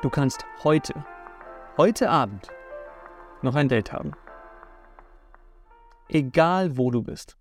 Du 0.00 0.10
kannst 0.10 0.44
heute, 0.62 0.94
heute 1.76 2.08
Abend 2.08 2.46
noch 3.42 3.56
ein 3.56 3.68
Date 3.68 3.92
haben. 3.92 4.12
Egal 6.08 6.76
wo 6.76 6.92
du 6.92 7.02
bist. 7.02 7.36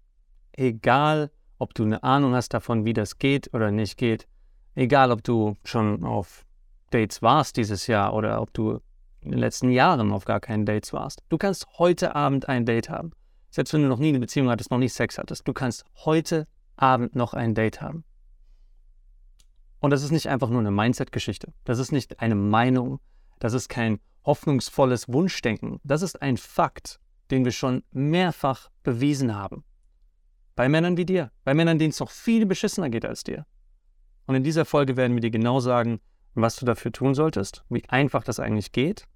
Egal, 0.54 1.30
ob 1.60 1.76
du 1.76 1.84
eine 1.84 2.02
Ahnung 2.02 2.34
hast 2.34 2.56
davon, 2.56 2.84
wie 2.84 2.94
das 2.94 3.20
geht 3.20 3.54
oder 3.54 3.70
nicht 3.70 3.96
geht. 3.96 4.28
Egal, 4.74 5.12
ob 5.12 5.24
du 5.24 5.56
schon 5.64 6.04
auf 6.04 6.46
Dates 6.90 7.22
warst 7.22 7.58
dieses 7.58 7.86
Jahr 7.86 8.16
oder 8.16 8.42
ob 8.42 8.52
du 8.54 8.80
in 9.22 9.30
den 9.30 9.40
letzten 9.40 9.70
Jahren 9.70 10.12
auf 10.12 10.26
gar 10.26 10.40
keinen 10.40 10.66
Dates 10.66 10.94
warst. 10.94 11.22
Du 11.30 11.38
kannst 11.38 11.68
heute 11.78 12.16
Abend 12.16 12.50
ein 12.50 12.66
Date 12.66 12.90
haben. 12.90 13.12
Selbst 13.52 13.72
wenn 13.74 13.84
du 13.84 13.88
noch 13.88 14.00
nie 14.00 14.10
eine 14.10 14.20
Beziehung 14.20 14.50
hattest, 14.50 14.72
noch 14.72 14.80
nie 14.80 14.90
Sex 14.90 15.20
hattest. 15.20 15.48
Du 15.48 15.54
kannst 15.54 15.86
heute 16.06 16.48
Abend 16.76 17.16
noch 17.16 17.36
ein 17.36 17.54
Date 17.54 17.82
haben. 17.82 18.04
Und 19.80 19.92
das 19.92 20.04
ist 20.04 20.12
nicht 20.12 20.28
einfach 20.28 20.50
nur 20.50 20.60
eine 20.60 20.72
Mindset-Geschichte. 20.72 21.54
Das 21.64 21.80
ist 21.80 21.92
nicht 21.92 22.20
eine 22.20 22.36
Meinung. 22.36 23.00
Das 23.40 23.54
ist 23.54 23.70
kein 23.70 24.00
hoffnungsvolles 24.26 25.08
Wunschdenken. 25.08 25.80
Das 25.84 26.02
ist 26.02 26.22
ein 26.22 26.38
Fakt, 26.38 27.00
den 27.32 27.46
wir 27.46 27.52
schon 27.52 27.84
mehrfach 27.92 28.70
bewiesen 28.84 29.36
haben. 29.36 29.64
Bei 30.56 30.68
Männern 30.70 30.98
wie 30.98 31.06
dir, 31.06 31.32
bei 31.44 31.54
Männern, 31.54 31.78
denen 31.78 31.92
es 31.92 32.00
noch 32.00 32.10
viel 32.10 32.46
beschissener 32.46 32.90
geht 32.90 33.06
als 33.06 33.24
dir. 33.24 33.46
Und 34.26 34.36
in 34.36 34.44
dieser 34.44 34.66
Folge 34.66 34.98
werden 34.98 35.16
wir 35.16 35.22
dir 35.22 35.32
genau 35.32 35.60
sagen, 35.60 36.02
was 36.34 36.56
du 36.56 36.66
dafür 36.66 36.92
tun 36.92 37.16
solltest, 37.16 37.64
wie 37.70 37.88
einfach 37.90 38.24
das 38.24 38.40
eigentlich 38.40 38.72
geht 38.72 39.08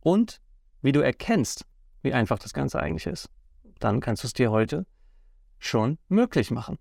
und 0.00 0.40
wie 0.82 0.92
du 0.92 1.00
erkennst, 1.00 1.66
wie 2.02 2.12
einfach 2.12 2.38
das 2.38 2.52
Ganze 2.52 2.80
eigentlich 2.80 3.06
ist. 3.06 3.30
Dann 3.78 4.00
kannst 4.00 4.22
du 4.22 4.26
es 4.26 4.32
dir 4.32 4.50
heute 4.50 4.86
schon 5.58 5.98
möglich 6.08 6.50
machen. 6.50 6.78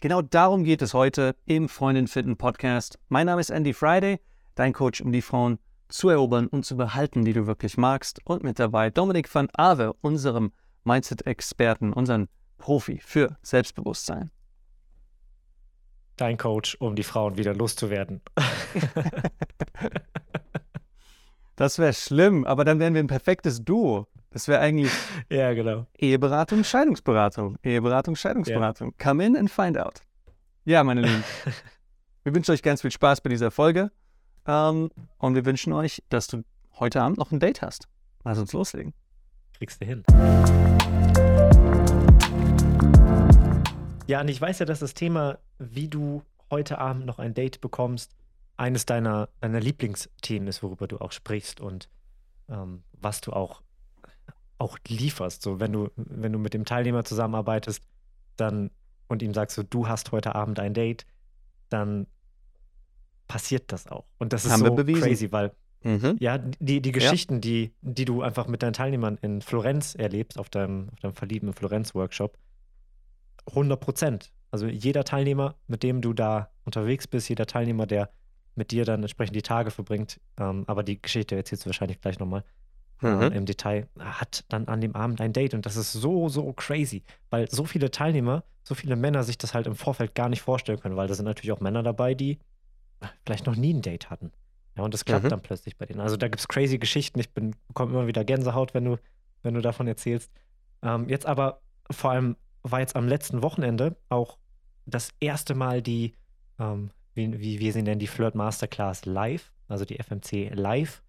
Genau 0.00 0.22
darum 0.22 0.64
geht 0.64 0.82
es 0.82 0.92
heute 0.92 1.34
im 1.46 1.68
Freundin 1.68 2.08
Finden 2.08 2.36
Podcast. 2.36 2.98
Mein 3.08 3.26
Name 3.26 3.40
ist 3.40 3.50
Andy 3.50 3.72
Friday, 3.72 4.20
dein 4.54 4.72
Coach, 4.72 5.00
um 5.00 5.12
die 5.12 5.22
Frauen 5.22 5.58
zu 5.88 6.08
erobern 6.08 6.46
und 6.46 6.64
zu 6.64 6.76
behalten, 6.76 7.24
die 7.24 7.32
du 7.32 7.46
wirklich 7.46 7.76
magst. 7.76 8.20
Und 8.24 8.42
mit 8.42 8.58
dabei 8.58 8.90
Dominik 8.90 9.32
van 9.34 9.48
Awe, 9.54 9.94
unserem 10.00 10.52
Mindset-Experten, 10.84 11.92
unseren 11.92 12.28
Profi 12.58 13.00
für 13.02 13.36
Selbstbewusstsein. 13.42 14.30
Dein 16.16 16.36
Coach, 16.36 16.76
um 16.80 16.94
die 16.96 17.02
Frauen 17.02 17.36
wieder 17.38 17.54
loszuwerden. 17.54 18.20
das 21.56 21.78
wäre 21.78 21.92
schlimm, 21.92 22.44
aber 22.44 22.64
dann 22.64 22.80
wären 22.80 22.94
wir 22.94 23.02
ein 23.02 23.06
perfektes 23.06 23.64
Duo. 23.64 24.08
Das 24.30 24.48
wäre 24.48 24.60
eigentlich 24.60 24.90
ja, 25.30 25.52
genau. 25.54 25.86
Eheberatung, 25.96 26.64
Scheidungsberatung. 26.64 27.58
Eheberatung, 27.62 28.16
Scheidungsberatung. 28.16 28.94
Ja. 28.98 29.04
Come 29.04 29.24
in 29.24 29.36
and 29.36 29.50
find 29.50 29.78
out. 29.78 30.02
Ja, 30.64 30.82
meine 30.82 31.02
Lieben. 31.02 31.22
wir 32.24 32.34
wünschen 32.34 32.50
euch 32.52 32.62
ganz 32.62 32.80
viel 32.82 32.90
Spaß 32.90 33.20
bei 33.20 33.30
dieser 33.30 33.50
Folge. 33.50 33.92
Ähm, 34.46 34.90
und 35.18 35.34
wir 35.36 35.44
wünschen 35.44 35.72
euch, 35.72 36.02
dass 36.08 36.26
du 36.26 36.42
heute 36.80 37.00
Abend 37.00 37.18
noch 37.18 37.30
ein 37.30 37.38
Date 37.38 37.62
hast. 37.62 37.86
Lass 38.24 38.38
uns 38.38 38.52
loslegen. 38.52 38.92
Kriegst 39.56 39.80
du 39.80 39.86
hin. 39.86 40.02
Ja, 44.06 44.20
und 44.20 44.28
ich 44.28 44.40
weiß 44.40 44.58
ja, 44.58 44.66
dass 44.66 44.80
das 44.80 44.94
Thema, 44.94 45.38
wie 45.58 45.88
du 45.88 46.22
heute 46.50 46.78
Abend 46.78 47.06
noch 47.06 47.18
ein 47.20 47.34
Date 47.34 47.60
bekommst, 47.60 48.14
eines 48.56 48.86
deiner, 48.86 49.28
deiner 49.40 49.60
Lieblingsthemen 49.60 50.48
ist, 50.48 50.62
worüber 50.62 50.86
du 50.86 50.98
auch 50.98 51.12
sprichst 51.12 51.60
und 51.60 51.88
ähm, 52.48 52.82
was 52.92 53.20
du 53.20 53.32
auch 53.32 53.62
auch 54.58 54.78
lieferst. 54.88 55.42
So, 55.42 55.60
wenn 55.60 55.72
du, 55.72 55.90
wenn 55.96 56.32
du 56.32 56.38
mit 56.38 56.54
dem 56.54 56.64
Teilnehmer 56.64 57.04
zusammenarbeitest, 57.04 57.82
dann 58.36 58.70
und 59.08 59.22
ihm 59.22 59.34
sagst, 59.34 59.56
so, 59.56 59.62
du 59.62 59.88
hast 59.88 60.12
heute 60.12 60.34
Abend 60.34 60.58
ein 60.58 60.74
Date, 60.74 61.06
dann 61.68 62.06
passiert 63.28 63.72
das 63.72 63.86
auch. 63.86 64.06
Und 64.18 64.32
das 64.32 64.44
ist 64.44 64.52
Haben 64.52 64.64
so 64.64 64.74
crazy, 64.74 65.30
weil 65.32 65.52
mhm. 65.82 66.16
ja, 66.20 66.38
die, 66.38 66.80
die 66.80 66.92
Geschichten, 66.92 67.34
ja. 67.34 67.40
die, 67.40 67.74
die 67.82 68.04
du 68.04 68.22
einfach 68.22 68.46
mit 68.46 68.62
deinen 68.62 68.72
Teilnehmern 68.72 69.18
in 69.20 69.42
Florenz 69.42 69.94
erlebst, 69.94 70.38
auf 70.38 70.48
deinem, 70.48 70.88
auf 70.92 71.00
deinem 71.00 71.14
Verlieben 71.14 71.52
Florenz-Workshop, 71.52 72.38
100 73.46 73.78
Prozent. 73.78 74.32
Also 74.50 74.66
jeder 74.66 75.04
Teilnehmer, 75.04 75.56
mit 75.66 75.82
dem 75.82 76.00
du 76.00 76.12
da 76.12 76.50
unterwegs 76.64 77.06
bist, 77.06 77.28
jeder 77.28 77.46
Teilnehmer, 77.46 77.86
der 77.86 78.10
mit 78.54 78.70
dir 78.70 78.84
dann 78.84 79.02
entsprechend 79.02 79.36
die 79.36 79.42
Tage 79.42 79.70
verbringt, 79.70 80.20
ähm, 80.38 80.64
aber 80.66 80.82
die 80.82 81.00
Geschichte 81.00 81.36
erzählst 81.36 81.64
du 81.64 81.68
wahrscheinlich 81.68 82.00
gleich 82.00 82.18
nochmal, 82.18 82.44
mhm. 83.00 83.22
äh, 83.22 83.26
im 83.28 83.46
Detail, 83.46 83.88
hat 83.98 84.44
dann 84.48 84.68
an 84.68 84.80
dem 84.80 84.94
Abend 84.94 85.20
ein 85.20 85.32
Date. 85.32 85.54
Und 85.54 85.66
das 85.66 85.76
ist 85.76 85.92
so, 85.92 86.28
so 86.28 86.52
crazy, 86.52 87.02
weil 87.30 87.50
so 87.50 87.64
viele 87.64 87.90
Teilnehmer, 87.90 88.44
so 88.62 88.74
viele 88.74 88.96
Männer 88.96 89.22
sich 89.24 89.38
das 89.38 89.54
halt 89.54 89.66
im 89.66 89.74
Vorfeld 89.74 90.14
gar 90.14 90.28
nicht 90.28 90.42
vorstellen 90.42 90.80
können, 90.80 90.96
weil 90.96 91.08
da 91.08 91.14
sind 91.14 91.26
natürlich 91.26 91.52
auch 91.52 91.60
Männer 91.60 91.82
dabei, 91.82 92.14
die 92.14 92.38
vielleicht 93.24 93.46
noch 93.46 93.56
nie 93.56 93.74
ein 93.74 93.82
Date 93.82 94.10
hatten. 94.10 94.32
Ja, 94.76 94.82
und 94.82 94.94
das 94.94 95.04
klappt 95.04 95.24
mhm. 95.24 95.28
dann 95.28 95.42
plötzlich 95.42 95.76
bei 95.76 95.86
denen. 95.86 96.00
Also 96.00 96.16
da 96.16 96.28
gibt 96.28 96.40
es 96.40 96.48
crazy 96.48 96.78
Geschichten. 96.78 97.20
Ich 97.20 97.30
bekomme 97.32 97.92
immer 97.92 98.06
wieder 98.06 98.24
Gänsehaut, 98.24 98.74
wenn 98.74 98.84
du, 98.84 98.96
wenn 99.42 99.54
du 99.54 99.60
davon 99.60 99.86
erzählst. 99.86 100.32
Ähm, 100.82 101.08
jetzt 101.08 101.26
aber 101.26 101.60
vor 101.90 102.10
allem 102.10 102.36
war 102.62 102.80
jetzt 102.80 102.96
am 102.96 103.06
letzten 103.06 103.42
Wochenende 103.42 103.96
auch 104.08 104.38
das 104.86 105.10
erste 105.20 105.54
Mal 105.54 105.82
die, 105.82 106.14
ähm, 106.58 106.90
wie, 107.14 107.40
wie 107.40 107.58
wir 107.60 107.72
sie 107.72 107.82
nennen, 107.82 107.98
die 107.98 108.06
Flirt 108.06 108.34
Masterclass 108.34 109.04
live, 109.04 109.52
also 109.68 109.84
die 109.84 109.98
FMC 110.02 110.54
live 110.54 111.02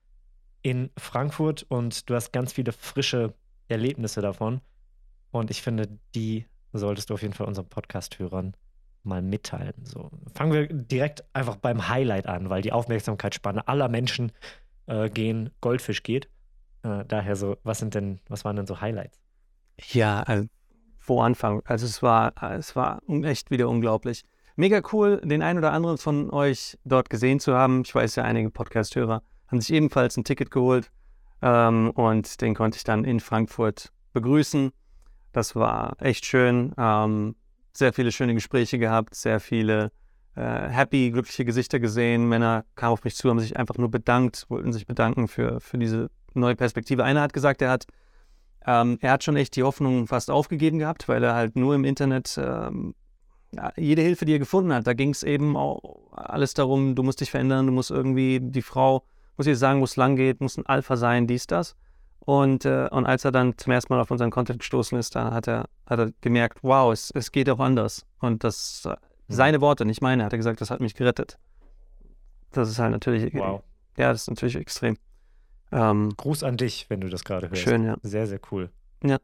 in 0.61 0.89
Frankfurt 0.97 1.63
und 1.69 2.09
du 2.09 2.15
hast 2.15 2.31
ganz 2.31 2.53
viele 2.53 2.71
frische 2.71 3.33
Erlebnisse 3.67 4.21
davon. 4.21 4.61
Und 5.31 5.51
ich 5.51 5.61
finde, 5.61 5.99
die 6.15 6.45
solltest 6.73 7.09
du 7.09 7.13
auf 7.13 7.21
jeden 7.21 7.33
Fall 7.33 7.47
unseren 7.47 7.67
Podcast-Hörern 7.67 8.55
mal 9.03 9.21
mitteilen. 9.21 9.73
So, 9.83 10.09
fangen 10.33 10.53
wir 10.53 10.67
direkt 10.67 11.23
einfach 11.33 11.57
beim 11.57 11.87
Highlight 11.87 12.27
an, 12.27 12.49
weil 12.49 12.61
die 12.61 12.71
Aufmerksamkeitsspanne 12.71 13.67
aller 13.67 13.89
Menschen 13.89 14.31
äh, 14.87 15.09
gehen, 15.09 15.51
Goldfisch 15.61 16.03
geht. 16.03 16.29
Äh, 16.83 17.05
daher 17.05 17.35
so, 17.35 17.57
was 17.63 17.79
sind 17.79 17.93
denn, 17.93 18.19
was 18.27 18.45
waren 18.45 18.55
denn 18.55 18.67
so 18.67 18.81
Highlights? 18.81 19.19
Ja, 19.91 20.23
also, 20.23 20.47
wo 21.05 21.21
anfangen? 21.21 21.61
Also 21.65 21.85
es 21.85 22.01
war, 22.01 22.33
es 22.53 22.75
war 22.75 23.01
echt 23.23 23.51
wieder 23.51 23.69
unglaublich. 23.69 24.23
Mega 24.57 24.81
cool, 24.93 25.19
den 25.21 25.41
einen 25.41 25.59
oder 25.59 25.73
anderen 25.73 25.97
von 25.97 26.29
euch 26.29 26.77
dort 26.85 27.09
gesehen 27.09 27.41
zu 27.41 27.53
haben. 27.55 27.81
Ich 27.85 27.93
weiß 27.93 28.15
ja, 28.15 28.23
einige 28.23 28.49
Podcast-Hörer 28.49 29.21
haben 29.47 29.61
sich 29.61 29.73
ebenfalls 29.73 30.15
ein 30.15 30.23
Ticket 30.23 30.49
geholt 30.49 30.91
ähm, 31.41 31.91
und 31.91 32.39
den 32.39 32.55
konnte 32.55 32.77
ich 32.77 32.85
dann 32.85 33.03
in 33.03 33.19
Frankfurt 33.19 33.91
begrüßen. 34.13 34.71
Das 35.33 35.57
war 35.57 35.97
echt 35.99 36.25
schön. 36.25 36.73
Ähm, 36.77 37.35
sehr 37.73 37.91
viele 37.91 38.13
schöne 38.13 38.33
Gespräche 38.33 38.79
gehabt, 38.79 39.13
sehr 39.15 39.41
viele 39.41 39.91
äh, 40.35 40.69
happy, 40.69 41.11
glückliche 41.11 41.43
Gesichter 41.43 41.81
gesehen. 41.81 42.29
Männer 42.29 42.63
kamen 42.75 42.93
auf 42.93 43.03
mich 43.03 43.15
zu, 43.17 43.29
haben 43.29 43.39
sich 43.41 43.57
einfach 43.57 43.77
nur 43.77 43.91
bedankt, 43.91 44.45
wollten 44.47 44.71
sich 44.71 44.87
bedanken 44.87 45.27
für, 45.27 45.59
für 45.59 45.77
diese 45.77 46.09
neue 46.33 46.55
Perspektive. 46.55 47.03
Einer 47.03 47.21
hat 47.21 47.33
gesagt, 47.33 47.61
er 47.61 47.71
hat, 47.71 47.87
ähm, 48.65 48.99
er 49.01 49.11
hat 49.11 49.23
schon 49.25 49.35
echt 49.35 49.57
die 49.57 49.63
Hoffnung 49.63 50.07
fast 50.07 50.31
aufgegeben 50.31 50.79
gehabt, 50.79 51.09
weil 51.09 51.21
er 51.25 51.35
halt 51.35 51.57
nur 51.57 51.75
im 51.75 51.83
Internet 51.83 52.39
ähm, 52.41 52.95
jede 53.77 54.01
Hilfe, 54.01 54.25
die 54.25 54.33
er 54.33 54.39
gefunden 54.39 54.73
hat, 54.73 54.87
da 54.87 54.93
ging 54.93 55.09
es 55.09 55.23
eben 55.23 55.55
auch 55.55 56.11
alles 56.11 56.53
darum, 56.53 56.95
du 56.95 57.03
musst 57.03 57.21
dich 57.21 57.31
verändern, 57.31 57.65
du 57.65 57.71
musst 57.71 57.91
irgendwie 57.91 58.39
die 58.41 58.61
Frau 58.61 59.03
muss 59.37 59.47
ich 59.47 59.57
sagen, 59.57 59.79
wo 59.79 59.83
es 59.83 59.95
lang 59.95 60.15
geht, 60.15 60.41
muss 60.41 60.57
ein 60.57 60.65
Alpha 60.65 60.95
sein, 60.95 61.27
dies, 61.27 61.47
das. 61.47 61.75
Und, 62.19 62.65
äh, 62.65 62.87
und 62.89 63.05
als 63.05 63.25
er 63.25 63.31
dann 63.31 63.57
zum 63.57 63.73
ersten 63.73 63.93
Mal 63.93 64.01
auf 64.01 64.09
unseren 64.09 64.31
Content 64.31 64.59
gestoßen 64.59 64.97
ist, 64.97 65.15
da 65.15 65.31
hat 65.31 65.47
er, 65.47 65.65
hat 65.85 65.99
er 65.99 66.11
gemerkt, 66.21 66.59
wow, 66.63 66.91
es, 66.91 67.11
es 67.11 67.31
geht 67.31 67.49
auch 67.49 67.59
anders. 67.59 68.05
Und 68.19 68.43
das, 68.43 68.83
äh, 68.85 68.89
hm. 68.89 68.97
seine 69.27 69.61
Worte, 69.61 69.85
nicht 69.85 70.01
meine, 70.01 70.25
hat 70.25 70.33
er 70.33 70.37
gesagt, 70.37 70.61
das 70.61 70.71
hat 70.71 70.79
mich 70.79 70.95
gerettet. 70.95 71.37
Das 72.51 72.69
ist 72.69 72.79
halt 72.79 72.91
natürlich, 72.91 73.33
wow. 73.33 73.61
ja, 73.97 74.11
das 74.11 74.23
ist 74.23 74.29
natürlich 74.29 74.55
extrem. 74.55 74.97
Ähm, 75.71 76.13
Gruß 76.15 76.43
an 76.43 76.57
dich, 76.57 76.89
wenn 76.89 77.01
du 77.01 77.09
das 77.09 77.23
gerade 77.23 77.49
hörst. 77.49 77.61
Schön, 77.61 77.83
ja. 77.83 77.97
Sehr, 78.01 78.27
sehr 78.27 78.39
cool. 78.51 78.69
Ja. 79.03 79.19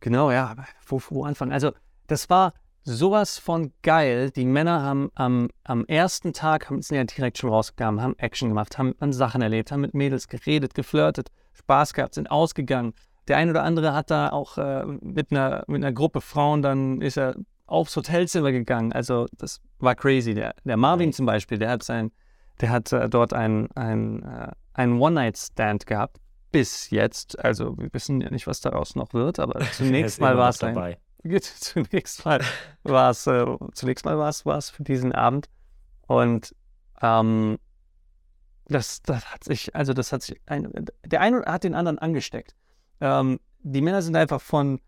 Genau, 0.00 0.30
ja. 0.30 0.56
Wo, 0.86 1.00
wo 1.08 1.24
anfangen? 1.24 1.52
Also, 1.52 1.72
das 2.08 2.28
war 2.28 2.52
sowas 2.84 3.38
von 3.38 3.72
geil. 3.82 4.30
Die 4.30 4.44
Männer 4.44 4.82
haben 4.82 5.10
am, 5.14 5.48
am 5.64 5.84
ersten 5.86 6.32
Tag, 6.32 6.70
haben, 6.70 6.82
sind 6.82 6.96
ja 6.96 7.04
direkt 7.04 7.38
schon 7.38 7.50
rausgegangen, 7.50 8.02
haben 8.02 8.18
Action 8.18 8.48
gemacht, 8.48 8.78
haben, 8.78 8.94
haben 9.00 9.12
Sachen 9.12 9.42
erlebt, 9.42 9.72
haben 9.72 9.80
mit 9.80 9.94
Mädels 9.94 10.28
geredet, 10.28 10.74
geflirtet, 10.74 11.28
Spaß 11.52 11.94
gehabt, 11.94 12.14
sind 12.14 12.30
ausgegangen. 12.30 12.94
Der 13.28 13.36
eine 13.36 13.50
oder 13.50 13.62
andere 13.62 13.94
hat 13.94 14.10
da 14.10 14.30
auch 14.30 14.58
äh, 14.58 14.84
mit, 14.86 15.30
einer, 15.30 15.64
mit 15.66 15.84
einer 15.84 15.92
Gruppe 15.92 16.20
Frauen, 16.20 16.62
dann 16.62 17.00
ist 17.00 17.16
er 17.16 17.36
aufs 17.66 17.94
Hotelzimmer 17.96 18.50
gegangen. 18.50 18.92
Also 18.92 19.26
das 19.36 19.60
war 19.78 19.94
crazy. 19.94 20.34
Der, 20.34 20.54
der 20.64 20.76
Marvin 20.76 21.12
zum 21.12 21.26
Beispiel, 21.26 21.58
der 21.58 21.70
hat 21.70 21.82
sein, 21.82 22.10
der 22.60 22.70
hat 22.70 22.92
äh, 22.92 23.08
dort 23.08 23.32
einen 23.32 23.68
äh, 23.76 24.48
einen 24.80 25.00
One-Night-Stand 25.00 25.86
gehabt. 25.86 26.18
Bis 26.52 26.90
jetzt. 26.90 27.38
Also 27.44 27.78
wir 27.78 27.92
wissen 27.92 28.20
ja 28.20 28.30
nicht, 28.30 28.46
was 28.46 28.60
daraus 28.60 28.96
noch 28.96 29.14
wird, 29.14 29.38
aber 29.38 29.60
zunächst 29.72 30.20
mal 30.20 30.36
war 30.36 30.48
es 30.48 30.62
ein, 30.62 30.96
zunächst 31.40 32.24
mal 32.24 32.42
war 32.82 33.10
es, 33.10 33.26
äh, 33.26 33.44
zunächst 33.72 34.04
mal 34.04 34.18
war 34.18 34.28
es, 34.28 34.46
war 34.46 34.58
es 34.58 34.70
für 34.70 34.82
diesen 34.82 35.12
Abend. 35.12 35.48
Und 36.06 36.54
ähm, 37.02 37.58
das, 38.66 39.02
das 39.02 39.32
hat 39.32 39.44
sich, 39.44 39.74
also 39.74 39.92
das 39.92 40.12
hat 40.12 40.22
sich, 40.22 40.40
ein, 40.46 40.86
der 41.04 41.20
eine 41.20 41.42
hat 41.44 41.64
den 41.64 41.74
anderen 41.74 41.98
angesteckt. 41.98 42.54
Ähm, 43.00 43.40
die 43.62 43.80
Männer 43.80 44.02
sind 44.02 44.16
einfach 44.16 44.40
von, 44.40 44.80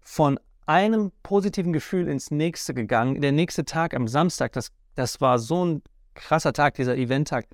von 0.00 0.38
einem 0.66 1.12
positiven 1.22 1.72
Gefühl 1.72 2.08
ins 2.08 2.30
nächste 2.30 2.74
gegangen. 2.74 3.20
Der 3.20 3.32
nächste 3.32 3.64
Tag 3.64 3.94
am 3.94 4.08
Samstag, 4.08 4.52
das, 4.52 4.72
das 4.94 5.20
war 5.20 5.38
so 5.38 5.64
ein 5.64 5.82
krasser 6.14 6.52
Tag, 6.52 6.74
dieser 6.74 6.96
Eventtag. 6.96 7.46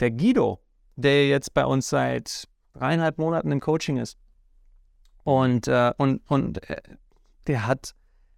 der 0.00 0.10
Guido, 0.10 0.60
der 0.96 1.28
jetzt 1.28 1.54
bei 1.54 1.64
uns 1.64 1.88
seit 1.88 2.48
dreieinhalb 2.74 3.18
Monaten 3.18 3.50
im 3.52 3.60
Coaching 3.60 3.96
ist. 3.98 4.18
Und, 5.24 5.68
äh, 5.68 5.92
und, 5.96 6.20
und 6.28 6.68
äh, 6.70 6.80
der 7.46 7.66
hat 7.66 7.94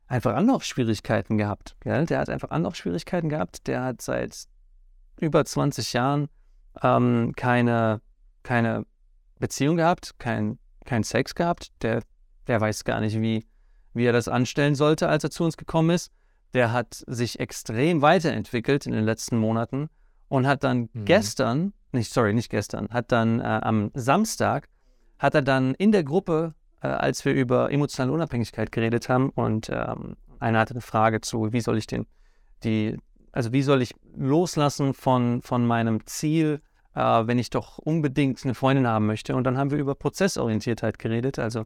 einfach 0.07 0.35
Anlaufschwierigkeiten 0.35 1.39
gehabt. 1.39 1.77
Gell? 1.81 2.07
Der 2.07 2.21
hat 2.21 2.29
einfach 2.29 2.51
Anlaufschwierigkeiten 2.51 3.29
gehabt. 3.29 3.67
Der 3.67 3.83
hat 3.85 4.03
seit 4.03 4.47
über 5.21 5.45
20 5.45 5.93
Jahren 5.93 6.29
ähm, 6.83 7.33
keine, 7.37 8.01
keine 8.43 8.87
Beziehung 9.39 9.77
gehabt, 9.77 10.19
kein, 10.19 10.59
kein 10.85 11.05
Sex 11.05 11.35
gehabt. 11.35 11.71
Der, 11.83 12.03
der 12.47 12.61
weiß 12.61 12.85
gar 12.85 13.01
nicht, 13.01 13.21
wie, 13.21 13.47
wie 13.95 14.07
er 14.07 14.13
das 14.13 14.29
anstellen 14.29 14.75
sollte, 14.75 15.09
als 15.09 15.25
er 15.25 15.31
zu 15.31 15.45
uns 15.45 15.57
gekommen 15.57 15.91
ist. 15.91 16.11
Der 16.55 16.73
hat 16.73 17.05
sich 17.07 17.41
extrem 17.41 18.01
weiterentwickelt 18.01 18.87
in 18.87 18.93
den 18.93 19.05
letzten 19.05 19.37
Monaten 19.37 19.91
und 20.29 20.47
hat 20.47 20.65
dann 20.65 20.89
mhm. 20.93 21.05
gestern, 21.05 21.73
nicht, 21.93 22.13
sorry, 22.13 22.33
nicht 22.33 22.51
gestern, 22.51 22.89
hat 22.89 23.13
dann 23.13 23.41
äh, 23.41 23.45
am 23.45 23.91
Samstag, 23.95 24.69
hat 25.19 25.35
er 25.35 25.43
dann 25.43 25.75
in 25.75 25.93
der 25.93 26.05
Gruppe, 26.05 26.55
äh, 26.83 26.89
als 26.89 27.25
wir 27.25 27.35
über 27.35 27.71
emotionale 27.71 28.13
Unabhängigkeit 28.13 28.73
geredet 28.73 29.09
haben 29.09 29.31
und 29.31 29.71
ähm, 29.71 30.17
einer 30.39 30.61
hatte 30.61 30.75
eine 30.75 30.81
Frage 30.81 31.21
zu, 31.21 31.53
wie 31.53 31.61
soll 31.61 31.79
ich 31.79 31.87
den, 31.87 32.07
die, 32.65 32.97
also 33.33 33.53
wie 33.53 33.63
soll 33.63 33.83
ich 33.83 33.95
loslassen 34.17 34.95
von, 34.95 35.43
von 35.43 35.67
meinem 35.67 36.07
Ziel, 36.07 36.61
äh, 36.95 37.01
wenn 37.01 37.39
ich 37.39 37.51
doch 37.51 37.79
unbedingt 37.79 38.45
eine 38.45 38.55
Freundin 38.55 38.87
haben 38.87 39.07
möchte. 39.07 39.35
Und 39.35 39.45
dann 39.45 39.59
haben 39.59 39.71
wir 39.71 39.79
über 39.79 39.95
Prozessorientiertheit 39.95 40.99
geredet, 40.99 41.39
also 41.39 41.65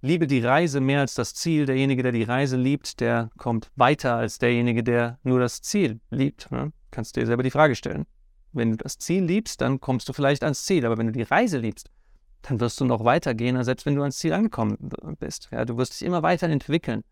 liebe 0.00 0.26
die 0.26 0.40
Reise 0.40 0.80
mehr 0.80 1.00
als 1.00 1.14
das 1.14 1.34
Ziel. 1.34 1.66
Derjenige, 1.66 2.02
der 2.02 2.12
die 2.12 2.22
Reise 2.22 2.56
liebt, 2.56 3.00
der 3.00 3.30
kommt 3.38 3.70
weiter 3.76 4.16
als 4.16 4.38
derjenige, 4.38 4.82
der 4.82 5.18
nur 5.22 5.40
das 5.40 5.62
Ziel 5.62 6.00
liebt. 6.10 6.50
Ne? 6.50 6.72
Kannst 6.90 7.16
du 7.16 7.20
dir 7.20 7.26
selber 7.26 7.42
die 7.42 7.50
Frage 7.50 7.74
stellen. 7.74 8.06
Wenn 8.52 8.72
du 8.72 8.76
das 8.78 8.98
Ziel 8.98 9.24
liebst, 9.24 9.60
dann 9.60 9.80
kommst 9.80 10.08
du 10.08 10.12
vielleicht 10.12 10.42
ans 10.42 10.64
Ziel. 10.64 10.86
Aber 10.86 10.96
wenn 10.96 11.06
du 11.06 11.12
die 11.12 11.22
Reise 11.22 11.58
liebst, 11.58 11.90
dann 12.42 12.60
wirst 12.60 12.80
du 12.80 12.84
noch 12.84 13.04
weitergehen, 13.04 13.62
selbst 13.64 13.86
wenn 13.86 13.94
du 13.94 14.02
ans 14.02 14.18
Ziel 14.18 14.32
angekommen 14.32 14.76
bist. 15.18 15.48
Ja, 15.50 15.64
du 15.64 15.76
wirst 15.76 15.94
dich 15.94 16.06
immer 16.06 16.22
weiterentwickeln. 16.22 17.02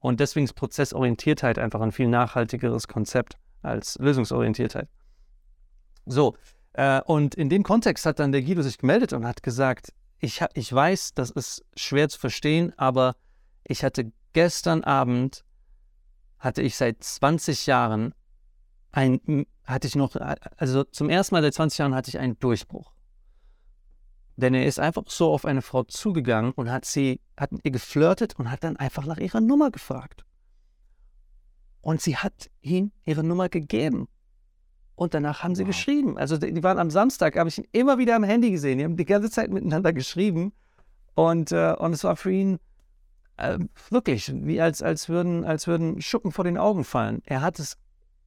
Und 0.00 0.20
deswegen 0.20 0.44
ist 0.44 0.52
Prozessorientiertheit 0.52 1.58
einfach 1.58 1.80
ein 1.80 1.92
viel 1.92 2.08
nachhaltigeres 2.08 2.88
Konzept 2.88 3.38
als 3.62 3.96
Lösungsorientiertheit. 3.98 4.88
So, 6.04 6.36
äh, 6.74 7.00
und 7.02 7.34
in 7.34 7.48
dem 7.48 7.62
Kontext 7.62 8.04
hat 8.04 8.18
dann 8.18 8.32
der 8.32 8.42
Guido 8.42 8.62
sich 8.62 8.78
gemeldet 8.78 9.12
und 9.12 9.26
hat 9.26 9.42
gesagt, 9.42 9.92
ich, 10.18 10.44
ich 10.54 10.72
weiß, 10.72 11.14
das 11.14 11.30
ist 11.30 11.64
schwer 11.76 12.08
zu 12.08 12.18
verstehen, 12.18 12.72
aber 12.76 13.16
ich 13.64 13.84
hatte 13.84 14.12
gestern 14.32 14.84
Abend, 14.84 15.44
hatte 16.38 16.62
ich 16.62 16.76
seit 16.76 17.02
20 17.02 17.66
Jahren 17.66 18.14
ein, 18.92 19.46
hatte 19.64 19.86
ich 19.86 19.96
noch, 19.96 20.16
also 20.56 20.84
zum 20.84 21.08
ersten 21.08 21.34
Mal 21.34 21.42
seit 21.42 21.54
20 21.54 21.78
Jahren 21.78 21.94
hatte 21.94 22.10
ich 22.10 22.18
einen 22.18 22.38
Durchbruch. 22.38 22.93
Denn 24.36 24.54
er 24.54 24.66
ist 24.66 24.80
einfach 24.80 25.04
so 25.06 25.32
auf 25.32 25.44
eine 25.44 25.62
Frau 25.62 25.84
zugegangen 25.84 26.52
und 26.52 26.70
hat 26.70 26.84
sie, 26.84 27.20
hat 27.36 27.52
mit 27.52 27.64
ihr 27.64 27.70
geflirtet 27.70 28.34
und 28.38 28.50
hat 28.50 28.64
dann 28.64 28.76
einfach 28.76 29.06
nach 29.06 29.18
ihrer 29.18 29.40
Nummer 29.40 29.70
gefragt. 29.70 30.24
Und 31.80 32.00
sie 32.00 32.16
hat 32.16 32.50
ihm 32.60 32.92
ihre 33.04 33.22
Nummer 33.22 33.48
gegeben. 33.48 34.08
Und 34.96 35.14
danach 35.14 35.42
haben 35.42 35.54
sie 35.54 35.62
wow. 35.62 35.68
geschrieben. 35.68 36.18
Also 36.18 36.36
die 36.36 36.62
waren 36.62 36.78
am 36.78 36.90
Samstag, 36.90 37.36
habe 37.36 37.48
ich 37.48 37.58
ihn 37.58 37.66
immer 37.72 37.98
wieder 37.98 38.16
am 38.16 38.24
Handy 38.24 38.50
gesehen. 38.50 38.78
Die 38.78 38.84
haben 38.84 38.96
die 38.96 39.04
ganze 39.04 39.30
Zeit 39.30 39.50
miteinander 39.50 39.92
geschrieben. 39.92 40.52
Und, 41.14 41.52
äh, 41.52 41.74
und 41.78 41.92
es 41.92 42.04
war 42.04 42.16
für 42.16 42.32
ihn 42.32 42.58
äh, 43.36 43.58
wirklich 43.90 44.32
wie 44.34 44.60
als, 44.60 44.82
als, 44.82 45.08
würden, 45.08 45.44
als 45.44 45.66
würden 45.66 46.00
Schuppen 46.00 46.32
vor 46.32 46.44
den 46.44 46.58
Augen 46.58 46.84
fallen. 46.84 47.22
Er 47.24 47.40
hat 47.40 47.58
es 47.58 47.76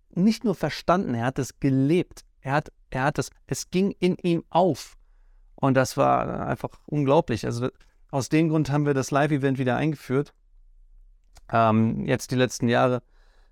nicht 0.09 0.43
nur 0.43 0.55
verstanden, 0.55 1.13
er 1.13 1.25
hat 1.25 1.39
es 1.39 1.59
gelebt. 1.59 2.21
Er 2.41 2.53
hat, 2.53 2.71
er 2.89 3.03
hat 3.03 3.19
es, 3.19 3.29
es 3.45 3.69
ging 3.69 3.91
in 3.99 4.15
ihm 4.17 4.43
auf. 4.49 4.96
Und 5.59 5.75
das 5.75 5.97
war 5.97 6.47
einfach 6.47 6.69
unglaublich. 6.85 7.45
Also 7.45 7.69
aus 8.11 8.29
dem 8.29 8.49
Grund 8.49 8.71
haben 8.71 8.85
wir 8.85 8.93
das 8.93 9.11
Live-Event 9.11 9.57
wieder 9.57 9.75
eingeführt. 9.75 10.33
Ähm, 11.51 12.05
jetzt 12.05 12.31
die 12.31 12.35
letzten 12.35 12.69
Jahre 12.69 13.01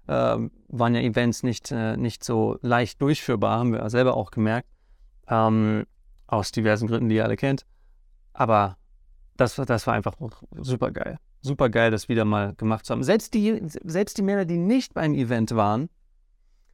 äh, 0.08 0.38
waren 0.68 0.96
ja 0.96 1.02
Events 1.02 1.44
nicht, 1.44 1.72
äh, 1.72 1.98
nicht 1.98 2.24
so 2.24 2.58
leicht 2.62 3.02
durchführbar, 3.02 3.60
haben 3.60 3.74
wir 3.74 3.90
selber 3.90 4.16
auch 4.16 4.32
gemerkt. 4.32 4.70
Ähm, 5.28 5.86
aus 6.28 6.52
diversen 6.52 6.88
Gründen, 6.88 7.10
die 7.10 7.16
ihr 7.16 7.24
alle 7.24 7.38
kennt. 7.38 7.66
Aber 8.34 8.78
das, 9.38 9.56
das 9.56 9.88
war 9.88 9.94
einfach 9.94 10.16
super 10.58 10.92
geil. 10.92 11.20
Super 11.42 11.70
geil, 11.70 11.92
das 11.92 12.10
wieder 12.10 12.26
mal 12.26 12.54
gemacht 12.56 12.86
zu 12.86 12.94
haben. 12.94 13.04
Selbst 13.04 13.34
die, 13.34 13.62
selbst 13.84 14.18
die 14.18 14.24
Männer, 14.24 14.46
die 14.46 14.58
nicht 14.58 14.94
beim 14.94 15.14
Event 15.14 15.56
waren, 15.56 15.90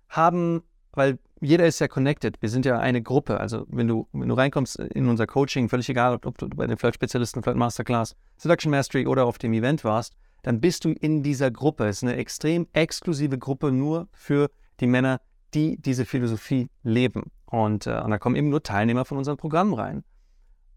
haben, 0.09 0.63
weil 0.93 1.19
jeder 1.39 1.65
ist 1.65 1.79
ja 1.79 1.87
connected. 1.87 2.41
Wir 2.41 2.49
sind 2.49 2.65
ja 2.65 2.79
eine 2.79 3.01
Gruppe. 3.01 3.39
Also 3.39 3.65
wenn 3.69 3.87
du, 3.87 4.07
wenn 4.13 4.29
du 4.29 4.35
reinkommst 4.35 4.77
in 4.77 5.07
unser 5.07 5.27
Coaching, 5.27 5.69
völlig 5.69 5.89
egal, 5.89 6.19
ob 6.23 6.37
du 6.37 6.49
bei 6.49 6.67
den 6.67 6.77
Flirt-Spezialisten, 6.77 7.43
Flirt-Masterclass, 7.43 8.15
Seduction 8.37 8.71
Mastery 8.71 9.07
oder 9.07 9.25
auf 9.25 9.37
dem 9.37 9.53
Event 9.53 9.83
warst, 9.83 10.15
dann 10.43 10.59
bist 10.59 10.85
du 10.85 10.89
in 10.91 11.23
dieser 11.23 11.51
Gruppe. 11.51 11.85
Es 11.85 11.97
ist 11.97 12.03
eine 12.03 12.15
extrem 12.15 12.67
exklusive 12.73 13.37
Gruppe 13.37 13.71
nur 13.71 14.07
für 14.11 14.49
die 14.79 14.87
Männer, 14.87 15.21
die 15.53 15.77
diese 15.77 16.05
Philosophie 16.05 16.69
leben. 16.83 17.31
Und, 17.45 17.87
äh, 17.87 18.01
und 18.01 18.11
da 18.11 18.17
kommen 18.17 18.35
eben 18.35 18.49
nur 18.49 18.63
Teilnehmer 18.63 19.05
von 19.05 19.17
unserem 19.17 19.37
Programm 19.37 19.73
rein. 19.73 20.03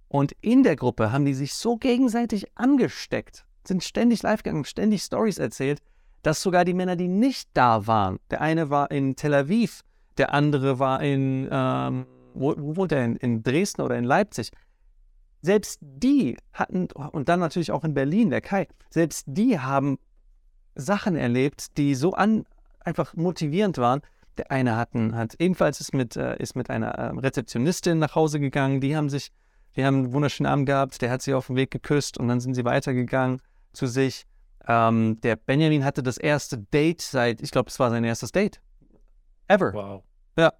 Und 0.08 0.32
in 0.40 0.62
der 0.62 0.76
Gruppe 0.76 1.12
haben 1.12 1.24
die 1.24 1.34
sich 1.34 1.54
so 1.54 1.76
gegenseitig 1.76 2.46
angesteckt, 2.56 3.44
sind 3.66 3.82
ständig 3.82 4.22
live 4.22 4.42
gegangen, 4.42 4.64
ständig 4.64 5.02
Stories 5.02 5.38
erzählt, 5.38 5.80
dass 6.22 6.42
sogar 6.42 6.64
die 6.64 6.74
Männer, 6.74 6.96
die 6.96 7.08
nicht 7.08 7.50
da 7.54 7.86
waren, 7.86 8.18
der 8.30 8.40
eine 8.40 8.70
war 8.70 8.90
in 8.90 9.16
Tel 9.16 9.34
Aviv, 9.34 9.82
der 10.18 10.32
andere 10.32 10.78
war 10.78 11.02
in, 11.02 11.48
ähm, 11.50 12.06
wo, 12.34 12.54
wo 12.56 12.76
wohnt 12.76 12.92
er, 12.92 13.04
in, 13.04 13.16
in 13.16 13.42
Dresden 13.42 13.82
oder 13.82 13.96
in 13.96 14.04
Leipzig, 14.04 14.50
selbst 15.42 15.78
die 15.82 16.36
hatten, 16.52 16.88
und 16.90 17.28
dann 17.28 17.40
natürlich 17.40 17.70
auch 17.70 17.84
in 17.84 17.94
Berlin, 17.94 18.30
der 18.30 18.40
Kai, 18.40 18.66
selbst 18.90 19.24
die 19.26 19.58
haben 19.58 19.98
Sachen 20.74 21.16
erlebt, 21.16 21.76
die 21.76 21.94
so 21.94 22.12
an, 22.14 22.44
einfach 22.80 23.14
motivierend 23.14 23.78
waren. 23.78 24.00
Der 24.38 24.50
eine 24.50 24.76
hatten, 24.76 25.14
hat 25.14 25.34
ebenfalls 25.38 25.80
ist 25.80 25.94
mit, 25.94 26.16
äh, 26.16 26.36
ist 26.38 26.56
mit 26.56 26.70
einer 26.70 26.88
äh, 26.88 27.10
Rezeptionistin 27.10 27.98
nach 27.98 28.14
Hause 28.14 28.40
gegangen, 28.40 28.80
die 28.80 28.96
haben 28.96 29.08
sich, 29.08 29.30
die 29.76 29.84
haben 29.84 29.96
einen 29.96 30.12
wunderschönen 30.12 30.50
Abend 30.50 30.66
gehabt, 30.66 31.00
der 31.02 31.10
hat 31.10 31.22
sie 31.22 31.34
auf 31.34 31.46
dem 31.46 31.56
Weg 31.56 31.70
geküsst 31.70 32.18
und 32.18 32.26
dann 32.28 32.40
sind 32.40 32.54
sie 32.54 32.64
weitergegangen 32.64 33.40
zu 33.72 33.86
sich. 33.86 34.24
Ähm, 34.66 35.20
der 35.20 35.36
Benjamin 35.36 35.84
hatte 35.84 36.02
das 36.02 36.16
erste 36.16 36.58
Date 36.58 37.02
seit, 37.02 37.42
ich 37.42 37.50
glaube, 37.50 37.68
es 37.68 37.78
war 37.78 37.90
sein 37.90 38.02
erstes 38.02 38.32
Date. 38.32 38.60
Ever. 39.48 39.72
Wow. 39.72 40.04
Ja. 40.36 40.52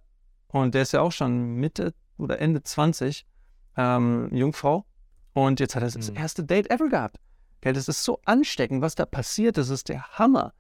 Und 0.48 0.74
der 0.74 0.82
ist 0.82 0.92
ja 0.92 1.00
auch 1.00 1.12
schon 1.12 1.56
Mitte 1.56 1.94
oder 2.16 2.38
Ende 2.38 2.62
20 2.62 3.26
ähm, 3.76 4.28
Jungfrau. 4.32 4.84
Und 5.32 5.60
jetzt 5.60 5.74
hat 5.74 5.82
er 5.82 5.90
das 5.90 6.10
mhm. 6.10 6.16
erste 6.16 6.44
Date 6.44 6.70
ever 6.70 6.88
gehabt. 6.88 7.18
Gell, 7.60 7.72
das 7.72 7.88
ist 7.88 8.04
so 8.04 8.20
ansteckend, 8.24 8.82
was 8.82 8.94
da 8.94 9.06
passiert. 9.06 9.56
Das 9.56 9.68
ist 9.68 9.88
der 9.88 10.06
Hammer. 10.18 10.52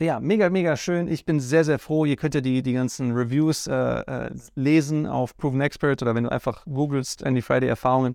Ja, 0.00 0.20
mega, 0.20 0.48
mega 0.48 0.76
schön. 0.76 1.08
Ich 1.08 1.24
bin 1.24 1.40
sehr, 1.40 1.64
sehr 1.64 1.78
froh. 1.78 2.04
Ihr 2.04 2.16
könnt 2.16 2.34
ja 2.34 2.40
die, 2.40 2.62
die 2.62 2.72
ganzen 2.72 3.12
Reviews 3.12 3.66
äh, 3.66 3.74
äh, 3.74 4.30
lesen 4.54 5.06
auf 5.06 5.36
Proven 5.36 5.60
Expert 5.60 6.00
oder 6.02 6.14
wenn 6.14 6.24
du 6.24 6.30
einfach 6.30 6.64
googelst 6.66 7.22
Andy 7.22 7.42
Friday 7.42 7.68
Erfahrungen 7.68 8.14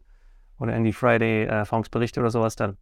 oder 0.60 0.74
Andy 0.74 0.94
Friday 0.94 1.44
äh, 1.44 1.48
Erfahrungsberichte 1.48 2.22
oder 2.22 2.32
sowas, 2.32 2.56
dann 2.56 2.78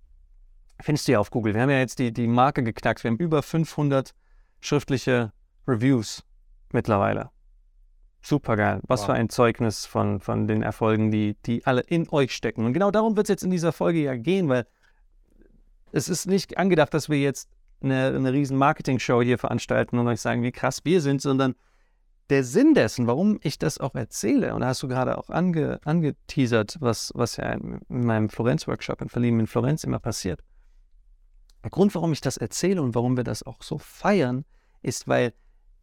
findest 0.79 1.07
du 1.07 1.13
ja 1.13 1.19
auf 1.19 1.31
Google. 1.31 1.55
Wir 1.55 1.61
haben 1.63 1.71
ja 1.71 1.79
jetzt 1.79 1.97
die, 1.97 2.13
die 2.13 2.27
Marke 2.27 2.63
geknackt. 2.63 3.03
Wir 3.03 3.09
haben 3.09 3.17
über 3.17 3.41
500 3.41 4.13
schriftliche 4.59 5.33
Reviews 5.71 6.23
mittlerweile. 6.71 7.29
Super 8.21 8.55
geil. 8.55 8.81
Was 8.83 9.01
wow. 9.01 9.07
für 9.07 9.13
ein 9.13 9.29
Zeugnis 9.29 9.85
von, 9.85 10.19
von 10.19 10.47
den 10.47 10.61
Erfolgen, 10.61 11.09
die, 11.09 11.35
die 11.45 11.65
alle 11.65 11.81
in 11.81 12.07
euch 12.09 12.35
stecken. 12.35 12.65
Und 12.65 12.73
genau 12.73 12.91
darum 12.91 13.15
wird 13.15 13.25
es 13.25 13.29
jetzt 13.29 13.43
in 13.43 13.51
dieser 13.51 13.71
Folge 13.71 14.03
ja 14.03 14.15
gehen, 14.15 14.47
weil 14.47 14.67
es 15.91 16.07
ist 16.07 16.27
nicht 16.27 16.57
angedacht, 16.57 16.93
dass 16.93 17.09
wir 17.09 17.19
jetzt 17.19 17.49
eine, 17.81 18.07
eine 18.07 18.31
riesen 18.31 18.57
Marketing-Show 18.57 19.21
hier 19.23 19.37
veranstalten 19.37 19.97
und 19.97 20.07
euch 20.07 20.21
sagen, 20.21 20.43
wie 20.43 20.51
krass 20.51 20.81
wir 20.83 21.01
sind, 21.01 21.21
sondern 21.21 21.55
der 22.29 22.43
Sinn 22.43 22.73
dessen, 22.73 23.07
warum 23.07 23.39
ich 23.41 23.57
das 23.57 23.79
auch 23.79 23.95
erzähle, 23.95 24.53
und 24.53 24.61
da 24.61 24.67
hast 24.67 24.81
du 24.83 24.87
gerade 24.87 25.17
auch 25.17 25.29
ange, 25.29 25.79
angeteasert, 25.83 26.77
was, 26.79 27.11
was 27.15 27.37
ja 27.37 27.51
in 27.51 27.81
meinem 27.89 28.29
Florenz-Workshop 28.29 29.01
in 29.01 29.09
Verlieben 29.09 29.39
in 29.41 29.47
Florenz 29.47 29.83
immer 29.83 29.99
passiert. 29.99 30.41
Der 31.63 31.71
Grund, 31.71 31.93
warum 31.93 32.13
ich 32.13 32.21
das 32.21 32.37
erzähle 32.37 32.81
und 32.81 32.95
warum 32.95 33.17
wir 33.17 33.23
das 33.23 33.43
auch 33.43 33.61
so 33.61 33.77
feiern, 33.77 34.45
ist, 34.81 35.07
weil 35.07 35.33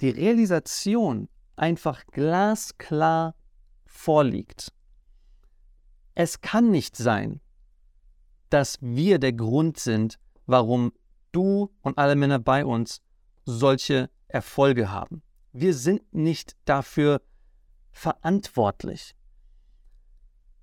die 0.00 0.11
Realisation 0.11 1.28
einfach 1.57 2.07
glasklar 2.07 3.35
vorliegt. 3.87 4.73
Es 6.14 6.40
kann 6.40 6.71
nicht 6.71 6.97
sein, 6.97 7.40
dass 8.50 8.78
wir 8.81 9.19
der 9.19 9.33
Grund 9.33 9.78
sind, 9.78 10.19
warum 10.47 10.93
du 11.33 11.71
und 11.83 11.99
alle 11.99 12.17
Männer 12.17 12.38
bei 12.38 12.64
uns 12.64 13.00
solche 13.45 14.11
Erfolge 14.28 14.90
haben. 14.90 15.23
Wir 15.52 15.75
sind 15.75 16.14
nicht 16.14 16.57
dafür 16.64 17.23
verantwortlich. 17.90 19.14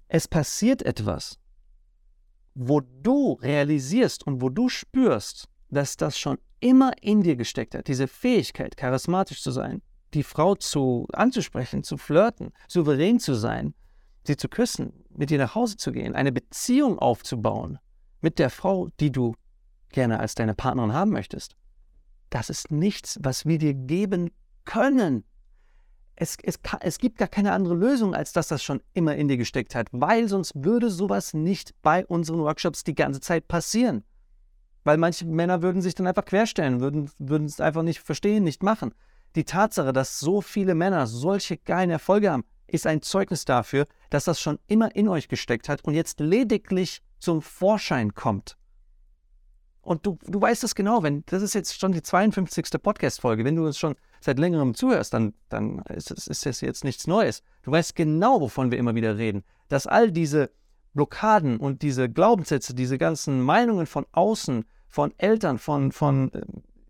Es 0.07 0.27
passiert 0.27 0.81
etwas, 0.83 1.39
wo 2.53 2.79
du 2.79 3.33
realisierst 3.33 4.25
und 4.25 4.41
wo 4.41 4.49
du 4.49 4.69
spürst, 4.69 5.49
dass 5.69 5.97
das 5.97 6.17
schon 6.17 6.37
immer 6.65 6.93
in 6.99 7.21
dir 7.21 7.35
gesteckt 7.35 7.75
hat, 7.75 7.87
diese 7.87 8.07
Fähigkeit, 8.07 8.75
charismatisch 8.75 9.43
zu 9.43 9.51
sein, 9.51 9.83
die 10.15 10.23
Frau 10.23 10.55
zu 10.55 11.05
anzusprechen, 11.13 11.83
zu 11.83 11.97
flirten, 11.97 12.53
souverän 12.67 13.19
zu 13.19 13.35
sein, 13.35 13.75
sie 14.23 14.35
zu 14.35 14.49
küssen, 14.49 15.05
mit 15.09 15.29
ihr 15.29 15.37
nach 15.37 15.53
Hause 15.53 15.77
zu 15.77 15.91
gehen, 15.91 16.15
eine 16.15 16.31
Beziehung 16.31 16.97
aufzubauen 16.97 17.77
mit 18.21 18.39
der 18.39 18.49
Frau, 18.49 18.89
die 18.99 19.11
du 19.11 19.35
gerne 19.89 20.19
als 20.19 20.33
deine 20.33 20.55
Partnerin 20.55 20.93
haben 20.93 21.11
möchtest. 21.11 21.55
Das 22.31 22.49
ist 22.49 22.71
nichts, 22.71 23.19
was 23.21 23.45
wir 23.45 23.59
dir 23.59 23.75
geben 23.75 24.31
können. 24.63 25.23
Es, 26.15 26.35
es, 26.41 26.57
es 26.79 26.97
gibt 26.97 27.19
gar 27.19 27.27
keine 27.27 27.51
andere 27.51 27.75
Lösung, 27.75 28.15
als 28.15 28.33
dass 28.33 28.47
das 28.47 28.63
schon 28.63 28.81
immer 28.93 29.15
in 29.15 29.27
dir 29.27 29.37
gesteckt 29.37 29.75
hat, 29.75 29.87
weil 29.91 30.27
sonst 30.27 30.53
würde 30.55 30.89
sowas 30.89 31.35
nicht 31.35 31.75
bei 31.83 32.03
unseren 32.07 32.39
Workshops 32.39 32.83
die 32.83 32.95
ganze 32.95 33.19
Zeit 33.19 33.47
passieren. 33.47 34.03
Weil 34.85 34.97
manche 34.97 35.25
Männer 35.25 35.61
würden 35.63 35.81
sich 35.81 35.95
dann 35.95 36.07
einfach 36.07 36.25
querstellen, 36.25 36.79
würden, 36.79 37.09
würden 37.17 37.47
es 37.47 37.59
einfach 37.59 37.81
nicht 37.81 37.99
verstehen, 37.99 38.43
nicht 38.43 38.63
machen. 38.63 38.93
Die 39.35 39.43
Tatsache, 39.43 39.91
dass 39.91 40.19
so 40.19 40.41
viele 40.41 40.75
Männer 40.75 41.07
solche 41.07 41.57
geilen 41.57 41.89
Erfolge 41.89 42.31
haben, 42.31 42.45
ist 42.67 42.87
ein 42.87 43.01
Zeugnis 43.01 43.45
dafür, 43.45 43.87
dass 44.11 44.25
das 44.25 44.39
schon 44.39 44.59
immer 44.67 44.95
in 44.95 45.07
euch 45.09 45.27
gesteckt 45.27 45.69
hat 45.69 45.83
und 45.83 45.95
jetzt 45.95 46.19
lediglich 46.19 47.01
zum 47.19 47.41
Vorschein 47.41 48.13
kommt. 48.13 48.57
Und 49.81 50.05
du, 50.05 50.17
du 50.25 50.39
weißt 50.39 50.63
es 50.63 50.75
genau, 50.75 51.03
wenn 51.03 51.23
das 51.25 51.41
ist 51.41 51.55
jetzt 51.55 51.79
schon 51.79 51.91
die 51.91 52.01
52. 52.01 52.81
Podcast-Folge, 52.81 53.43
wenn 53.43 53.55
du 53.55 53.65
uns 53.65 53.77
schon 53.77 53.95
seit 54.21 54.39
längerem 54.39 54.75
zuhörst, 54.75 55.13
dann, 55.13 55.33
dann 55.49 55.79
ist, 55.89 56.11
es, 56.11 56.27
ist 56.27 56.45
das 56.45 56.61
jetzt 56.61 56.83
nichts 56.83 57.07
Neues. 57.07 57.41
Du 57.63 57.71
weißt 57.71 57.95
genau, 57.95 58.39
wovon 58.39 58.71
wir 58.71 58.77
immer 58.77 58.95
wieder 58.95 59.17
reden, 59.17 59.43
dass 59.67 59.87
all 59.87 60.11
diese 60.11 60.51
Blockaden 60.93 61.57
und 61.57 61.81
diese 61.81 62.09
Glaubenssätze, 62.09 62.73
diese 62.73 62.97
ganzen 62.97 63.41
Meinungen 63.41 63.85
von 63.85 64.05
außen, 64.11 64.65
von 64.95 65.13
Eltern, 65.17 65.59
von, 65.59 65.91
von 65.91 66.31
äh, 66.31 66.41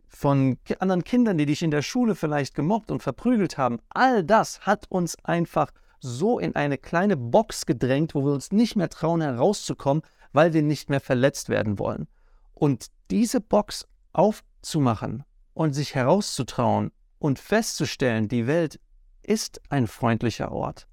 von 0.07 0.59
anderen 0.79 1.03
Kindern, 1.03 1.39
die 1.39 1.47
dich 1.47 1.63
in 1.63 1.71
der 1.71 1.81
Schule 1.81 2.13
vielleicht 2.13 2.53
gemobbt 2.53 2.91
und 2.91 3.01
verprügelt 3.01 3.57
haben, 3.57 3.79
all 3.89 4.23
das 4.23 4.61
hat 4.61 4.85
uns 4.89 5.17
einfach 5.25 5.71
so 5.99 6.37
in 6.37 6.55
eine 6.55 6.77
kleine 6.77 7.17
Box 7.17 7.65
gedrängt, 7.65 8.13
wo 8.13 8.23
wir 8.23 8.31
uns 8.31 8.51
nicht 8.51 8.75
mehr 8.75 8.89
trauen 8.89 9.21
herauszukommen, 9.21 10.03
weil 10.33 10.53
wir 10.53 10.61
nicht 10.61 10.89
mehr 10.89 11.01
verletzt 11.01 11.49
werden 11.49 11.79
wollen. 11.79 12.07
Und 12.53 12.91
diese 13.09 13.41
Box 13.41 13.87
aufzumachen 14.13 15.23
und 15.55 15.73
sich 15.73 15.95
herauszutrauen 15.95 16.91
und 17.17 17.39
festzustellen, 17.39 18.27
die 18.27 18.45
Welt 18.45 18.79
ist 19.23 19.61
ein 19.69 19.87
freundlicher 19.87 20.51
Ort. 20.51 20.87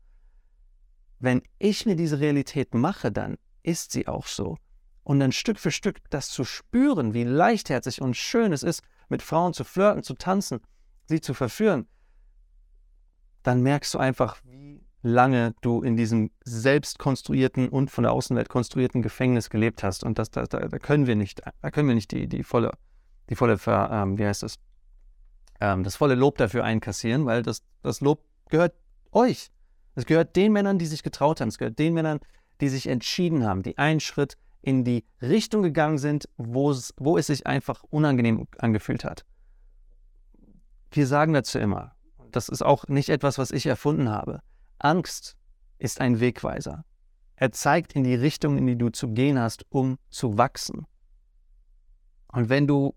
Wenn 1.18 1.42
ich 1.58 1.84
mir 1.84 1.94
diese 1.94 2.20
Realität 2.20 2.74
mache, 2.74 3.12
dann 3.12 3.36
ist 3.62 3.92
sie 3.92 4.08
auch 4.08 4.26
so. 4.26 4.56
Und 5.04 5.20
dann 5.20 5.32
Stück 5.32 5.58
für 5.58 5.70
Stück 5.70 5.98
das 6.10 6.28
zu 6.28 6.44
spüren, 6.44 7.14
wie 7.14 7.24
leichtherzig 7.24 8.00
und 8.00 8.16
schön 8.16 8.52
es 8.52 8.62
ist, 8.62 8.82
mit 9.08 9.22
Frauen 9.22 9.52
zu 9.52 9.64
flirten, 9.64 10.02
zu 10.02 10.14
tanzen, 10.14 10.60
sie 11.06 11.20
zu 11.20 11.34
verführen, 11.34 11.86
dann 13.42 13.62
merkst 13.62 13.92
du 13.94 13.98
einfach, 13.98 14.36
wie 14.44 14.84
lange 15.02 15.54
du 15.60 15.82
in 15.82 15.96
diesem 15.96 16.30
selbst 16.44 16.98
konstruierten 16.98 17.68
und 17.68 17.90
von 17.90 18.04
der 18.04 18.12
Außenwelt 18.12 18.48
konstruierten 18.48 19.02
Gefängnis 19.02 19.50
gelebt 19.50 19.82
hast. 19.82 20.04
Und 20.04 20.18
das, 20.18 20.30
da, 20.30 20.44
da, 20.44 20.60
da 20.68 20.78
können 20.78 21.06
wir 21.06 21.16
nicht, 21.16 21.42
da 21.60 21.70
können 21.70 21.88
wir 21.88 21.94
nicht 21.94 22.12
die, 22.12 22.28
die 22.28 22.44
volle, 22.44 22.72
die 23.28 23.34
volle, 23.34 23.58
ähm, 23.66 24.18
wie 24.18 24.24
heißt 24.24 24.44
das, 24.44 24.58
ähm, 25.60 25.82
das 25.82 25.96
volle 25.96 26.14
Lob 26.14 26.38
dafür 26.38 26.64
einkassieren, 26.64 27.26
weil 27.26 27.42
das, 27.42 27.62
das 27.82 28.00
Lob 28.00 28.24
gehört 28.48 28.74
euch. 29.10 29.50
Es 29.94 30.06
gehört 30.06 30.36
den 30.36 30.52
Männern, 30.52 30.78
die 30.78 30.86
sich 30.86 31.02
getraut 31.02 31.40
haben. 31.40 31.48
Es 31.48 31.58
gehört 31.58 31.78
den 31.78 31.94
Männern, 31.94 32.20
die 32.60 32.68
sich 32.68 32.86
entschieden 32.86 33.44
haben, 33.44 33.62
die 33.62 33.76
einen 33.78 34.00
Schritt 34.00 34.36
in 34.62 34.84
die 34.84 35.04
Richtung 35.20 35.62
gegangen 35.62 35.98
sind, 35.98 36.28
wo 36.36 36.70
es, 36.70 36.94
wo 36.96 37.18
es 37.18 37.26
sich 37.26 37.46
einfach 37.46 37.82
unangenehm 37.90 38.46
angefühlt 38.58 39.04
hat. 39.04 39.26
Wir 40.90 41.06
sagen 41.06 41.34
dazu 41.34 41.58
immer, 41.58 41.94
das 42.30 42.48
ist 42.48 42.62
auch 42.62 42.86
nicht 42.88 43.08
etwas, 43.08 43.38
was 43.38 43.50
ich 43.50 43.66
erfunden 43.66 44.08
habe. 44.08 44.40
Angst 44.78 45.36
ist 45.78 46.00
ein 46.00 46.20
Wegweiser. 46.20 46.84
Er 47.34 47.50
zeigt 47.50 47.94
in 47.94 48.04
die 48.04 48.14
Richtung, 48.14 48.56
in 48.56 48.66
die 48.66 48.76
du 48.76 48.90
zu 48.90 49.08
gehen 49.08 49.38
hast, 49.38 49.66
um 49.68 49.98
zu 50.10 50.38
wachsen. 50.38 50.86
Und 52.28 52.48
wenn 52.48 52.66
du 52.66 52.94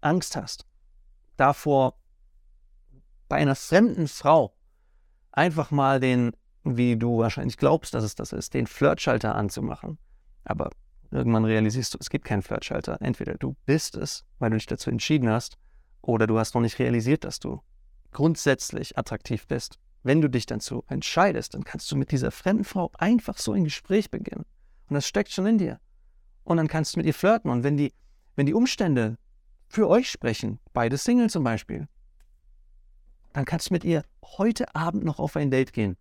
Angst 0.00 0.36
hast, 0.36 0.66
davor 1.36 1.98
bei 3.28 3.36
einer 3.36 3.54
fremden 3.54 4.08
Frau 4.08 4.56
einfach 5.32 5.70
mal 5.70 6.00
den, 6.00 6.32
wie 6.64 6.96
du 6.96 7.18
wahrscheinlich 7.18 7.56
glaubst, 7.56 7.94
dass 7.94 8.04
es 8.04 8.14
das 8.14 8.32
ist, 8.32 8.54
den 8.54 8.66
Flirtschalter 8.66 9.34
anzumachen, 9.34 9.98
aber 10.46 10.70
irgendwann 11.10 11.44
realisierst 11.44 11.94
du, 11.94 11.98
es 12.00 12.10
gibt 12.10 12.24
keinen 12.24 12.42
Flirtschalter. 12.42 12.98
Entweder 13.00 13.34
du 13.34 13.54
bist 13.66 13.96
es, 13.96 14.24
weil 14.38 14.50
du 14.50 14.56
dich 14.56 14.66
dazu 14.66 14.90
entschieden 14.90 15.28
hast, 15.28 15.58
oder 16.02 16.26
du 16.26 16.38
hast 16.38 16.54
noch 16.54 16.62
nicht 16.62 16.78
realisiert, 16.78 17.24
dass 17.24 17.40
du 17.40 17.60
grundsätzlich 18.12 18.96
attraktiv 18.96 19.46
bist. 19.46 19.78
Wenn 20.02 20.20
du 20.20 20.30
dich 20.30 20.46
dazu 20.46 20.84
entscheidest, 20.86 21.54
dann 21.54 21.64
kannst 21.64 21.90
du 21.90 21.96
mit 21.96 22.12
dieser 22.12 22.30
fremden 22.30 22.64
Frau 22.64 22.92
einfach 22.96 23.38
so 23.38 23.52
ein 23.52 23.64
Gespräch 23.64 24.10
beginnen. 24.10 24.44
Und 24.88 24.94
das 24.94 25.06
steckt 25.06 25.32
schon 25.32 25.46
in 25.46 25.58
dir. 25.58 25.80
Und 26.44 26.58
dann 26.58 26.68
kannst 26.68 26.94
du 26.94 27.00
mit 27.00 27.06
ihr 27.06 27.14
flirten. 27.14 27.50
Und 27.50 27.64
wenn 27.64 27.76
die, 27.76 27.92
wenn 28.36 28.46
die 28.46 28.54
Umstände 28.54 29.18
für 29.66 29.88
euch 29.88 30.08
sprechen, 30.08 30.60
beide 30.72 30.96
Single 30.96 31.28
zum 31.28 31.42
Beispiel, 31.42 31.88
dann 33.32 33.44
kannst 33.44 33.70
du 33.70 33.74
mit 33.74 33.84
ihr 33.84 34.04
heute 34.38 34.74
Abend 34.76 35.04
noch 35.04 35.18
auf 35.18 35.34
ein 35.34 35.50
Date 35.50 35.72
gehen. 35.72 35.96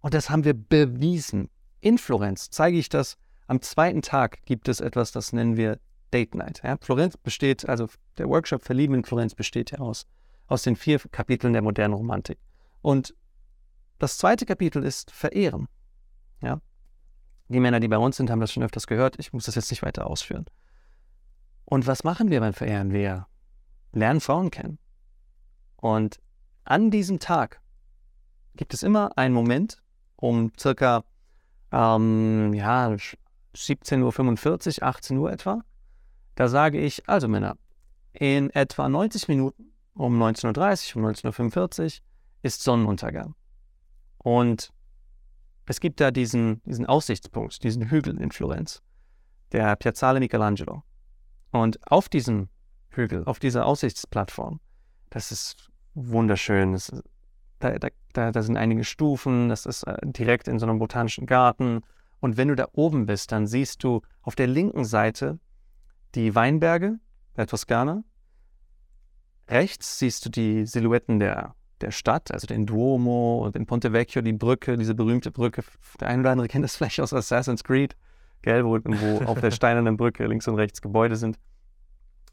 Und 0.00 0.12
das 0.12 0.28
haben 0.28 0.44
wir 0.44 0.54
bewiesen. 0.54 1.48
In 1.80 1.98
Florenz 1.98 2.50
zeige 2.50 2.78
ich 2.78 2.88
das. 2.88 3.16
Am 3.46 3.60
zweiten 3.60 4.02
Tag 4.02 4.44
gibt 4.44 4.68
es 4.68 4.80
etwas, 4.80 5.12
das 5.12 5.32
nennen 5.32 5.56
wir 5.56 5.78
Date 6.12 6.34
Night. 6.34 6.60
Ja, 6.64 6.76
Florenz 6.80 7.16
besteht, 7.16 7.68
also 7.68 7.88
der 8.18 8.28
Workshop 8.28 8.62
Verlieben 8.62 8.94
in 8.94 9.04
Florenz 9.04 9.34
besteht 9.34 9.70
ja 9.70 9.78
aus, 9.78 10.06
aus 10.46 10.62
den 10.62 10.76
vier 10.76 10.98
Kapiteln 10.98 11.52
der 11.52 11.62
modernen 11.62 11.94
Romantik. 11.94 12.38
Und 12.82 13.14
das 13.98 14.18
zweite 14.18 14.46
Kapitel 14.46 14.84
ist 14.84 15.10
Verehren. 15.10 15.68
Ja? 16.42 16.60
Die 17.48 17.60
Männer, 17.60 17.80
die 17.80 17.88
bei 17.88 17.98
uns 17.98 18.16
sind, 18.16 18.30
haben 18.30 18.40
das 18.40 18.52
schon 18.52 18.62
öfters 18.62 18.86
gehört. 18.86 19.16
Ich 19.18 19.32
muss 19.32 19.46
das 19.46 19.54
jetzt 19.54 19.70
nicht 19.70 19.82
weiter 19.82 20.06
ausführen. 20.06 20.46
Und 21.64 21.86
was 21.86 22.04
machen 22.04 22.30
wir 22.30 22.40
beim 22.40 22.52
Verehren? 22.52 22.92
Wir 22.92 23.26
lernen 23.92 24.20
Frauen 24.20 24.50
kennen. 24.50 24.78
Und 25.76 26.20
an 26.64 26.90
diesem 26.90 27.18
Tag 27.18 27.60
gibt 28.56 28.74
es 28.74 28.82
immer 28.82 29.16
einen 29.16 29.34
Moment 29.34 29.82
um 30.16 30.52
circa 30.58 31.04
ähm, 31.72 32.52
ja, 32.54 32.88
17.45 33.54 34.80
Uhr, 34.80 34.88
18 34.88 35.18
Uhr 35.18 35.32
etwa. 35.32 35.62
Da 36.34 36.48
sage 36.48 36.78
ich, 36.78 37.08
also 37.08 37.28
Männer, 37.28 37.56
in 38.12 38.50
etwa 38.50 38.88
90 38.88 39.28
Minuten 39.28 39.72
um 39.94 40.22
19.30 40.22 40.96
Uhr, 40.96 41.04
um 41.04 41.10
19.45 41.10 41.82
Uhr 41.82 41.90
ist 42.42 42.62
Sonnenuntergang. 42.62 43.34
Und 44.18 44.72
es 45.66 45.80
gibt 45.80 46.00
da 46.00 46.10
diesen, 46.10 46.62
diesen 46.64 46.86
Aussichtspunkt, 46.86 47.62
diesen 47.62 47.90
Hügel 47.90 48.20
in 48.20 48.30
Florenz, 48.30 48.82
der 49.52 49.76
Piazzale 49.76 50.20
Michelangelo. 50.20 50.82
Und 51.50 51.78
auf 51.90 52.08
diesem 52.08 52.48
Hügel, 52.90 53.24
auf 53.24 53.38
dieser 53.38 53.66
Aussichtsplattform, 53.66 54.60
das 55.10 55.32
ist 55.32 55.70
wunderschön. 55.94 56.74
Ist 56.74 57.02
da, 57.58 57.76
da, 58.12 58.32
da 58.32 58.42
sind 58.42 58.56
einige 58.56 58.84
Stufen, 58.84 59.48
das 59.48 59.66
ist 59.66 59.84
äh, 59.84 59.96
direkt 60.02 60.48
in 60.48 60.58
so 60.58 60.66
einem 60.66 60.78
botanischen 60.78 61.26
Garten. 61.26 61.80
Und 62.20 62.36
wenn 62.36 62.48
du 62.48 62.56
da 62.56 62.68
oben 62.72 63.06
bist, 63.06 63.32
dann 63.32 63.46
siehst 63.46 63.84
du 63.84 64.02
auf 64.22 64.34
der 64.34 64.46
linken 64.46 64.84
Seite 64.84 65.38
die 66.14 66.34
Weinberge 66.34 66.98
der 67.36 67.46
Toskana. 67.46 68.04
Rechts 69.48 69.98
siehst 69.98 70.24
du 70.24 70.30
die 70.30 70.66
Silhouetten 70.66 71.20
der, 71.20 71.54
der 71.80 71.90
Stadt, 71.90 72.32
also 72.32 72.46
den 72.46 72.66
Duomo, 72.66 73.50
den 73.54 73.66
Ponte 73.66 73.92
Vecchio, 73.92 74.22
die 74.22 74.32
Brücke, 74.32 74.76
diese 74.76 74.94
berühmte 74.94 75.30
Brücke. 75.30 75.62
Der 76.00 76.08
eine 76.08 76.20
oder 76.20 76.30
andere 76.32 76.48
kennt 76.48 76.64
das 76.64 76.76
vielleicht 76.76 77.00
aus 77.00 77.12
Assassin's 77.12 77.62
Creed, 77.62 77.96
gell, 78.42 78.64
wo, 78.64 78.78
wo 78.82 79.24
auf 79.24 79.40
der 79.40 79.50
steinernen 79.50 79.96
Brücke 79.96 80.26
links 80.26 80.48
und 80.48 80.56
rechts 80.56 80.80
Gebäude 80.82 81.16
sind. 81.16 81.38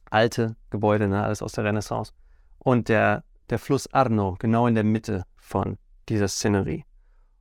Alte 0.09 0.55
Gebäude, 0.69 1.07
ne, 1.07 1.23
alles 1.23 1.41
aus 1.41 1.53
der 1.53 1.65
Renaissance. 1.65 2.13
Und 2.59 2.87
der 2.87 3.23
der 3.49 3.59
Fluss 3.59 3.91
Arno 3.93 4.35
genau 4.39 4.67
in 4.67 4.75
der 4.75 4.83
Mitte 4.83 5.23
von 5.37 5.77
dieser 6.09 6.27
Szenerie. 6.27 6.85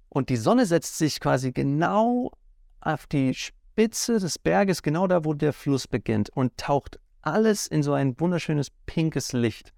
Und 0.09 0.29
die 0.29 0.37
Sonne 0.37 0.67
setzt 0.67 0.99
sich 0.99 1.21
quasi 1.21 1.53
genau 1.53 2.31
auf 2.81 3.07
die 3.07 3.35
Spitze 3.35 4.19
des 4.19 4.39
Berges, 4.39 4.83
genau 4.83 5.07
da, 5.07 5.25
wo 5.25 5.35
der 5.35 5.53
Fluss 5.53 5.89
beginnt 5.89 6.31
und 6.31 6.57
taucht 6.57 6.99
alles 7.23 7.67
in 7.67 7.83
so 7.83 7.93
ein 7.93 8.19
wunderschönes 8.21 8.69
pinkes 8.87 9.33
Licht. 9.33 9.73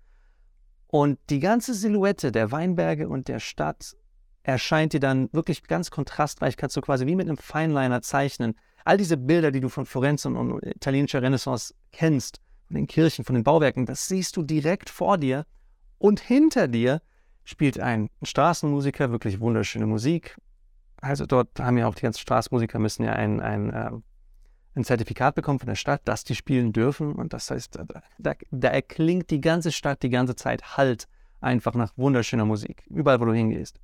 Und 0.88 1.19
die 1.31 1.40
ganze 1.40 1.75
Silhouette 1.75 2.33
der 2.33 2.50
Weinberge 2.50 3.09
und 3.09 3.28
der 3.28 3.38
Stadt 3.38 3.97
erscheint 4.43 4.93
dir 4.93 5.00
dann 5.00 5.28
wirklich 5.33 5.62
ganz 5.64 5.90
kontrastreich, 5.90 6.57
kannst 6.57 6.76
du 6.76 6.81
quasi 6.81 7.07
wie 7.07 7.16
mit 7.16 7.28
einem 7.28 7.37
Feinliner 7.37 8.02
zeichnen. 8.02 8.54
All 8.85 8.97
diese 8.97 9.16
Bilder, 9.16 9.50
die 9.50 9.61
du 9.61 9.69
von 9.69 9.87
Florenz 9.87 10.25
und 10.25 10.62
italienischer 10.62 11.23
Renaissance 11.23 11.75
kennst, 11.93 12.40
von 12.66 12.76
den 12.76 12.87
Kirchen, 12.87 13.25
von 13.25 13.35
den 13.35 13.45
Bauwerken, 13.45 13.87
das 13.87 14.07
siehst 14.07 14.37
du 14.37 14.43
direkt 14.43 14.90
vor 14.90 15.19
dir 15.19 15.47
und 15.98 16.20
hinter 16.20 16.68
dir 16.68 17.00
spielt 17.44 17.78
ein 17.78 18.08
Straßenmusiker 18.22 19.10
wirklich 19.10 19.40
wunderschöne 19.40 19.86
Musik. 19.86 20.36
Also 21.00 21.26
dort 21.26 21.60
haben 21.60 21.76
ja 21.76 21.86
auch 21.86 21.94
die 21.94 22.02
ganzen 22.02 22.20
Straßenmusiker 22.20 22.78
müssen 22.78 23.04
ja 23.04 23.12
ein, 23.12 23.40
ein, 23.40 23.70
äh, 23.70 23.90
ein 24.74 24.84
Zertifikat 24.84 25.34
bekommen 25.34 25.58
von 25.58 25.68
der 25.68 25.74
Stadt, 25.74 26.00
dass 26.04 26.24
die 26.24 26.34
spielen 26.34 26.72
dürfen. 26.72 27.12
Und 27.12 27.32
das 27.32 27.50
heißt, 27.50 27.76
da, 27.76 27.84
da, 28.18 28.34
da 28.50 28.68
erklingt 28.68 29.30
die 29.30 29.40
ganze 29.40 29.70
Stadt 29.70 30.02
die 30.02 30.10
ganze 30.10 30.34
Zeit 30.34 30.76
halt 30.76 31.06
einfach 31.40 31.74
nach 31.74 31.92
wunderschöner 31.96 32.46
Musik, 32.46 32.84
überall, 32.88 33.20
wo 33.20 33.26
du 33.26 33.34
hingehst. 33.34 33.78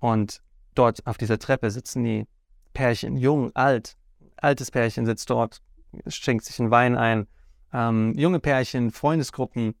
Und 0.00 0.42
dort 0.74 1.06
auf 1.06 1.18
dieser 1.18 1.38
Treppe 1.38 1.70
sitzen 1.70 2.02
die 2.04 2.26
Pärchen, 2.72 3.16
jung, 3.16 3.54
alt. 3.54 3.96
Altes 4.36 4.70
Pärchen 4.70 5.04
sitzt 5.04 5.28
dort, 5.28 5.60
schenkt 6.06 6.44
sich 6.44 6.58
einen 6.58 6.70
Wein 6.70 6.96
ein. 6.96 7.28
Ähm, 7.72 8.14
junge 8.16 8.40
Pärchen, 8.40 8.90
Freundesgruppen, 8.90 9.74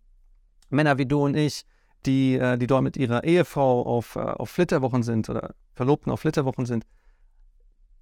Männer 0.68 0.98
wie 0.98 1.06
du 1.06 1.24
und 1.24 1.36
ich, 1.36 1.64
die, 2.06 2.34
äh, 2.34 2.58
die 2.58 2.66
dort 2.66 2.82
mit 2.82 2.96
ihrer 2.96 3.24
Ehefrau 3.24 3.82
auf, 3.82 4.16
äh, 4.16 4.20
auf 4.20 4.50
Flitterwochen 4.50 5.02
sind 5.02 5.28
oder 5.28 5.54
Verlobten 5.74 6.12
auf 6.12 6.20
Flitterwochen 6.20 6.66
sind. 6.66 6.84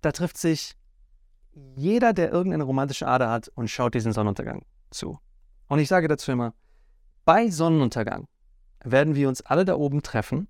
Da 0.00 0.12
trifft 0.12 0.38
sich 0.38 0.74
jeder, 1.76 2.12
der 2.12 2.32
irgendeine 2.32 2.64
romantische 2.64 3.06
Ader 3.06 3.30
hat 3.30 3.48
und 3.54 3.68
schaut 3.68 3.94
diesen 3.94 4.12
Sonnenuntergang 4.12 4.64
zu. 4.90 5.18
Und 5.68 5.78
ich 5.78 5.88
sage 5.88 6.08
dazu 6.08 6.32
immer, 6.32 6.54
bei 7.24 7.50
Sonnenuntergang 7.50 8.26
werden 8.82 9.14
wir 9.14 9.28
uns 9.28 9.42
alle 9.42 9.64
da 9.64 9.76
oben 9.76 10.02
treffen. 10.02 10.48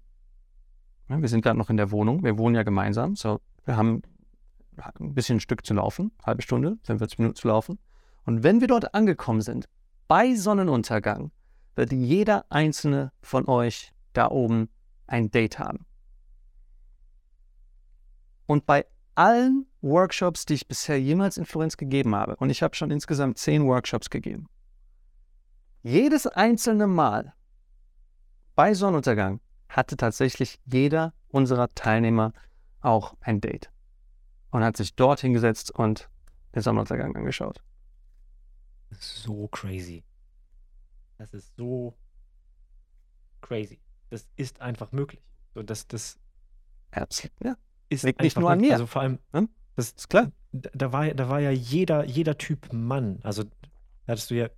Wir 1.09 1.29
sind 1.29 1.43
gerade 1.43 1.59
noch 1.59 1.71
in 1.71 1.77
der 1.77 1.91
Wohnung, 1.91 2.23
wir 2.23 2.39
wohnen 2.39 2.55
ja 2.55 2.63
gemeinsam, 2.63 3.17
so 3.17 3.41
wir 3.65 3.77
haben 3.77 4.03
ein 4.99 5.15
bisschen 5.15 5.37
ein 5.37 5.41
Stück 5.41 5.67
zu 5.67 5.75
laufen, 5.75 6.13
halbe 6.25 6.43
Stunde, 6.43 6.79
45 6.85 7.19
Minuten 7.19 7.37
zu 7.37 7.49
laufen. 7.49 7.79
Und 8.25 8.43
wenn 8.43 8.61
wir 8.61 8.69
dort 8.69 8.95
angekommen 8.95 9.41
sind, 9.41 9.69
bei 10.07 10.35
Sonnenuntergang, 10.35 11.33
wird 11.75 11.93
jeder 11.93 12.45
einzelne 12.51 13.13
von 13.23 13.49
euch 13.49 13.93
da 14.13 14.29
oben 14.31 14.69
ein 15.07 15.31
Date 15.31 15.59
haben. 15.59 15.87
Und 18.47 18.67
bei 18.67 18.87
allen 19.15 19.67
Workshops, 19.81 20.45
die 20.45 20.55
ich 20.55 20.69
bisher 20.69 21.01
jemals 21.01 21.37
in 21.37 21.45
Florenz 21.45 21.77
gegeben 21.77 22.15
habe, 22.15 22.37
und 22.37 22.51
ich 22.51 22.63
habe 22.63 22.75
schon 22.75 22.91
insgesamt 22.91 23.39
zehn 23.39 23.65
Workshops 23.67 24.11
gegeben, 24.11 24.47
jedes 25.83 26.27
einzelne 26.27 26.87
Mal 26.87 27.33
bei 28.55 28.75
Sonnenuntergang 28.75 29.41
hatte 29.69 29.97
tatsächlich 29.97 30.61
jeder 30.67 31.15
unserer 31.29 31.69
Teilnehmer 31.75 32.33
auch 32.81 33.15
ein 33.21 33.41
Date 33.41 33.71
und 34.51 34.65
hat 34.65 34.77
sich 34.77 34.95
dort 34.97 35.21
hingesetzt 35.21 35.71
und 35.71 36.11
den 36.55 36.63
Sonnenuntergang 36.63 37.17
angeschaut. 37.17 37.63
So 38.99 39.49
crazy. 39.49 40.05
Das 41.21 41.35
ist 41.35 41.55
so 41.55 41.95
crazy. 43.43 43.79
Das 44.09 44.27
ist 44.37 44.63
einfach 44.63 44.91
möglich. 44.91 45.23
So, 45.55 45.63
das, 45.63 45.87
das 45.87 46.19
ja. 47.45 47.57
ist 47.91 48.05
Liegt 48.05 48.23
nicht 48.23 48.39
nur 48.39 48.51
an 48.51 48.59
mir. 48.59 48.73
Also 48.73 48.87
vor 48.87 49.03
allem, 49.03 49.19
hm? 49.33 49.51
das 49.77 49.91
ist 49.91 50.09
klar. 50.09 50.33
Da 50.51 50.93
war, 50.93 51.13
da 51.13 51.29
war 51.29 51.41
ja 51.41 51.51
jeder, 51.51 52.07
jeder 52.07 52.39
Typ 52.39 52.73
Mann. 52.73 53.21
Also 53.23 53.45
hattest 54.09 54.31
du 54.31 54.35
ja, 54.35 54.49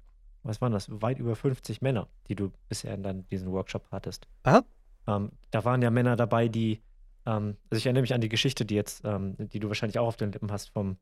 was 0.44 0.60
waren 0.60 0.70
das, 0.70 0.88
weit 0.88 1.18
über 1.18 1.34
50 1.34 1.82
Männer, 1.82 2.06
die 2.28 2.36
du 2.36 2.52
bisher 2.68 2.94
in 2.94 3.02
dann 3.02 3.26
diesen 3.26 3.50
Workshop 3.50 3.88
hattest. 3.90 4.28
Aha. 4.44 4.62
Ähm, 5.08 5.32
da 5.50 5.64
waren 5.64 5.82
ja 5.82 5.90
Männer 5.90 6.14
dabei, 6.14 6.46
die, 6.46 6.80
ähm, 7.26 7.56
also 7.70 7.78
ich 7.78 7.86
erinnere 7.86 8.02
mich 8.02 8.14
an 8.14 8.20
die 8.20 8.28
Geschichte, 8.28 8.64
die 8.64 8.76
jetzt, 8.76 9.04
ähm, 9.04 9.34
die 9.36 9.58
du 9.58 9.66
wahrscheinlich 9.66 9.98
auch 9.98 10.06
auf 10.06 10.16
den 10.16 10.30
Lippen 10.30 10.52
hast 10.52 10.68
vom, 10.68 10.96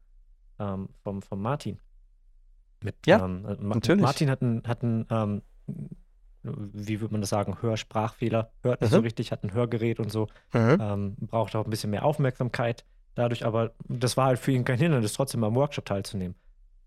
ähm, 0.58 0.88
vom, 1.02 1.20
vom 1.20 1.42
Martin. 1.42 1.78
Mit, 2.82 2.96
ja, 3.06 3.22
ähm, 3.22 3.42
natürlich. 3.60 4.02
Martin 4.02 4.30
hat 4.30 4.40
einen, 4.40 4.62
hat 4.66 4.82
einen 4.82 5.06
ähm, 5.10 5.42
wie 6.42 7.00
würde 7.00 7.12
man 7.12 7.20
das 7.20 7.30
sagen, 7.30 7.60
Hörsprachfehler, 7.60 8.50
hört 8.62 8.80
nicht 8.80 8.90
mhm. 8.90 8.96
so 8.96 9.00
richtig, 9.02 9.32
hat 9.32 9.44
ein 9.44 9.52
Hörgerät 9.52 10.00
und 10.00 10.10
so, 10.10 10.28
mhm. 10.52 10.78
ähm, 10.80 11.16
braucht 11.18 11.54
auch 11.54 11.64
ein 11.64 11.70
bisschen 11.70 11.90
mehr 11.90 12.04
Aufmerksamkeit 12.04 12.84
dadurch, 13.14 13.44
aber 13.44 13.74
das 13.88 14.16
war 14.16 14.26
halt 14.26 14.38
für 14.38 14.52
ihn 14.52 14.64
kein 14.64 14.78
Hindernis, 14.78 15.12
trotzdem 15.12 15.44
am 15.44 15.54
Workshop 15.54 15.84
teilzunehmen. 15.84 16.36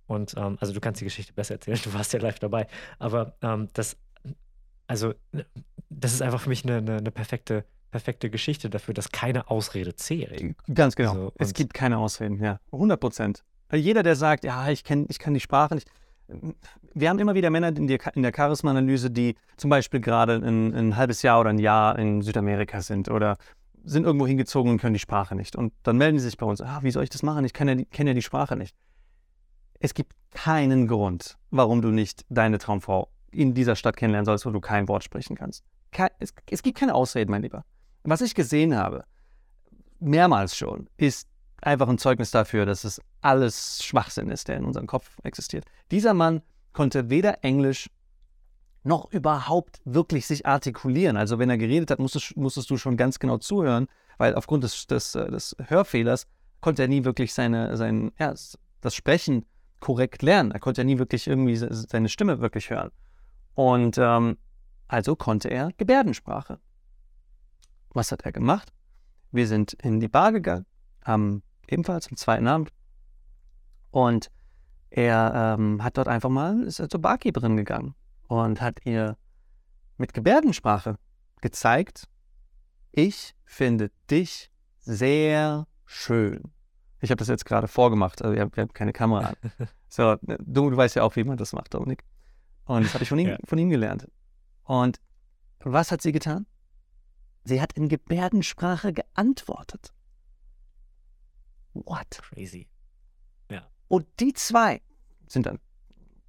Und 0.07 0.33
ähm, 0.37 0.57
also 0.59 0.73
du 0.73 0.79
kannst 0.79 1.01
die 1.01 1.05
Geschichte 1.05 1.33
besser 1.33 1.55
erzählen, 1.55 1.79
du 1.83 1.93
warst 1.93 2.13
ja 2.13 2.19
live 2.19 2.39
dabei, 2.39 2.67
aber 2.99 3.35
ähm, 3.41 3.67
das, 3.73 3.97
also 4.87 5.13
das 5.89 6.13
ist 6.13 6.21
einfach 6.21 6.41
für 6.41 6.49
mich 6.49 6.63
eine, 6.63 6.77
eine, 6.77 6.97
eine, 6.97 7.11
perfekte, 7.11 7.65
perfekte 7.91 8.29
Geschichte 8.29 8.69
dafür, 8.69 8.93
dass 8.93 9.11
keine 9.11 9.49
Ausrede 9.49 9.95
zählt. 9.95 10.55
Ganz 10.73 10.95
genau. 10.95 11.13
So, 11.13 11.33
es 11.37 11.53
gibt 11.53 11.73
keine 11.73 11.99
Ausreden, 11.99 12.43
ja, 12.43 12.59
100 12.71 12.99
Prozent. 12.99 13.43
Jeder, 13.71 14.03
der 14.03 14.15
sagt, 14.15 14.43
ja, 14.43 14.69
ich, 14.69 14.83
kenn, 14.83 15.05
ich 15.09 15.19
kann 15.19 15.33
die 15.33 15.39
Sprache 15.39 15.75
nicht, 15.75 15.89
wir 16.93 17.09
haben 17.09 17.19
immer 17.19 17.35
wieder 17.35 17.49
Männer 17.49 17.69
in 17.69 17.87
der, 17.87 17.99
in 18.15 18.23
der 18.23 18.31
Charisma-Analyse, 18.35 19.09
die 19.11 19.35
zum 19.57 19.69
Beispiel 19.69 19.99
gerade 19.99 20.35
ein, 20.35 20.73
ein, 20.73 20.95
halbes 20.95 21.21
Jahr 21.21 21.39
oder 21.39 21.49
ein 21.49 21.59
Jahr 21.59 21.97
in 21.97 22.21
Südamerika 22.21 22.81
sind 22.81 23.09
oder 23.09 23.37
sind 23.83 24.05
irgendwo 24.05 24.27
hingezogen 24.27 24.71
und 24.71 24.77
können 24.79 24.93
die 24.93 24.99
Sprache 24.99 25.35
nicht. 25.35 25.55
Und 25.55 25.73
dann 25.83 25.97
melden 25.97 26.19
sie 26.19 26.25
sich 26.25 26.37
bei 26.37 26.45
uns, 26.45 26.61
ah, 26.61 26.79
wie 26.83 26.91
soll 26.91 27.03
ich 27.03 27.09
das 27.09 27.23
machen? 27.23 27.43
Ich 27.45 27.53
kenne 27.53 27.75
ja, 27.77 27.83
kenn 27.91 28.07
ja 28.07 28.13
die 28.13 28.21
Sprache 28.21 28.55
nicht. 28.55 28.75
Es 29.79 29.93
gibt 29.93 30.13
keinen 30.31 30.87
Grund, 30.87 31.37
warum 31.51 31.81
du 31.81 31.89
nicht 31.89 32.25
deine 32.29 32.57
Traumfrau 32.57 33.09
in 33.31 33.53
dieser 33.53 33.75
Stadt 33.75 33.97
kennenlernen 33.97 34.25
sollst, 34.25 34.45
wo 34.45 34.51
du 34.51 34.61
kein 34.61 34.87
Wort 34.87 35.03
sprechen 35.03 35.35
kannst. 35.35 35.63
es, 36.19 36.33
es 36.49 36.63
gibt 36.63 36.77
keine 36.77 36.95
Ausreden, 36.95 37.31
mein 37.31 37.41
Lieber. 37.41 37.65
Was 38.03 38.21
ich 38.21 38.35
gesehen 38.35 38.75
habe, 38.75 39.03
mehrmals 39.99 40.55
schon, 40.55 40.87
ist 40.97 41.27
einfach 41.65 41.87
ein 41.87 41.97
Zeugnis 41.97 42.31
dafür, 42.31 42.65
dass 42.65 42.83
es 42.83 43.01
alles 43.21 43.83
Schwachsinn 43.83 44.29
ist, 44.29 44.47
der 44.47 44.57
in 44.57 44.65
unserem 44.65 44.87
Kopf 44.87 45.17
existiert. 45.23 45.65
Dieser 45.91 46.13
Mann 46.13 46.41
konnte 46.73 47.09
weder 47.09 47.43
Englisch 47.43 47.89
noch 48.83 49.11
überhaupt 49.11 49.81
wirklich 49.85 50.27
sich 50.27 50.45
artikulieren. 50.45 51.15
Also 51.15 51.39
wenn 51.39 51.49
er 51.49 51.57
geredet 51.57 51.89
hat, 51.91 51.99
musstest, 51.99 52.35
musstest 52.35 52.69
du 52.69 52.77
schon 52.77 52.97
ganz 52.97 53.19
genau 53.19 53.37
zuhören, 53.37 53.87
weil 54.17 54.35
aufgrund 54.35 54.63
des, 54.63 54.87
des, 54.87 55.15
äh, 55.15 55.31
des 55.31 55.55
Hörfehlers 55.67 56.27
konnte 56.59 56.81
er 56.83 56.87
nie 56.87 57.05
wirklich 57.05 57.33
seine, 57.33 57.77
sein, 57.77 58.11
ja, 58.19 58.33
das 58.81 58.95
Sprechen 58.95 59.45
korrekt 59.79 60.21
lernen. 60.21 60.51
Er 60.51 60.59
konnte 60.59 60.81
ja 60.81 60.85
nie 60.85 60.99
wirklich 60.99 61.27
irgendwie 61.27 61.55
seine 61.55 62.09
Stimme 62.09 62.39
wirklich 62.39 62.69
hören. 62.69 62.91
Und 63.55 63.97
ähm, 63.97 64.37
also 64.87 65.15
konnte 65.15 65.49
er 65.49 65.71
Gebärdensprache. 65.77 66.59
Was 67.89 68.11
hat 68.11 68.23
er 68.23 68.31
gemacht? 68.31 68.73
Wir 69.31 69.47
sind 69.47 69.73
in 69.73 69.99
die 69.99 70.07
Bar 70.07 70.31
gegangen, 70.31 70.65
haben 71.03 71.43
ebenfalls 71.67 72.07
am 72.09 72.17
zweiten 72.17 72.47
Abend. 72.47 72.71
Und 73.91 74.31
er 74.89 75.57
ähm, 75.57 75.83
hat 75.83 75.97
dort 75.97 76.07
einfach 76.07 76.29
mal, 76.29 76.63
ist 76.63 76.79
er 76.79 76.89
zur 76.89 77.01
Barkeeperin 77.01 77.57
gegangen 77.57 77.95
und 78.27 78.61
hat 78.61 78.85
ihr 78.85 79.17
mit 79.97 80.13
Gebärdensprache 80.13 80.97
gezeigt, 81.41 82.07
ich 82.91 83.35
finde 83.45 83.91
dich 84.09 84.51
sehr 84.79 85.67
schön. 85.85 86.51
Ich 87.01 87.09
habe 87.09 87.17
das 87.17 87.27
jetzt 87.27 87.45
gerade 87.45 87.67
vorgemacht, 87.67 88.21
also 88.21 88.35
wir 88.35 88.41
haben, 88.41 88.73
keine 88.73 88.93
Kamera 88.93 89.29
an. 89.29 89.35
So, 89.89 90.15
du, 90.23 90.71
du, 90.71 90.75
weißt 90.75 90.95
ja 90.95 91.03
auch, 91.03 91.15
wie 91.15 91.23
man 91.23 91.37
das 91.37 91.53
macht, 91.53 91.75
Dominik. 91.75 92.03
Und 92.65 92.83
das 92.83 92.95
habe 92.95 93.03
ich 93.03 93.09
von 93.09 93.19
ihm, 93.19 93.27
ja. 93.27 93.37
von 93.45 93.59
ihm 93.59 93.69
gelernt. 93.69 94.07
Und 94.63 94.99
was 95.59 95.91
hat 95.91 96.01
sie 96.01 96.11
getan? 96.11 96.47
Sie 97.43 97.61
hat 97.61 97.73
in 97.73 97.89
Gebärdensprache 97.89 98.91
geantwortet. 98.91 99.93
What? 101.73 102.21
Crazy. 102.21 102.67
Ja. 103.49 103.67
Und 103.87 104.07
die 104.19 104.33
zwei 104.33 104.81
sind 105.27 105.45
dann 105.45 105.59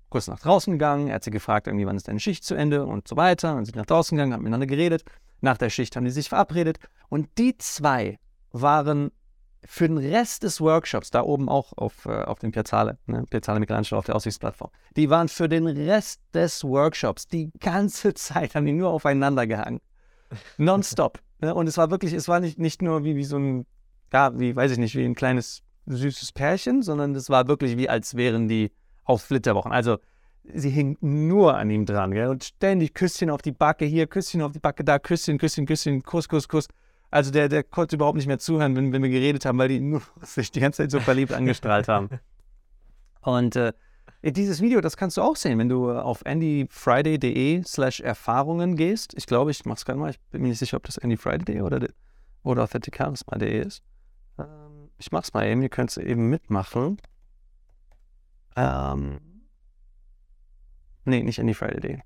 kurz 0.08 0.28
nach 0.28 0.40
draußen 0.40 0.72
gegangen. 0.72 1.08
Er 1.08 1.16
hat 1.16 1.24
sie 1.24 1.30
gefragt, 1.30 1.66
irgendwie, 1.66 1.86
wann 1.86 1.96
ist 1.96 2.08
deine 2.08 2.20
Schicht 2.20 2.44
zu 2.44 2.54
Ende 2.54 2.86
und 2.86 3.08
so 3.08 3.16
weiter. 3.16 3.56
Und 3.56 3.64
sind 3.64 3.76
nach 3.76 3.86
draußen 3.86 4.16
gegangen, 4.16 4.32
haben 4.32 4.42
miteinander 4.42 4.66
geredet. 4.66 5.04
Nach 5.40 5.58
der 5.58 5.70
Schicht 5.70 5.96
haben 5.96 6.04
die 6.04 6.10
sich 6.10 6.28
verabredet. 6.28 6.78
Und 7.08 7.28
die 7.38 7.56
zwei 7.58 8.18
waren 8.52 9.10
für 9.66 9.88
den 9.88 9.98
Rest 9.98 10.42
des 10.42 10.60
Workshops, 10.60 11.10
da 11.10 11.22
oben 11.22 11.48
auch 11.48 11.72
auf, 11.76 12.06
äh, 12.06 12.22
auf 12.22 12.38
dem 12.38 12.52
Piazzale, 12.52 12.98
ne, 13.06 13.24
Piazzale 13.28 13.60
Michelangelo 13.60 13.98
auf 13.98 14.04
der 14.04 14.14
Aussichtsplattform, 14.14 14.70
die 14.96 15.08
waren 15.10 15.28
für 15.28 15.48
den 15.48 15.66
Rest 15.66 16.20
des 16.32 16.62
Workshops 16.64 17.26
die 17.26 17.50
ganze 17.60 18.14
Zeit, 18.14 18.54
haben 18.54 18.66
die 18.66 18.72
nur 18.72 18.90
aufeinander 18.90 19.46
gehangen. 19.46 19.80
Nonstop. 20.58 21.20
ne? 21.40 21.54
Und 21.54 21.66
es 21.66 21.76
war 21.76 21.90
wirklich, 21.90 22.12
es 22.12 22.28
war 22.28 22.40
nicht, 22.40 22.58
nicht 22.58 22.82
nur 22.82 23.04
wie, 23.04 23.16
wie 23.16 23.24
so 23.24 23.36
ein 23.36 23.66
ja, 24.14 24.38
wie, 24.38 24.54
weiß 24.54 24.70
ich 24.70 24.78
nicht, 24.78 24.94
wie 24.94 25.04
ein 25.04 25.16
kleines 25.16 25.64
süßes 25.86 26.30
Pärchen, 26.32 26.82
sondern 26.82 27.14
das 27.14 27.30
war 27.30 27.48
wirklich 27.48 27.76
wie, 27.76 27.88
als 27.88 28.14
wären 28.14 28.46
die 28.46 28.70
auf 29.02 29.22
Flitterwochen. 29.22 29.72
Also 29.72 29.98
sie 30.44 30.70
hing 30.70 30.96
nur 31.00 31.56
an 31.56 31.68
ihm 31.68 31.84
dran, 31.84 32.12
gell? 32.12 32.28
Und 32.28 32.44
ständig 32.44 32.94
Küsschen 32.94 33.28
auf 33.28 33.42
die 33.42 33.50
Backe 33.50 33.84
hier, 33.84 34.06
Küsschen 34.06 34.40
auf 34.40 34.52
die 34.52 34.60
Backe 34.60 34.84
da, 34.84 35.00
Küsschen, 35.00 35.36
Küsschen, 35.36 35.66
Küsschen, 35.66 36.04
Kuss, 36.04 36.28
Kuss, 36.28 36.48
Kuss. 36.48 36.68
Also 37.10 37.32
der, 37.32 37.48
der 37.48 37.64
konnte 37.64 37.96
überhaupt 37.96 38.16
nicht 38.16 38.28
mehr 38.28 38.38
zuhören, 38.38 38.76
wenn, 38.76 38.92
wenn 38.92 39.02
wir 39.02 39.10
geredet 39.10 39.44
haben, 39.46 39.58
weil 39.58 39.68
die 39.68 39.80
nur 39.80 40.00
sich 40.22 40.52
die 40.52 40.60
ganze 40.60 40.84
Zeit 40.84 40.92
so 40.92 41.00
verliebt 41.00 41.32
angestrahlt 41.40 41.88
haben. 41.88 42.08
Und 43.20 43.56
äh, 43.56 43.72
dieses 44.22 44.60
Video, 44.60 44.80
das 44.80 44.96
kannst 44.96 45.16
du 45.16 45.22
auch 45.22 45.34
sehen, 45.34 45.58
wenn 45.58 45.68
du 45.68 45.90
auf 45.90 46.24
andyfriday.de 46.24 47.64
slash 47.64 47.98
Erfahrungen 47.98 48.76
gehst. 48.76 49.12
Ich 49.16 49.26
glaube, 49.26 49.50
ich 49.50 49.64
mach's 49.64 49.84
gerade 49.84 49.98
mal. 49.98 50.10
Ich 50.10 50.20
bin 50.30 50.42
mir 50.42 50.48
nicht 50.48 50.60
sicher, 50.60 50.76
ob 50.76 50.84
das 50.84 50.98
andyfriday.de 51.00 51.62
oder, 51.62 51.88
oder 52.44 52.62
authenticcharisma.de 52.62 53.60
ist. 53.60 53.82
Ähm, 54.38 54.90
ich 54.98 55.10
mach's 55.12 55.32
mal 55.32 55.46
eben, 55.46 55.62
ihr 55.62 55.68
könnt 55.68 55.90
es 55.90 55.96
eben 55.96 56.28
mitmachen. 56.28 57.00
Ähm, 58.56 59.20
nee, 61.04 61.22
nicht 61.22 61.38
AnyFriday.de. 61.40 62.00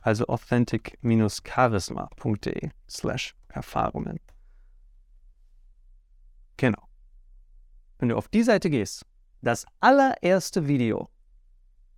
Also 0.00 0.26
authentic-charisma.de 0.26 2.70
slash 2.88 3.34
Erfahrungen. 3.48 4.20
Genau. 6.56 6.88
Wenn 7.98 8.08
du 8.08 8.16
auf 8.16 8.28
die 8.28 8.42
Seite 8.42 8.70
gehst, 8.70 9.04
das 9.42 9.66
allererste 9.80 10.66
Video, 10.66 11.10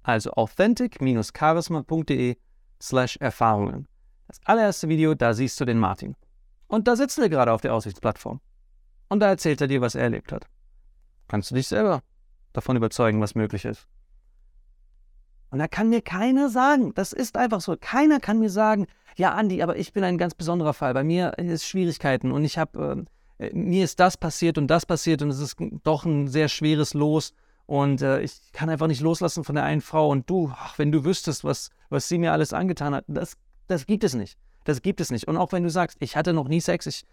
also 0.03 0.33
authentic-charisma.de 0.33 2.37
slash 2.81 3.17
Erfahrungen. 3.17 3.87
Das 4.27 4.41
allererste 4.45 4.89
Video, 4.89 5.15
da 5.15 5.33
siehst 5.33 5.61
du 5.61 5.65
den 5.65 5.79
Martin. 5.79 6.17
Und 6.67 6.89
da 6.89 6.97
sitzen 6.97 7.23
wir 7.23 7.29
gerade 7.29 7.53
auf 7.53 7.61
der 7.61 7.73
Aussichtsplattform. 7.75 8.41
Und 9.09 9.21
da 9.21 9.29
erzählt 9.29 9.61
er 9.61 9.67
dir, 9.67 9.81
was 9.81 9.95
er 9.95 10.03
erlebt 10.03 10.33
hat. 10.33 10.47
Kannst 11.29 11.51
du 11.51 11.55
dich 11.55 11.69
selber 11.69 12.03
davon 12.53 12.77
überzeugen, 12.77 13.21
was 13.21 13.35
möglich 13.35 13.64
ist. 13.64 13.87
Und 15.51 15.59
da 15.59 15.69
kann 15.69 15.88
mir 15.88 16.03
keiner 16.03 16.49
sagen, 16.49 16.95
das 16.95 17.12
ist 17.12 17.37
einfach 17.37 17.61
so, 17.61 17.77
keiner 17.81 18.19
kann 18.19 18.40
mir 18.40 18.51
sagen, 18.51 18.87
ja, 19.17 19.35
Andi, 19.35 19.62
aber 19.62 19.77
ich 19.77 19.93
bin 19.93 20.03
ein 20.03 20.19
ganz 20.19 20.35
besonderer 20.35 20.75
Fall. 20.75 20.95
Bei 20.95 21.05
mir 21.05 21.38
ist 21.38 21.64
Schwierigkeiten 21.64 22.33
und 22.33 22.45
ich 22.45 22.59
habe, 22.59 23.05
äh, 23.38 23.51
mir 23.55 23.85
ist 23.85 24.01
das 24.01 24.17
passiert 24.17 24.59
und 24.59 24.67
das 24.67 24.85
passiert 24.85 25.23
und 25.23 25.31
es 25.31 25.38
ist 25.38 25.57
doch 25.85 26.05
ein 26.05 26.27
sehr 26.27 26.49
schweres 26.49 26.95
Los 26.95 27.35
und 27.67 28.03
äh, 28.03 28.21
ich 28.21 28.53
kann 28.53 28.69
einfach 28.69 28.88
nicht 28.88 29.01
loslassen 29.01 29.45
von 29.45 29.55
der 29.55 29.64
einen 29.64 29.81
Frau 29.81 30.11
und 30.11 30.29
du, 30.29 30.53
ach, 30.53 30.79
wenn 30.79 30.90
du 30.90 31.05
wüsstest, 31.05 31.45
was, 31.45 31.71
was 31.88 32.09
sie 32.09 32.19
mir 32.19 32.33
alles 32.33 32.53
angetan 32.53 32.95
hat, 32.95 33.05
das, 33.07 33.37
das 33.69 33.87
gibt 33.87 34.05
es 34.05 34.14
nicht. 34.14 34.37
Das 34.64 34.83
gibt 34.83 35.01
es 35.01 35.11
nicht. 35.11 35.29
Und 35.29 35.37
auch 35.37 35.53
wenn 35.53 35.62
du 35.62 35.71
sagst, 35.71 35.99
ich 36.01 36.17
hatte 36.17 36.33
noch 36.33 36.49
nie 36.49 36.61
Sex, 36.61 36.87
ich, 36.87 37.05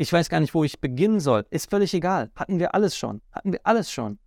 ich 0.00 0.10
weiß 0.10 0.30
gar 0.30 0.40
nicht, 0.40 0.54
wo 0.54 0.64
ich 0.64 0.80
beginnen 0.80 1.20
soll, 1.20 1.44
ist 1.50 1.68
völlig 1.68 1.92
egal. 1.92 2.30
Hatten 2.34 2.58
wir 2.58 2.74
alles 2.74 2.96
schon. 2.96 3.20
Hatten 3.32 3.52
wir 3.52 3.60
alles 3.64 3.92
schon. 3.92 4.18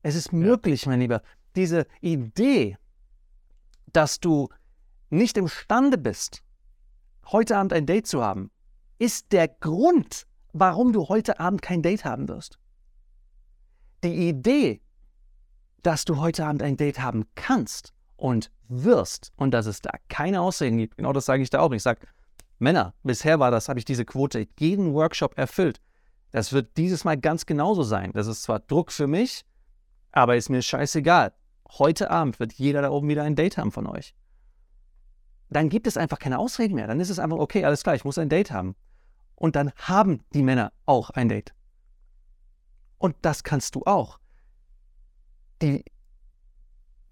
Es 0.00 0.14
ist 0.14 0.32
möglich, 0.32 0.86
mein 0.86 1.00
Lieber. 1.00 1.20
Diese 1.56 1.86
Idee, 2.00 2.78
dass 3.92 4.18
du 4.18 4.48
nicht 5.10 5.36
imstande 5.36 5.98
bist, 5.98 6.42
heute 7.26 7.58
Abend 7.58 7.74
ein 7.74 7.84
Date 7.84 8.06
zu 8.06 8.24
haben, 8.24 8.50
ist 8.98 9.30
der 9.30 9.46
Grund, 9.46 10.26
warum 10.54 10.94
du 10.94 11.06
heute 11.06 11.38
Abend 11.38 11.60
kein 11.60 11.82
Date 11.82 12.06
haben 12.06 12.26
wirst. 12.26 12.58
Die 14.04 14.30
Idee, 14.30 14.80
dass 15.82 16.06
du 16.06 16.16
heute 16.16 16.46
Abend 16.46 16.62
ein 16.62 16.78
Date 16.78 17.00
haben 17.00 17.26
kannst 17.34 17.92
und 18.16 18.50
wirst 18.68 19.32
und 19.36 19.50
dass 19.50 19.66
es 19.66 19.82
da 19.82 19.90
keine 20.08 20.40
Ausreden 20.40 20.78
gibt, 20.78 20.96
genau 20.96 21.12
das 21.12 21.26
sage 21.26 21.42
ich 21.42 21.50
da 21.50 21.60
auch. 21.60 21.72
Ich 21.72 21.82
sage, 21.82 22.00
Männer, 22.58 22.94
bisher 23.02 23.38
war 23.38 23.50
das, 23.50 23.68
habe 23.68 23.78
ich 23.78 23.84
diese 23.84 24.04
Quote 24.04 24.46
jeden 24.58 24.94
Workshop 24.94 25.36
erfüllt. 25.36 25.80
Das 26.32 26.52
wird 26.52 26.76
dieses 26.76 27.04
Mal 27.04 27.16
ganz 27.16 27.46
genauso 27.46 27.82
sein. 27.82 28.12
Das 28.12 28.26
ist 28.26 28.42
zwar 28.42 28.60
Druck 28.60 28.92
für 28.92 29.06
mich, 29.06 29.44
aber 30.12 30.36
ist 30.36 30.48
mir 30.48 30.62
scheißegal. 30.62 31.32
Heute 31.78 32.10
Abend 32.10 32.40
wird 32.40 32.52
jeder 32.54 32.82
da 32.82 32.90
oben 32.90 33.08
wieder 33.08 33.22
ein 33.22 33.36
Date 33.36 33.58
haben 33.58 33.72
von 33.72 33.86
euch. 33.86 34.14
Dann 35.48 35.68
gibt 35.68 35.86
es 35.86 35.96
einfach 35.96 36.18
keine 36.18 36.38
Ausreden 36.38 36.74
mehr. 36.74 36.86
Dann 36.86 37.00
ist 37.00 37.10
es 37.10 37.18
einfach, 37.18 37.38
okay, 37.38 37.64
alles 37.64 37.82
klar, 37.82 37.94
ich 37.94 38.04
muss 38.04 38.18
ein 38.18 38.28
Date 38.28 38.50
haben. 38.50 38.74
Und 39.34 39.54
dann 39.54 39.72
haben 39.76 40.24
die 40.32 40.42
Männer 40.42 40.72
auch 40.86 41.10
ein 41.10 41.28
Date. 41.28 41.54
Und 42.98 43.16
das 43.22 43.44
kannst 43.44 43.74
du 43.74 43.82
auch. 43.84 44.18
Die, 45.62 45.84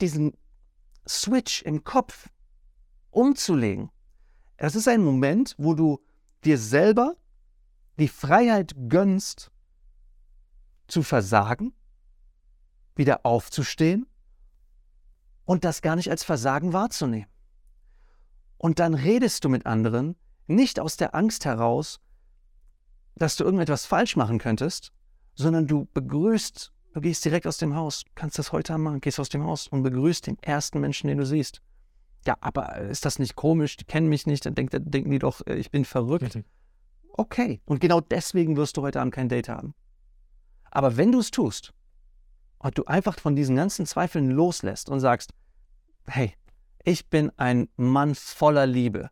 diesen 0.00 0.32
Switch 1.06 1.62
im 1.62 1.84
Kopf 1.84 2.28
umzulegen, 3.10 3.90
das 4.64 4.76
ist 4.76 4.88
ein 4.88 5.04
Moment, 5.04 5.54
wo 5.58 5.74
du 5.74 6.00
dir 6.42 6.56
selber 6.56 7.16
die 7.98 8.08
Freiheit 8.08 8.74
gönnst, 8.88 9.50
zu 10.88 11.02
versagen, 11.02 11.74
wieder 12.96 13.26
aufzustehen 13.26 14.06
und 15.44 15.64
das 15.64 15.82
gar 15.82 15.96
nicht 15.96 16.10
als 16.10 16.24
Versagen 16.24 16.72
wahrzunehmen. 16.72 17.28
Und 18.56 18.78
dann 18.78 18.94
redest 18.94 19.44
du 19.44 19.50
mit 19.50 19.66
anderen 19.66 20.16
nicht 20.46 20.80
aus 20.80 20.96
der 20.96 21.14
Angst 21.14 21.44
heraus, 21.44 22.00
dass 23.16 23.36
du 23.36 23.44
irgendetwas 23.44 23.84
falsch 23.84 24.16
machen 24.16 24.38
könntest, 24.38 24.92
sondern 25.34 25.66
du 25.66 25.88
begrüßt, 25.92 26.72
du 26.94 27.00
gehst 27.02 27.22
direkt 27.22 27.46
aus 27.46 27.58
dem 27.58 27.74
Haus, 27.74 28.04
kannst 28.14 28.38
das 28.38 28.50
heute 28.50 28.78
machen, 28.78 29.02
gehst 29.02 29.20
aus 29.20 29.28
dem 29.28 29.44
Haus 29.44 29.68
und 29.68 29.82
begrüßt 29.82 30.26
den 30.26 30.42
ersten 30.42 30.80
Menschen, 30.80 31.08
den 31.08 31.18
du 31.18 31.26
siehst. 31.26 31.60
Ja, 32.26 32.36
aber 32.40 32.78
ist 32.78 33.04
das 33.04 33.18
nicht 33.18 33.36
komisch? 33.36 33.76
Die 33.76 33.84
kennen 33.84 34.08
mich 34.08 34.26
nicht, 34.26 34.46
dann 34.46 34.54
denken, 34.54 34.90
denken 34.90 35.10
die 35.10 35.18
doch, 35.18 35.46
äh, 35.46 35.56
ich 35.56 35.70
bin 35.70 35.84
verrückt. 35.84 36.38
Okay, 37.12 37.60
und 37.64 37.80
genau 37.80 38.00
deswegen 38.00 38.56
wirst 38.56 38.76
du 38.76 38.82
heute 38.82 39.00
Abend 39.00 39.14
kein 39.14 39.28
Date 39.28 39.48
haben. 39.48 39.74
Aber 40.70 40.96
wenn 40.96 41.12
du 41.12 41.20
es 41.20 41.30
tust 41.30 41.72
und 42.58 42.76
du 42.78 42.84
einfach 42.86 43.18
von 43.20 43.36
diesen 43.36 43.56
ganzen 43.56 43.86
Zweifeln 43.86 44.30
loslässt 44.30 44.88
und 44.88 45.00
sagst, 45.00 45.32
hey, 46.06 46.34
ich 46.82 47.08
bin 47.08 47.30
ein 47.36 47.68
Mann 47.76 48.14
voller 48.14 48.66
Liebe. 48.66 49.10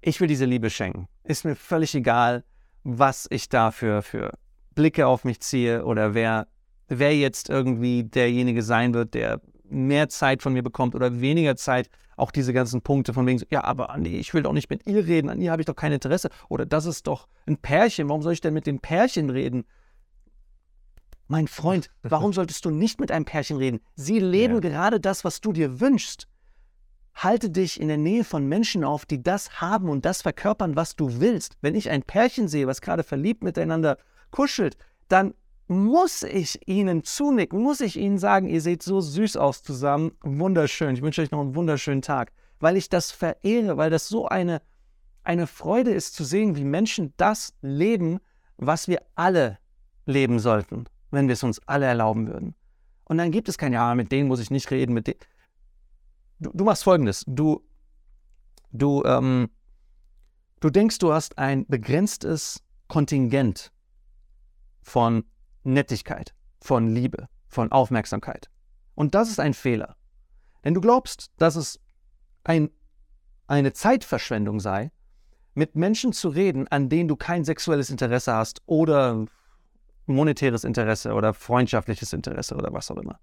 Ich 0.00 0.20
will 0.20 0.28
diese 0.28 0.46
Liebe 0.46 0.70
schenken. 0.70 1.08
Ist 1.24 1.44
mir 1.44 1.56
völlig 1.56 1.94
egal, 1.94 2.44
was 2.84 3.26
ich 3.30 3.48
dafür 3.48 4.02
für 4.02 4.32
Blicke 4.74 5.06
auf 5.06 5.24
mich 5.24 5.40
ziehe 5.40 5.84
oder 5.84 6.14
wer, 6.14 6.48
wer 6.88 7.14
jetzt 7.14 7.50
irgendwie 7.50 8.04
derjenige 8.04 8.62
sein 8.62 8.94
wird, 8.94 9.14
der 9.14 9.40
mehr 9.70 10.08
Zeit 10.08 10.42
von 10.42 10.52
mir 10.52 10.62
bekommt 10.62 10.94
oder 10.94 11.20
weniger 11.20 11.56
Zeit, 11.56 11.90
auch 12.16 12.30
diese 12.30 12.52
ganzen 12.52 12.82
Punkte 12.82 13.14
von 13.14 13.26
wegen, 13.26 13.42
ja, 13.50 13.64
aber 13.64 13.90
Andi, 13.90 14.18
ich 14.18 14.34
will 14.34 14.42
doch 14.42 14.52
nicht 14.52 14.70
mit 14.70 14.86
ihr 14.86 15.06
reden, 15.06 15.30
an 15.30 15.40
ihr 15.40 15.50
habe 15.50 15.62
ich 15.62 15.66
doch 15.66 15.76
kein 15.76 15.92
Interesse. 15.92 16.28
Oder 16.48 16.66
das 16.66 16.86
ist 16.86 17.06
doch 17.06 17.26
ein 17.46 17.56
Pärchen, 17.56 18.08
warum 18.08 18.22
soll 18.22 18.34
ich 18.34 18.40
denn 18.40 18.54
mit 18.54 18.66
dem 18.66 18.78
Pärchen 18.78 19.30
reden? 19.30 19.64
Mein 21.26 21.48
Freund, 21.48 21.90
warum 22.02 22.32
solltest 22.32 22.64
du 22.64 22.70
nicht 22.70 23.00
mit 23.00 23.10
einem 23.10 23.24
Pärchen 23.24 23.56
reden? 23.56 23.80
Sie 23.94 24.18
leben 24.18 24.54
ja. 24.54 24.60
gerade 24.60 25.00
das, 25.00 25.24
was 25.24 25.40
du 25.40 25.52
dir 25.52 25.80
wünschst. 25.80 26.28
Halte 27.14 27.50
dich 27.50 27.80
in 27.80 27.88
der 27.88 27.98
Nähe 27.98 28.24
von 28.24 28.46
Menschen 28.46 28.84
auf, 28.84 29.04
die 29.04 29.22
das 29.22 29.60
haben 29.60 29.88
und 29.88 30.04
das 30.04 30.22
verkörpern, 30.22 30.76
was 30.76 30.96
du 30.96 31.20
willst. 31.20 31.56
Wenn 31.60 31.74
ich 31.74 31.90
ein 31.90 32.02
Pärchen 32.02 32.48
sehe, 32.48 32.66
was 32.66 32.80
gerade 32.80 33.02
verliebt 33.02 33.42
miteinander 33.42 33.98
kuschelt, 34.30 34.76
dann 35.08 35.34
muss 35.70 36.24
ich 36.24 36.66
Ihnen 36.66 37.04
zunicken, 37.04 37.62
muss 37.62 37.80
ich 37.80 37.96
Ihnen 37.96 38.18
sagen, 38.18 38.48
ihr 38.48 38.60
seht 38.60 38.82
so 38.82 39.00
süß 39.00 39.36
aus 39.36 39.62
zusammen, 39.62 40.10
wunderschön. 40.20 40.96
Ich 40.96 41.02
wünsche 41.02 41.22
euch 41.22 41.30
noch 41.30 41.40
einen 41.40 41.54
wunderschönen 41.54 42.02
Tag, 42.02 42.32
weil 42.58 42.76
ich 42.76 42.88
das 42.88 43.12
verehre, 43.12 43.76
weil 43.76 43.88
das 43.88 44.08
so 44.08 44.26
eine, 44.26 44.62
eine 45.22 45.46
Freude 45.46 45.92
ist 45.92 46.16
zu 46.16 46.24
sehen, 46.24 46.56
wie 46.56 46.64
Menschen 46.64 47.14
das 47.18 47.54
leben, 47.62 48.18
was 48.56 48.88
wir 48.88 49.00
alle 49.14 49.58
leben 50.06 50.40
sollten, 50.40 50.86
wenn 51.12 51.28
wir 51.28 51.34
es 51.34 51.44
uns 51.44 51.60
alle 51.68 51.86
erlauben 51.86 52.26
würden. 52.26 52.56
Und 53.04 53.18
dann 53.18 53.30
gibt 53.30 53.48
es 53.48 53.56
kein 53.56 53.72
Ja, 53.72 53.94
mit 53.94 54.10
denen 54.10 54.26
muss 54.26 54.40
ich 54.40 54.50
nicht 54.50 54.72
reden, 54.72 54.92
mit 54.92 55.06
denen. 55.06 55.20
Du, 56.40 56.50
du 56.52 56.64
machst 56.64 56.82
folgendes: 56.82 57.24
Du, 57.28 57.62
du, 58.72 59.04
ähm, 59.04 59.48
du 60.58 60.68
denkst, 60.68 60.98
du 60.98 61.12
hast 61.12 61.38
ein 61.38 61.64
begrenztes 61.68 62.60
Kontingent 62.88 63.70
von 64.82 65.22
Nettigkeit, 65.62 66.34
von 66.60 66.88
Liebe, 66.88 67.28
von 67.46 67.72
Aufmerksamkeit. 67.72 68.50
Und 68.94 69.14
das 69.14 69.30
ist 69.30 69.40
ein 69.40 69.54
Fehler. 69.54 69.96
Denn 70.64 70.74
du 70.74 70.80
glaubst, 70.80 71.30
dass 71.38 71.56
es 71.56 71.80
ein, 72.44 72.70
eine 73.46 73.72
Zeitverschwendung 73.72 74.60
sei, 74.60 74.90
mit 75.54 75.74
Menschen 75.74 76.12
zu 76.12 76.28
reden, 76.28 76.68
an 76.68 76.88
denen 76.88 77.08
du 77.08 77.16
kein 77.16 77.44
sexuelles 77.44 77.90
Interesse 77.90 78.32
hast 78.32 78.62
oder 78.66 79.24
monetäres 80.06 80.64
Interesse 80.64 81.12
oder 81.12 81.34
freundschaftliches 81.34 82.12
Interesse 82.12 82.54
oder 82.54 82.72
was 82.72 82.90
auch 82.90 82.96
immer. 82.96 83.18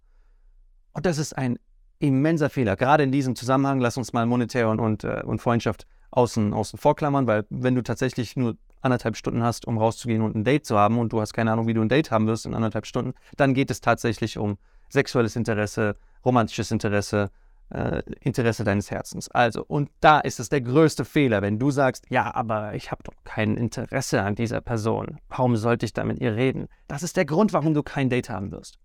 Und 0.94 1.06
das 1.06 1.18
ist 1.18 1.38
ein 1.38 1.58
immenser 2.00 2.50
Fehler. 2.50 2.76
Gerade 2.76 3.04
in 3.04 3.12
diesem 3.12 3.36
Zusammenhang, 3.36 3.80
lass 3.80 3.98
uns 3.98 4.14
mal 4.14 4.26
monetär 4.26 4.70
und, 4.70 4.80
und, 4.80 5.04
äh, 5.04 5.22
und 5.26 5.42
Freundschaft 5.42 5.88
außen, 6.12 6.54
außen 6.54 6.80
vorklammern, 6.80 7.28
weil 7.28 7.46
wenn 7.50 7.76
du 7.76 7.84
tatsächlich 7.84 8.36
nur 8.36 8.58
anderthalb 8.82 9.18
Stunden 9.18 9.44
hast, 9.44 9.68
um 9.68 9.78
rauszugehen 9.78 10.22
und 10.22 10.36
ein 10.36 10.44
Date 10.44 10.66
zu 10.66 10.78
haben 10.78 11.00
und 11.00 11.12
du 11.14 11.22
hast 11.22 11.34
keine 11.34 11.52
Ahnung, 11.52 11.68
wie 11.68 11.74
du 11.74 11.82
ein 11.82 11.90
Date 11.90 12.12
haben 12.12 12.28
wirst 12.28 12.46
in 12.46 12.54
anderthalb 12.54 12.86
Stunden, 12.86 13.14
dann 13.36 13.54
geht 13.54 13.72
es 13.72 13.82
tatsächlich 13.82 14.38
um 14.38 14.58
sexuelles 14.90 15.36
Interesse, 15.36 15.98
romantisches 16.24 16.72
Interesse, 16.72 17.30
äh, 17.70 18.02
Interesse 18.22 18.64
deines 18.64 18.92
Herzens. 18.92 19.30
Also, 19.30 19.64
und 19.66 19.90
da 20.00 20.20
ist 20.20 20.40
es 20.40 20.50
der 20.50 20.62
größte 20.62 21.06
Fehler, 21.06 21.42
wenn 21.42 21.60
du 21.60 21.72
sagst, 21.72 22.06
ja, 22.10 22.34
aber 22.34 22.74
ich 22.76 22.92
habe 22.92 23.04
doch 23.04 23.14
kein 23.24 23.58
Interesse 23.58 24.22
an 24.22 24.36
dieser 24.36 24.62
Person. 24.62 25.20
Warum 25.30 25.58
sollte 25.58 25.86
ich 25.86 25.94
da 25.94 26.04
mit 26.04 26.20
ihr 26.20 26.36
reden? 26.36 26.68
Das 26.88 27.04
ist 27.04 27.18
der 27.18 27.26
Grund, 27.26 27.54
warum 27.54 27.74
du 27.74 27.84
kein 27.84 28.10
Date 28.10 28.30
haben 28.30 28.52
wirst. 28.52 28.80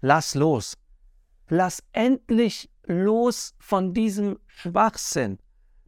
Lass 0.00 0.34
los. 0.34 0.76
Lass 1.48 1.82
endlich 1.92 2.70
los 2.84 3.54
von 3.58 3.94
diesem 3.94 4.38
Schwachsinn. 4.46 5.38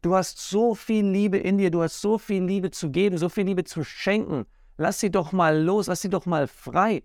Du 0.01 0.15
hast 0.15 0.39
so 0.39 0.75
viel 0.75 1.05
Liebe 1.05 1.37
in 1.37 1.57
dir, 1.57 1.71
du 1.71 1.81
hast 1.81 1.99
so 1.99 2.17
viel 2.17 2.43
Liebe 2.43 2.71
zu 2.71 2.89
geben, 2.89 3.17
so 3.17 3.27
viel 3.27 3.45
Liebe 3.45 3.65
zu 3.65 3.83
schenken. 3.83 4.45
Lass 4.77 4.99
sie 4.99 5.11
doch 5.11 5.33
mal 5.33 5.61
los, 5.61 5.87
lass 5.87 6.01
sie 6.01 6.09
doch 6.09 6.25
mal 6.25 6.47
frei. 6.47 7.03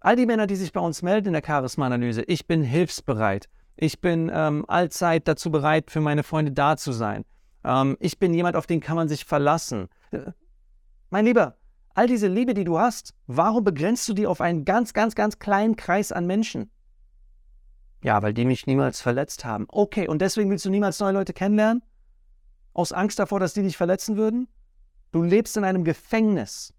All 0.00 0.16
die 0.16 0.26
Männer, 0.26 0.48
die 0.48 0.56
sich 0.56 0.72
bei 0.72 0.80
uns 0.80 1.02
melden 1.02 1.28
in 1.28 1.32
der 1.34 1.42
Charisma-Analyse, 1.44 2.22
ich 2.22 2.46
bin 2.46 2.62
hilfsbereit. 2.62 3.48
Ich 3.76 4.00
bin 4.00 4.30
ähm, 4.32 4.64
allzeit 4.66 5.28
dazu 5.28 5.50
bereit, 5.50 5.90
für 5.90 6.00
meine 6.00 6.22
Freunde 6.22 6.50
da 6.50 6.76
zu 6.76 6.92
sein. 6.92 7.24
Ähm, 7.62 7.96
ich 8.00 8.18
bin 8.18 8.34
jemand, 8.34 8.56
auf 8.56 8.66
den 8.66 8.80
kann 8.80 8.96
man 8.96 9.08
sich 9.08 9.24
verlassen. 9.24 9.88
Äh, 10.10 10.32
mein 11.10 11.26
Lieber, 11.26 11.56
all 11.94 12.08
diese 12.08 12.26
Liebe, 12.26 12.54
die 12.54 12.64
du 12.64 12.78
hast, 12.78 13.14
warum 13.26 13.62
begrenzt 13.62 14.08
du 14.08 14.14
die 14.14 14.26
auf 14.26 14.40
einen 14.40 14.64
ganz, 14.64 14.92
ganz, 14.94 15.14
ganz 15.14 15.38
kleinen 15.38 15.76
Kreis 15.76 16.10
an 16.10 16.26
Menschen? 16.26 16.70
Ja, 18.02 18.22
weil 18.22 18.34
die 18.34 18.44
mich 18.44 18.66
niemals 18.66 19.00
verletzt 19.00 19.44
haben. 19.44 19.66
Okay, 19.68 20.08
und 20.08 20.20
deswegen 20.20 20.50
willst 20.50 20.64
du 20.64 20.70
niemals 20.70 20.98
neue 20.98 21.12
Leute 21.12 21.32
kennenlernen? 21.32 21.82
Aus 22.76 22.92
Angst 22.92 23.18
davor, 23.18 23.40
dass 23.40 23.54
die 23.54 23.62
dich 23.62 23.76
verletzen 23.76 24.16
würden? 24.16 24.48
Du 25.10 25.22
lebst 25.22 25.56
in 25.56 25.64
einem 25.64 25.82
Gefängnis. 25.82 26.74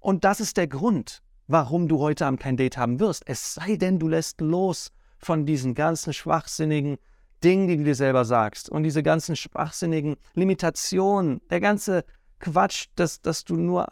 Und 0.00 0.24
das 0.24 0.40
ist 0.40 0.56
der 0.56 0.66
Grund, 0.66 1.22
warum 1.46 1.88
du 1.88 2.00
heute 2.00 2.26
Abend 2.26 2.40
kein 2.40 2.56
Date 2.56 2.76
haben 2.76 2.98
wirst. 2.98 3.22
Es 3.26 3.54
sei 3.54 3.76
denn, 3.76 3.98
du 3.98 4.08
lässt 4.08 4.40
los 4.40 4.90
von 5.18 5.46
diesen 5.46 5.74
ganzen 5.74 6.12
schwachsinnigen 6.12 6.98
Dingen, 7.44 7.68
die 7.68 7.76
du 7.76 7.84
dir 7.84 7.94
selber 7.94 8.24
sagst 8.24 8.70
und 8.70 8.82
diese 8.82 9.02
ganzen 9.02 9.36
schwachsinnigen 9.36 10.16
Limitationen, 10.34 11.40
der 11.48 11.60
ganze 11.60 12.04
Quatsch, 12.40 12.86
dass, 12.96 13.20
dass 13.20 13.44
du 13.44 13.56
nur 13.56 13.86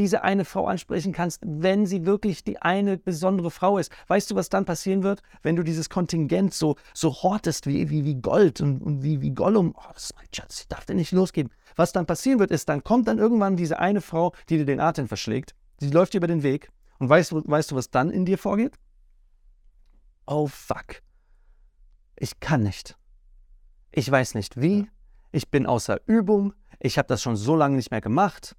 diese 0.00 0.22
eine 0.22 0.46
Frau 0.46 0.66
ansprechen 0.66 1.12
kannst, 1.12 1.42
wenn 1.44 1.84
sie 1.84 2.06
wirklich 2.06 2.42
die 2.42 2.60
eine 2.60 2.96
besondere 2.96 3.50
Frau 3.50 3.76
ist. 3.76 3.92
Weißt 4.08 4.30
du, 4.30 4.34
was 4.34 4.48
dann 4.48 4.64
passieren 4.64 5.02
wird, 5.02 5.22
wenn 5.42 5.56
du 5.56 5.62
dieses 5.62 5.90
Kontingent 5.90 6.54
so, 6.54 6.76
so 6.94 7.12
hortest 7.12 7.66
wie, 7.66 7.90
wie, 7.90 8.04
wie 8.04 8.14
Gold 8.14 8.62
und, 8.62 8.80
und 8.80 9.02
wie, 9.02 9.20
wie 9.20 9.30
Gollum? 9.30 9.74
Oh, 9.76 9.92
das 9.92 10.04
ist 10.04 10.16
mein 10.16 10.26
Schatz, 10.34 10.60
ich 10.60 10.68
darf 10.68 10.86
dir 10.86 10.94
nicht 10.94 11.12
losgeben. 11.12 11.52
Was 11.76 11.92
dann 11.92 12.06
passieren 12.06 12.38
wird, 12.38 12.50
ist, 12.50 12.68
dann 12.70 12.82
kommt 12.82 13.08
dann 13.08 13.18
irgendwann 13.18 13.56
diese 13.56 13.78
eine 13.78 14.00
Frau, 14.00 14.32
die 14.48 14.56
dir 14.56 14.64
den 14.64 14.80
Atem 14.80 15.06
verschlägt. 15.06 15.54
Sie 15.78 15.90
läuft 15.90 16.14
dir 16.14 16.18
über 16.18 16.26
den 16.26 16.42
Weg. 16.42 16.70
Und 16.98 17.08
weißt, 17.08 17.32
weißt 17.32 17.70
du, 17.70 17.76
was 17.76 17.90
dann 17.90 18.10
in 18.10 18.24
dir 18.24 18.38
vorgeht? 18.38 18.74
Oh 20.26 20.46
fuck. 20.46 21.02
Ich 22.16 22.40
kann 22.40 22.62
nicht. 22.62 22.96
Ich 23.92 24.10
weiß 24.10 24.34
nicht 24.34 24.60
wie. 24.60 24.88
Ich 25.30 25.50
bin 25.50 25.66
außer 25.66 26.00
Übung. 26.06 26.54
Ich 26.78 26.96
habe 26.96 27.08
das 27.08 27.20
schon 27.20 27.36
so 27.36 27.54
lange 27.54 27.76
nicht 27.76 27.90
mehr 27.90 28.00
gemacht 28.00 28.56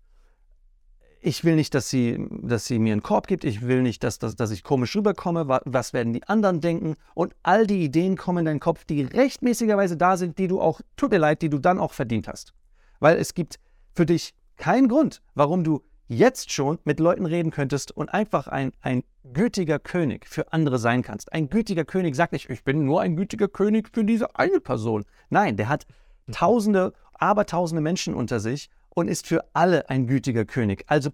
ich 1.22 1.44
will 1.44 1.56
nicht, 1.56 1.76
dass 1.76 1.90
sie, 1.90 2.28
dass 2.42 2.66
sie 2.66 2.80
mir 2.80 2.94
einen 2.94 3.04
Korb 3.04 3.28
gibt, 3.28 3.44
ich 3.44 3.62
will 3.62 3.84
nicht, 3.84 4.04
dass, 4.04 4.18
dass, 4.18 4.36
dass 4.36 4.50
ich 4.50 4.64
komisch 4.64 4.96
rüberkomme, 4.96 5.48
was 5.66 5.94
werden 5.94 6.14
die 6.14 6.24
anderen 6.28 6.62
denken 6.62 6.96
und 7.14 7.36
all 7.44 7.68
die 7.68 7.84
Ideen 7.84 8.18
kommen 8.18 8.40
in 8.40 8.46
deinen 8.46 8.60
Kopf, 8.60 8.86
die 8.86 9.04
rechtmäßigerweise 9.04 9.98
da 9.98 10.18
sind, 10.18 10.40
die 10.40 10.48
du 10.48 10.60
auch, 10.60 10.82
tut 10.98 11.12
mir 11.12 11.20
leid, 11.20 11.44
die 11.44 11.50
du 11.50 11.60
dann 11.60 11.80
auch 11.80 11.94
verdient 11.94 12.28
hast. 12.28 12.54
Weil 13.00 13.18
es 13.18 13.36
gibt 13.36 13.60
für 13.94 14.06
dich 14.06 14.34
keinen 14.58 14.88
Grund, 14.88 15.22
warum 15.36 15.64
du 15.64 15.84
jetzt 16.08 16.52
schon 16.52 16.80
mit 16.84 17.00
Leuten 17.00 17.26
reden 17.26 17.52
könntest 17.52 17.96
und 17.96 18.10
einfach 18.10 18.48
ein, 18.48 18.74
ein 18.82 19.04
gütiger 19.34 19.80
König 19.80 20.26
für 20.28 20.52
andere 20.52 20.80
sein 20.80 21.04
kannst. 21.04 21.32
Ein 21.32 21.50
gütiger 21.50 21.86
König 21.86 22.16
sagt 22.16 22.34
nicht, 22.34 22.50
ich 22.50 22.64
bin 22.64 22.84
nur 22.84 23.02
ein 23.02 23.16
gütiger 23.16 23.48
König 23.48 23.90
für 23.94 24.04
diese 24.04 24.36
eine 24.36 24.60
Person. 24.60 25.06
Nein, 25.30 25.56
der 25.56 25.70
hat 25.70 25.86
tausende, 26.32 26.94
abertausende 27.14 27.82
Menschen 27.82 28.14
unter 28.16 28.40
sich 28.40 28.70
und 28.94 29.08
ist 29.08 29.28
für 29.28 29.46
alle 29.54 29.90
ein 29.90 30.08
gütiger 30.08 30.46
König. 30.46 30.84
Also 30.88 31.12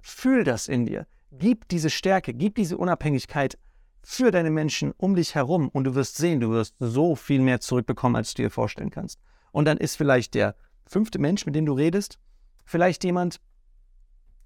fühl 0.00 0.44
das 0.44 0.68
in 0.68 0.86
dir. 0.86 1.06
Gib 1.30 1.68
diese 1.68 1.90
Stärke, 1.90 2.34
gib 2.34 2.54
diese 2.54 2.76
Unabhängigkeit 2.76 3.58
für 4.02 4.30
deine 4.30 4.50
Menschen 4.50 4.92
um 4.96 5.16
dich 5.16 5.34
herum 5.34 5.68
und 5.70 5.84
du 5.84 5.94
wirst 5.94 6.16
sehen, 6.16 6.40
du 6.40 6.50
wirst 6.50 6.74
so 6.78 7.16
viel 7.16 7.40
mehr 7.40 7.60
zurückbekommen, 7.60 8.16
als 8.16 8.34
du 8.34 8.42
dir 8.42 8.50
vorstellen 8.50 8.90
kannst. 8.90 9.18
Und 9.50 9.64
dann 9.64 9.78
ist 9.78 9.96
vielleicht 9.96 10.34
der 10.34 10.54
fünfte 10.86 11.18
Mensch, 11.18 11.46
mit 11.46 11.54
dem 11.54 11.64
du 11.64 11.72
redest, 11.72 12.18
vielleicht 12.64 13.02
jemand, 13.04 13.40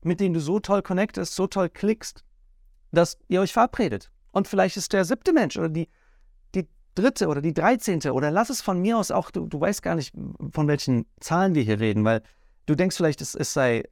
mit 0.03 0.21
dem 0.21 0.33
du 0.33 0.41
so 0.41 0.61
toll 0.61 0.83
connectest, 0.83 1.35
so 1.35 1.47
toll 1.47 1.69
klickst, 1.69 2.25
dass 2.93 3.19
ihr 3.29 3.41
euch 3.41 3.53
verabredet. 3.53 4.11
Und 4.31 4.47
vielleicht 4.47 4.77
ist 4.77 4.93
der 4.93 5.05
siebte 5.05 5.33
Mensch 5.33 5.57
oder 5.57 5.69
die, 5.69 5.89
die 6.55 6.69
dritte 6.95 7.27
oder 7.27 7.41
die 7.41 7.55
dreizehnte 7.55 8.13
oder 8.13 8.31
lass 8.31 8.51
es 8.51 8.61
von 8.61 8.81
mir 8.81 8.97
aus 8.97 9.11
auch, 9.11 9.31
du, 9.31 9.47
du 9.47 9.61
weißt 9.61 9.83
gar 9.83 9.97
nicht, 9.97 10.15
von 10.53 10.69
welchen 10.69 11.07
Zahlen 11.21 11.55
wir 11.55 11.63
hier 11.63 11.81
reden, 11.81 12.05
weil 12.05 12.23
Du 12.69 12.75
denkst 12.75 12.99
vielleicht, 12.99 13.23
es, 13.23 13.35
es 13.35 13.55
sei 13.55 13.85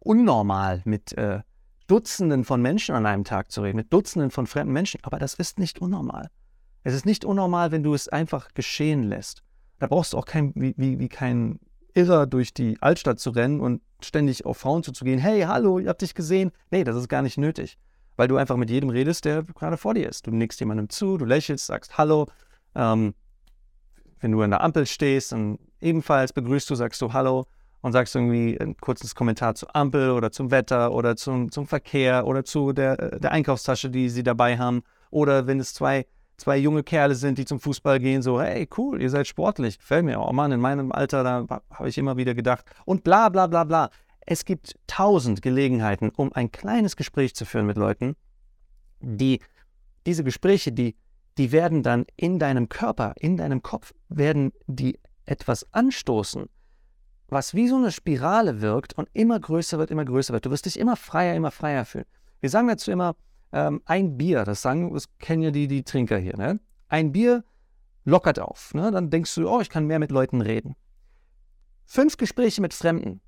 unnormal, 0.00 0.82
mit 0.84 1.12
äh, 1.12 1.42
Dutzenden 1.86 2.44
von 2.44 2.60
Menschen 2.60 2.96
an 2.96 3.06
einem 3.06 3.22
Tag 3.22 3.52
zu 3.52 3.62
reden, 3.62 3.76
mit 3.76 3.92
Dutzenden 3.92 4.32
von 4.32 4.48
fremden 4.48 4.72
Menschen, 4.72 4.98
aber 5.04 5.20
das 5.20 5.34
ist 5.34 5.60
nicht 5.60 5.78
unnormal. 5.80 6.28
Es 6.82 6.92
ist 6.92 7.06
nicht 7.06 7.24
unnormal, 7.24 7.70
wenn 7.70 7.84
du 7.84 7.94
es 7.94 8.08
einfach 8.08 8.52
geschehen 8.52 9.04
lässt. 9.04 9.44
Da 9.78 9.86
brauchst 9.86 10.12
du 10.12 10.18
auch 10.18 10.24
kein, 10.24 10.52
wie, 10.56 10.74
wie, 10.76 10.98
wie 10.98 11.08
kein 11.08 11.60
Irrer 11.94 12.26
durch 12.26 12.52
die 12.52 12.76
Altstadt 12.82 13.20
zu 13.20 13.30
rennen 13.30 13.60
und 13.60 13.80
ständig 14.02 14.44
auf 14.44 14.58
Frauen 14.58 14.82
zuzugehen. 14.82 15.20
Hey, 15.20 15.42
hallo, 15.42 15.78
ich 15.78 15.86
hab 15.86 16.00
dich 16.00 16.16
gesehen. 16.16 16.50
Nee, 16.72 16.82
das 16.82 16.96
ist 16.96 17.08
gar 17.08 17.22
nicht 17.22 17.38
nötig. 17.38 17.78
Weil 18.16 18.26
du 18.26 18.38
einfach 18.38 18.56
mit 18.56 18.70
jedem 18.70 18.90
redest, 18.90 19.24
der 19.24 19.44
gerade 19.44 19.76
vor 19.76 19.94
dir 19.94 20.08
ist. 20.08 20.26
Du 20.26 20.32
nickst 20.32 20.58
jemandem 20.58 20.88
zu, 20.88 21.16
du 21.16 21.26
lächelst, 21.26 21.66
sagst 21.66 21.96
Hallo. 21.96 22.26
Ähm, 22.74 23.14
wenn 24.18 24.32
du 24.32 24.42
an 24.42 24.50
der 24.50 24.62
Ampel 24.62 24.84
stehst, 24.84 25.30
dann 25.30 25.60
ebenfalls 25.80 26.32
begrüßt 26.32 26.68
du, 26.68 26.74
sagst 26.74 27.00
du 27.00 27.12
Hallo 27.12 27.46
und 27.82 27.92
sagst 27.92 28.14
irgendwie 28.14 28.58
ein 28.60 28.76
kurzes 28.76 29.14
Kommentar 29.14 29.54
zur 29.54 29.74
Ampel 29.74 30.10
oder 30.10 30.32
zum 30.32 30.50
Wetter 30.50 30.92
oder 30.92 31.16
zum, 31.16 31.50
zum 31.50 31.66
Verkehr 31.66 32.26
oder 32.26 32.44
zu 32.44 32.72
der, 32.72 32.98
äh, 32.98 33.20
der 33.20 33.32
Einkaufstasche, 33.32 33.90
die 33.90 34.08
sie 34.08 34.22
dabei 34.22 34.58
haben. 34.58 34.82
Oder 35.10 35.46
wenn 35.46 35.60
es 35.60 35.74
zwei, 35.74 36.06
zwei 36.36 36.56
junge 36.56 36.82
Kerle 36.82 37.14
sind, 37.14 37.38
die 37.38 37.44
zum 37.44 37.60
Fußball 37.60 38.00
gehen, 38.00 38.22
so, 38.22 38.40
hey, 38.40 38.68
cool, 38.76 39.00
ihr 39.00 39.10
seid 39.10 39.26
sportlich, 39.26 39.78
gefällt 39.78 40.04
mir. 40.04 40.20
Oh 40.20 40.32
Mann, 40.32 40.52
in 40.52 40.60
meinem 40.60 40.92
Alter, 40.92 41.22
da 41.22 41.46
habe 41.70 41.88
ich 41.88 41.98
immer 41.98 42.16
wieder 42.16 42.34
gedacht. 42.34 42.64
Und 42.84 43.04
bla 43.04 43.28
bla 43.28 43.46
bla 43.46 43.64
bla. 43.64 43.90
Es 44.20 44.44
gibt 44.44 44.74
tausend 44.88 45.40
Gelegenheiten, 45.40 46.10
um 46.10 46.32
ein 46.32 46.50
kleines 46.50 46.96
Gespräch 46.96 47.34
zu 47.34 47.44
führen 47.44 47.66
mit 47.66 47.76
Leuten, 47.76 48.16
die 49.00 49.40
diese 50.06 50.24
Gespräche, 50.24 50.72
die, 50.72 50.96
die 51.38 51.52
werden 51.52 51.82
dann 51.82 52.06
in 52.16 52.38
deinem 52.38 52.68
Körper, 52.68 53.14
in 53.18 53.36
deinem 53.36 53.62
Kopf, 53.62 53.92
werden 54.08 54.52
die 54.66 54.98
etwas 55.24 55.72
anstoßen, 55.72 56.48
was 57.28 57.54
wie 57.54 57.68
so 57.68 57.76
eine 57.76 57.92
Spirale 57.92 58.60
wirkt 58.60 58.94
und 58.94 59.08
immer 59.12 59.38
größer 59.38 59.78
wird, 59.78 59.90
immer 59.90 60.04
größer 60.04 60.32
wird. 60.32 60.46
Du 60.46 60.50
wirst 60.50 60.66
dich 60.66 60.78
immer 60.78 60.96
freier, 60.96 61.34
immer 61.34 61.50
freier 61.50 61.84
fühlen. 61.84 62.06
Wir 62.40 62.50
sagen 62.50 62.68
dazu 62.68 62.90
immer, 62.90 63.16
ähm, 63.52 63.80
ein 63.84 64.16
Bier, 64.16 64.44
das 64.44 64.62
sagen, 64.62 64.92
das 64.92 65.06
kennen 65.18 65.42
ja 65.42 65.50
die, 65.50 65.68
die 65.68 65.82
Trinker 65.82 66.18
hier, 66.18 66.36
ne? 66.36 66.60
Ein 66.88 67.12
Bier 67.12 67.44
lockert 68.04 68.38
auf. 68.38 68.72
Ne? 68.74 68.90
Dann 68.90 69.10
denkst 69.10 69.34
du, 69.34 69.48
oh, 69.48 69.60
ich 69.60 69.68
kann 69.68 69.86
mehr 69.86 69.98
mit 69.98 70.10
Leuten 70.10 70.40
reden. 70.40 70.76
Fünf 71.84 72.16
Gespräche 72.16 72.60
mit 72.60 72.72
Fremden 72.72 73.20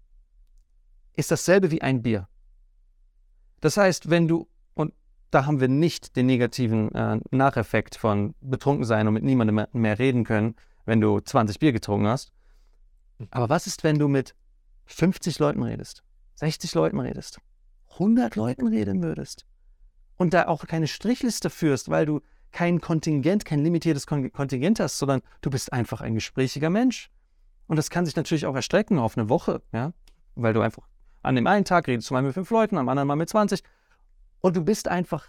ist 1.14 1.30
dasselbe 1.30 1.70
wie 1.70 1.82
ein 1.82 2.02
Bier. 2.02 2.28
Das 3.60 3.76
heißt, 3.76 4.08
wenn 4.08 4.28
du, 4.28 4.48
und 4.74 4.94
da 5.30 5.46
haben 5.46 5.60
wir 5.60 5.68
nicht 5.68 6.14
den 6.16 6.26
negativen 6.26 6.92
äh, 6.94 7.20
Nacheffekt 7.30 7.96
von 7.96 8.34
betrunken 8.40 8.84
sein 8.84 9.08
und 9.08 9.14
mit 9.14 9.24
niemandem 9.24 9.56
mehr, 9.56 9.68
mehr 9.72 9.98
reden 9.98 10.24
können, 10.24 10.54
wenn 10.84 11.00
du 11.00 11.20
20 11.20 11.58
Bier 11.58 11.72
getrunken 11.72 12.06
hast, 12.06 12.32
aber 13.30 13.48
was 13.48 13.66
ist, 13.66 13.84
wenn 13.84 13.98
du 13.98 14.08
mit 14.08 14.34
50 14.86 15.38
Leuten 15.38 15.62
redest, 15.62 16.02
60 16.36 16.74
Leuten 16.74 17.00
redest, 17.00 17.40
100 17.92 18.36
Leuten 18.36 18.66
reden 18.66 19.02
würdest 19.02 19.46
und 20.16 20.34
da 20.34 20.46
auch 20.46 20.66
keine 20.66 20.86
Strichliste 20.86 21.50
führst, 21.50 21.88
weil 21.88 22.06
du 22.06 22.20
kein 22.52 22.80
Kontingent, 22.80 23.44
kein 23.44 23.62
limitiertes 23.62 24.06
Kontingent 24.06 24.80
hast, 24.80 24.98
sondern 24.98 25.20
du 25.42 25.50
bist 25.50 25.72
einfach 25.72 26.00
ein 26.00 26.14
gesprächiger 26.14 26.70
Mensch. 26.70 27.10
Und 27.66 27.76
das 27.76 27.90
kann 27.90 28.06
sich 28.06 28.16
natürlich 28.16 28.46
auch 28.46 28.54
erstrecken 28.54 28.98
auf 28.98 29.18
eine 29.18 29.28
Woche, 29.28 29.60
ja, 29.72 29.92
weil 30.34 30.54
du 30.54 30.62
einfach 30.62 30.88
an 31.22 31.34
dem 31.34 31.46
einen 31.46 31.64
Tag 31.64 31.86
redest 31.88 32.08
du 32.08 32.14
mal 32.14 32.22
mit 32.22 32.32
fünf 32.32 32.48
Leuten, 32.50 32.78
am 32.78 32.88
anderen 32.88 33.08
mal 33.08 33.16
mit 33.16 33.28
20 33.28 33.62
und 34.40 34.56
du 34.56 34.64
bist 34.64 34.88
einfach 34.88 35.28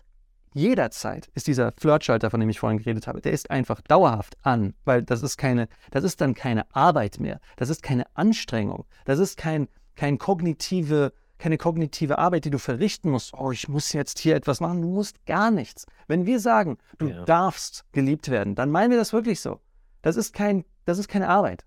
jederzeit 0.54 1.30
ist 1.34 1.48
dieser 1.48 1.72
Flirtschalter, 1.74 2.30
von 2.30 2.40
dem 2.40 2.50
ich 2.50 2.60
vorhin 2.60 2.80
geredet 2.80 3.08
habe, 3.08 3.22
der 3.22 3.32
ist 3.32 3.52
einfach 3.52 3.82
dauerhaft 3.82 4.38
an, 4.44 4.74
weil 4.86 5.04
das 5.04 5.24
ist 5.24 5.38
keine, 5.38 5.68
das 5.92 6.04
ist 6.04 6.22
dann 6.22 6.34
keine 6.34 6.74
Arbeit 6.76 7.20
mehr, 7.20 7.40
das 7.58 7.70
ist 7.70 7.84
keine 7.84 8.06
Anstrengung, 8.16 8.86
das 9.06 9.20
ist 9.20 9.38
kein, 9.38 9.68
kein 9.96 10.18
kognitive, 10.18 11.14
keine 11.38 11.58
kognitive 11.58 12.18
Arbeit, 12.18 12.46
die 12.46 12.50
du 12.50 12.60
verrichten 12.60 13.10
musst. 13.12 13.34
Oh, 13.34 13.52
ich 13.52 13.68
muss 13.68 13.94
jetzt 13.94 14.20
hier 14.20 14.36
etwas 14.36 14.60
machen. 14.60 14.82
Du 14.82 14.90
musst 14.90 15.26
gar 15.26 15.52
nichts. 15.52 15.86
Wenn 16.08 16.26
wir 16.26 16.40
sagen, 16.40 16.78
du 16.98 17.08
ja. 17.08 17.24
darfst 17.24 17.86
geliebt 17.94 18.30
werden, 18.30 18.56
dann 18.56 18.72
meinen 18.72 18.92
wir 18.92 18.98
das 18.98 19.14
wirklich 19.14 19.40
so. 19.40 19.62
Das 20.02 20.18
ist 20.18 20.34
kein, 20.34 20.66
das 20.86 21.00
ist 21.00 21.08
keine 21.08 21.30
Arbeit. 21.30 21.66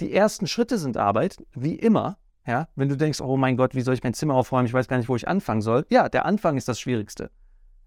Die 0.00 0.12
ersten 0.12 0.46
Schritte 0.46 0.78
sind 0.78 0.96
Arbeit, 0.96 1.36
wie 1.54 1.74
immer. 1.74 2.18
Ja, 2.46 2.68
wenn 2.74 2.88
du 2.88 2.96
denkst, 2.96 3.20
oh 3.20 3.36
mein 3.36 3.56
Gott, 3.56 3.74
wie 3.74 3.82
soll 3.82 3.94
ich 3.94 4.02
mein 4.02 4.14
Zimmer 4.14 4.34
aufräumen? 4.34 4.66
Ich 4.66 4.72
weiß 4.72 4.88
gar 4.88 4.96
nicht, 4.96 5.08
wo 5.08 5.14
ich 5.14 5.28
anfangen 5.28 5.62
soll. 5.62 5.86
Ja, 5.90 6.08
der 6.08 6.26
Anfang 6.26 6.56
ist 6.56 6.68
das 6.68 6.80
Schwierigste. 6.80 7.30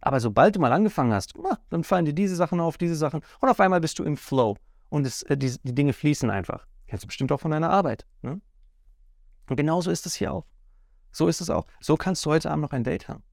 Aber 0.05 0.19
sobald 0.19 0.55
du 0.55 0.59
mal 0.59 0.71
angefangen 0.71 1.11
hast, 1.11 1.33
dann 1.71 1.83
fallen 1.83 2.05
dir 2.05 2.13
diese 2.13 2.35
Sachen 2.35 2.59
auf, 2.59 2.77
diese 2.77 2.95
Sachen 2.95 3.21
und 3.41 3.49
auf 3.49 3.59
einmal 3.59 3.81
bist 3.81 3.97
du 3.97 4.03
im 4.03 4.17
Flow 4.17 4.55
und 4.89 5.07
es, 5.07 5.23
äh, 5.23 5.35
die, 5.35 5.57
die, 5.63 5.73
Dinge 5.73 5.93
fließen 5.93 6.29
einfach. 6.29 6.67
Kennst 6.85 7.03
du 7.03 7.07
bestimmt 7.07 7.31
auch 7.31 7.39
von 7.39 7.49
deiner 7.49 7.71
Arbeit. 7.71 8.05
Ne? 8.21 8.39
Und 9.49 9.55
genauso 9.55 9.89
ist 9.89 10.05
es 10.05 10.13
hier 10.13 10.31
auch. 10.31 10.45
So 11.11 11.27
ist 11.27 11.41
es 11.41 11.49
auch. 11.49 11.65
So 11.79 11.97
kannst 11.97 12.23
du 12.23 12.29
heute 12.29 12.51
Abend 12.51 12.61
noch 12.61 12.71
ein 12.71 12.83
Date 12.83 13.07
haben. 13.07 13.23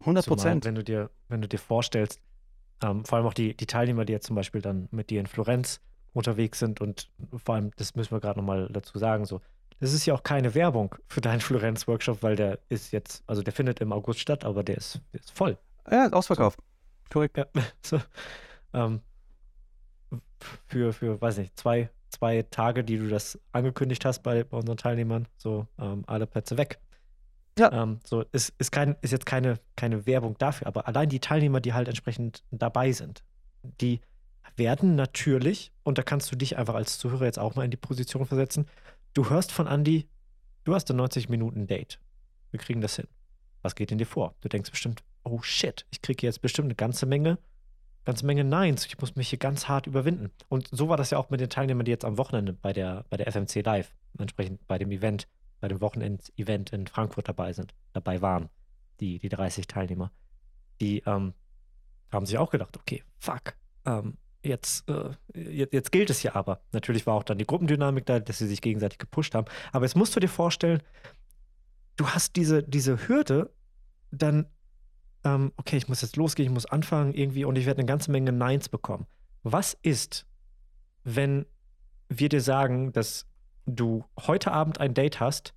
100 0.00 0.26
Prozent. 0.26 0.64
Wenn 0.64 0.74
du 0.74 0.82
dir, 0.82 1.08
wenn 1.28 1.40
du 1.40 1.46
dir 1.46 1.58
vorstellst, 1.58 2.20
ähm, 2.82 3.04
vor 3.04 3.18
allem 3.18 3.28
auch 3.28 3.34
die, 3.34 3.56
die 3.56 3.66
Teilnehmer, 3.66 4.04
die 4.04 4.12
jetzt 4.12 4.26
zum 4.26 4.34
Beispiel 4.34 4.60
dann 4.60 4.88
mit 4.90 5.08
dir 5.08 5.20
in 5.20 5.26
Florenz 5.26 5.80
unterwegs 6.14 6.58
sind 6.58 6.80
und 6.80 7.12
vor 7.36 7.54
allem, 7.54 7.70
das 7.76 7.94
müssen 7.94 8.10
wir 8.10 8.18
gerade 8.18 8.40
nochmal 8.40 8.68
dazu 8.72 8.98
sagen, 8.98 9.24
so, 9.24 9.40
das 9.80 9.92
ist 9.92 10.06
ja 10.06 10.14
auch 10.14 10.22
keine 10.22 10.54
Werbung 10.54 10.94
für 11.08 11.20
deinen 11.20 11.40
Florenz-Workshop, 11.40 12.22
weil 12.22 12.36
der 12.36 12.58
ist 12.68 12.92
jetzt, 12.92 13.22
also 13.26 13.42
der 13.42 13.52
findet 13.52 13.80
im 13.80 13.92
August 13.92 14.20
statt, 14.20 14.44
aber 14.44 14.62
der 14.62 14.76
ist, 14.76 15.00
der 15.12 15.20
ist 15.20 15.30
voll. 15.30 15.58
Ja, 15.90 16.06
ist 16.06 16.14
ausverkauft. 16.14 16.58
Korrekt. 17.10 17.36
Ja, 17.36 17.46
so, 17.82 18.00
ähm, 18.72 19.00
für, 20.66 20.92
für, 20.92 21.20
weiß 21.20 21.38
nicht, 21.38 21.58
zwei, 21.58 21.90
zwei 22.10 22.42
Tage, 22.42 22.84
die 22.84 22.98
du 22.98 23.08
das 23.08 23.38
angekündigt 23.52 24.04
hast 24.04 24.22
bei, 24.22 24.44
bei 24.44 24.56
unseren 24.56 24.76
Teilnehmern, 24.76 25.26
so 25.36 25.66
ähm, 25.78 26.04
alle 26.06 26.26
Plätze 26.26 26.56
weg. 26.56 26.78
Ja. 27.58 27.72
Ähm, 27.72 28.00
so, 28.04 28.24
ist, 28.32 28.52
ist, 28.58 28.72
kein, 28.72 28.96
ist 29.00 29.12
jetzt 29.12 29.26
keine, 29.26 29.60
keine 29.76 30.06
Werbung 30.06 30.36
dafür, 30.38 30.66
aber 30.66 30.88
allein 30.88 31.08
die 31.08 31.20
Teilnehmer, 31.20 31.60
die 31.60 31.72
halt 31.72 31.88
entsprechend 31.88 32.42
dabei 32.50 32.92
sind, 32.92 33.22
die 33.80 34.00
werden 34.56 34.94
natürlich, 34.94 35.72
und 35.82 35.98
da 35.98 36.02
kannst 36.02 36.30
du 36.30 36.36
dich 36.36 36.56
einfach 36.56 36.74
als 36.74 36.98
Zuhörer 36.98 37.24
jetzt 37.24 37.38
auch 37.38 37.54
mal 37.54 37.64
in 37.64 37.70
die 37.70 37.76
Position 37.76 38.26
versetzen, 38.26 38.66
Du 39.14 39.30
hörst 39.30 39.52
von 39.52 39.68
Andy, 39.68 40.08
du 40.64 40.74
hast 40.74 40.90
ein 40.90 40.96
90 40.96 41.28
Minuten 41.28 41.68
Date. 41.68 42.00
Wir 42.50 42.58
kriegen 42.58 42.80
das 42.80 42.96
hin. 42.96 43.06
Was 43.62 43.76
geht 43.76 43.92
in 43.92 43.98
dir 43.98 44.06
vor? 44.06 44.34
Du 44.40 44.48
denkst 44.48 44.72
bestimmt, 44.72 45.04
oh 45.22 45.40
shit, 45.40 45.86
ich 45.92 46.02
kriege 46.02 46.26
jetzt 46.26 46.42
bestimmt 46.42 46.66
eine 46.66 46.74
ganze 46.74 47.06
Menge, 47.06 47.38
ganze 48.04 48.26
Menge 48.26 48.42
Neins. 48.42 48.86
Ich 48.86 48.98
muss 48.98 49.14
mich 49.14 49.28
hier 49.28 49.38
ganz 49.38 49.68
hart 49.68 49.86
überwinden. 49.86 50.32
Und 50.48 50.68
so 50.72 50.88
war 50.88 50.96
das 50.96 51.10
ja 51.10 51.18
auch 51.18 51.30
mit 51.30 51.38
den 51.38 51.48
Teilnehmern, 51.48 51.84
die 51.84 51.92
jetzt 51.92 52.04
am 52.04 52.18
Wochenende 52.18 52.54
bei 52.54 52.72
der, 52.72 53.04
bei 53.08 53.16
der 53.16 53.28
FMC 53.28 53.64
Live, 53.64 53.94
entsprechend 54.18 54.66
bei 54.66 54.78
dem 54.78 54.90
Event, 54.90 55.28
bei 55.60 55.68
dem 55.68 55.80
Wochenend-Event 55.80 56.72
in 56.72 56.88
Frankfurt 56.88 57.28
dabei 57.28 57.52
sind, 57.52 57.72
dabei 57.92 58.20
waren, 58.20 58.48
die, 58.98 59.20
die 59.20 59.28
30 59.28 59.68
Teilnehmer. 59.68 60.10
Die 60.80 61.04
ähm, 61.06 61.34
haben 62.10 62.26
sich 62.26 62.36
auch 62.36 62.50
gedacht, 62.50 62.76
okay, 62.76 63.04
fuck, 63.20 63.54
ähm, 63.86 64.16
jetzt, 64.44 64.88
äh, 64.88 65.10
jetzt, 65.34 65.72
jetzt, 65.72 65.92
gilt 65.92 66.10
es 66.10 66.22
ja 66.22 66.34
aber. 66.34 66.60
Natürlich 66.72 67.06
war 67.06 67.14
auch 67.14 67.22
dann 67.22 67.38
die 67.38 67.46
Gruppendynamik 67.46 68.06
da, 68.06 68.20
dass 68.20 68.38
sie 68.38 68.46
sich 68.46 68.60
gegenseitig 68.60 68.98
gepusht 68.98 69.34
haben. 69.34 69.46
Aber 69.72 69.84
jetzt 69.84 69.96
musst 69.96 70.14
du 70.14 70.20
dir 70.20 70.28
vorstellen, 70.28 70.82
du 71.96 72.08
hast 72.08 72.36
diese, 72.36 72.62
diese 72.62 73.08
Hürde, 73.08 73.50
dann, 74.10 74.46
ähm, 75.24 75.52
okay, 75.56 75.76
ich 75.76 75.88
muss 75.88 76.02
jetzt 76.02 76.16
losgehen, 76.16 76.48
ich 76.48 76.54
muss 76.54 76.66
anfangen 76.66 77.14
irgendwie 77.14 77.44
und 77.44 77.56
ich 77.56 77.66
werde 77.66 77.78
eine 77.78 77.86
ganze 77.86 78.10
Menge 78.10 78.32
Neins 78.32 78.68
bekommen. 78.68 79.06
Was 79.42 79.76
ist, 79.82 80.26
wenn 81.02 81.46
wir 82.08 82.28
dir 82.28 82.40
sagen, 82.40 82.92
dass 82.92 83.26
du 83.66 84.04
heute 84.26 84.52
Abend 84.52 84.80
ein 84.80 84.94
Date 84.94 85.20
hast 85.20 85.54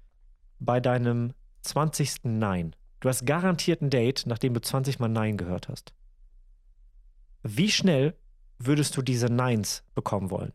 bei 0.59 0.79
deinem 0.79 1.33
20. 1.61 2.23
Nein? 2.23 2.75
Du 2.99 3.09
hast 3.09 3.25
garantiert 3.25 3.81
ein 3.81 3.89
Date, 3.89 4.23
nachdem 4.25 4.53
du 4.53 4.61
20 4.61 4.99
Mal 4.99 5.09
Nein 5.09 5.37
gehört 5.37 5.69
hast. 5.69 5.93
Wie 7.43 7.69
schnell 7.69 8.15
würdest 8.59 8.95
du 8.97 9.01
diese 9.01 9.27
Neins 9.27 9.83
bekommen 9.95 10.31
wollen? 10.31 10.53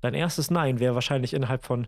Dein 0.00 0.14
erstes 0.14 0.50
Nein 0.50 0.78
wäre 0.78 0.94
wahrscheinlich 0.94 1.34
innerhalb 1.34 1.64
von 1.64 1.86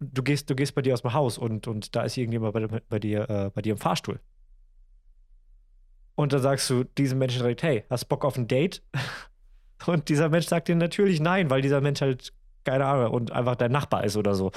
du 0.00 0.22
gehst, 0.22 0.50
du 0.50 0.54
gehst 0.54 0.74
bei 0.74 0.82
dir 0.82 0.94
aus 0.94 1.02
dem 1.02 1.12
Haus 1.12 1.38
und, 1.38 1.66
und 1.66 1.94
da 1.96 2.02
ist 2.02 2.16
irgendjemand 2.16 2.52
bei, 2.52 2.66
bei, 2.88 2.98
dir, 2.98 3.28
äh, 3.28 3.50
bei 3.50 3.62
dir 3.62 3.72
im 3.72 3.78
Fahrstuhl. 3.78 4.20
Und 6.14 6.32
dann 6.32 6.40
sagst 6.40 6.68
du 6.70 6.84
diesem 6.84 7.18
Menschen 7.18 7.40
direkt, 7.40 7.62
hey, 7.62 7.84
hast 7.90 8.06
Bock 8.06 8.24
auf 8.24 8.36
ein 8.36 8.48
Date? 8.48 8.82
Und 9.86 10.08
dieser 10.08 10.30
Mensch 10.30 10.46
sagt 10.46 10.68
dir 10.68 10.74
natürlich 10.74 11.20
nein, 11.20 11.50
weil 11.50 11.60
dieser 11.60 11.82
Mensch 11.82 12.00
halt, 12.00 12.32
keine 12.64 12.86
Ahnung, 12.86 13.12
und 13.12 13.30
einfach 13.30 13.56
dein 13.56 13.70
Nachbar 13.70 14.04
ist 14.04 14.16
oder 14.16 14.34
so. 14.34 14.50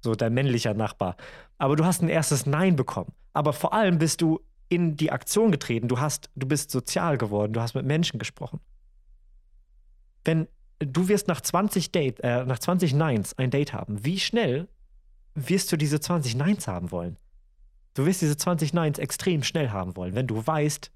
So 0.00 0.16
dein 0.16 0.34
männlicher 0.34 0.74
Nachbar. 0.74 1.16
Aber 1.56 1.76
du 1.76 1.84
hast 1.84 2.02
ein 2.02 2.08
erstes 2.08 2.46
Nein 2.46 2.74
bekommen. 2.74 3.12
Aber 3.32 3.52
vor 3.52 3.72
allem 3.72 3.98
bist 3.98 4.20
du 4.20 4.40
in 4.68 4.96
die 4.96 5.12
Aktion 5.12 5.52
getreten. 5.52 5.86
Du 5.86 6.00
hast, 6.00 6.30
du 6.34 6.48
bist 6.48 6.72
sozial 6.72 7.16
geworden, 7.16 7.52
du 7.52 7.60
hast 7.60 7.74
mit 7.74 7.86
Menschen 7.86 8.18
gesprochen. 8.18 8.58
Wenn 10.26 10.48
du 10.80 11.08
wirst 11.08 11.28
nach 11.28 11.40
20 11.40 11.92
Date, 11.92 12.20
äh, 12.20 12.44
nach 12.44 12.58
20 12.58 12.92
Neins 12.94 13.38
ein 13.38 13.50
Date 13.50 13.72
haben, 13.72 14.04
wie 14.04 14.18
schnell 14.18 14.68
wirst 15.34 15.70
du 15.70 15.76
diese 15.76 16.00
20 16.00 16.34
Neins 16.34 16.66
haben 16.66 16.90
wollen. 16.90 17.16
Du 17.94 18.06
wirst 18.06 18.22
diese 18.22 18.36
20 18.36 18.74
Neins 18.74 18.98
extrem 18.98 19.42
schnell 19.42 19.70
haben 19.70 19.96
wollen, 19.96 20.14
wenn 20.14 20.26
du 20.26 20.44
weißt, 20.44 20.90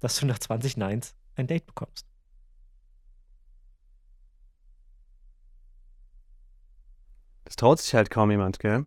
dass 0.00 0.18
du 0.18 0.26
nach 0.26 0.38
20 0.38 0.76
Neins 0.76 1.14
ein 1.36 1.46
Date 1.46 1.66
bekommst. 1.66 2.06
Das 7.44 7.56
traut 7.56 7.80
sich 7.80 7.94
halt 7.94 8.10
kaum 8.10 8.30
jemand, 8.30 8.58
gell? 8.58 8.86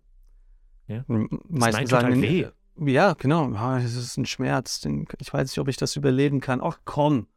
Ja. 0.88 1.04
Meistens 1.08 1.90
sagen, 1.90 2.22
weh. 2.22 2.48
Ja, 2.80 3.14
genau. 3.14 3.50
Das 3.50 3.96
ist 3.96 4.18
ein 4.18 4.26
Schmerz. 4.26 4.86
Ich 5.20 5.34
weiß 5.34 5.50
nicht, 5.50 5.60
ob 5.60 5.68
ich 5.68 5.78
das 5.78 5.96
überleben 5.96 6.42
kann. 6.42 6.62
Ach 6.62 6.80
komm, 6.86 7.28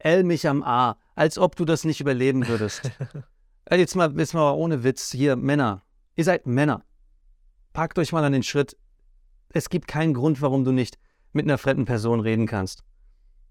L 0.00 0.24
mich 0.24 0.48
am 0.48 0.62
A, 0.62 0.96
als 1.14 1.38
ob 1.38 1.56
du 1.56 1.64
das 1.64 1.84
nicht 1.84 2.00
überleben 2.00 2.48
würdest. 2.48 2.90
jetzt, 3.70 3.96
mal, 3.96 4.12
jetzt 4.18 4.34
mal 4.34 4.52
ohne 4.52 4.84
Witz. 4.84 5.12
Hier, 5.12 5.36
Männer. 5.36 5.82
Ihr 6.16 6.24
seid 6.24 6.46
Männer 6.46 6.84
packt 7.72 7.98
euch 7.98 8.12
mal 8.12 8.24
an 8.24 8.32
den 8.32 8.42
Schritt. 8.42 8.76
Es 9.52 9.68
gibt 9.68 9.88
keinen 9.88 10.14
Grund, 10.14 10.42
warum 10.42 10.64
du 10.64 10.72
nicht 10.72 10.98
mit 11.32 11.44
einer 11.44 11.58
fremden 11.58 11.84
Person 11.84 12.20
reden 12.20 12.46
kannst. 12.46 12.82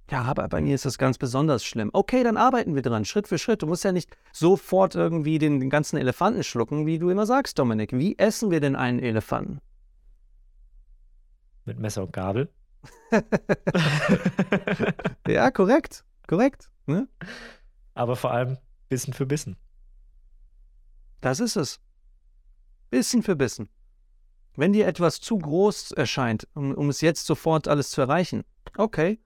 Ja, 0.09 0.23
aber 0.23 0.47
bei 0.47 0.59
mir 0.59 0.73
ist 0.73 0.85
das 0.85 0.97
ganz 0.97 1.19
besonders 1.19 1.63
schlimm. 1.63 1.91
Okay, 1.93 2.23
dann 2.23 2.35
arbeiten 2.35 2.73
wir 2.73 2.81
dran, 2.81 3.05
Schritt 3.05 3.27
für 3.27 3.37
Schritt. 3.37 3.61
Du 3.61 3.67
musst 3.67 3.83
ja 3.83 3.91
nicht 3.91 4.09
sofort 4.33 4.95
irgendwie 4.95 5.37
den, 5.37 5.59
den 5.59 5.69
ganzen 5.69 5.97
Elefanten 5.97 6.43
schlucken, 6.43 6.87
wie 6.87 6.97
du 6.97 7.09
immer 7.09 7.27
sagst, 7.27 7.59
Dominik. 7.59 7.91
Wie 7.93 8.17
essen 8.17 8.49
wir 8.49 8.59
denn 8.59 8.75
einen 8.75 8.99
Elefanten? 8.99 9.59
Mit 11.65 11.79
Messer 11.79 12.03
und 12.03 12.13
Gabel. 12.13 12.49
ja, 15.27 15.51
korrekt. 15.51 16.03
Korrekt. 16.29 16.69
Ne? 16.85 17.07
Aber 17.95 18.15
vor 18.15 18.31
allem 18.31 18.59
Bissen 18.87 19.13
für 19.13 19.25
Bissen. 19.25 19.57
Das 21.21 21.39
ist 21.39 21.55
es. 21.55 21.79
Bissen 22.91 23.23
für 23.23 23.35
Bissen. 23.35 23.67
Wenn 24.55 24.71
dir 24.71 24.85
etwas 24.85 25.21
zu 25.21 25.39
groß 25.39 25.91
erscheint, 25.93 26.47
um, 26.53 26.75
um 26.75 26.89
es 26.89 27.01
jetzt 27.01 27.25
sofort 27.25 27.67
alles 27.67 27.89
zu 27.89 28.01
erreichen, 28.01 28.43
okay, 28.77 29.19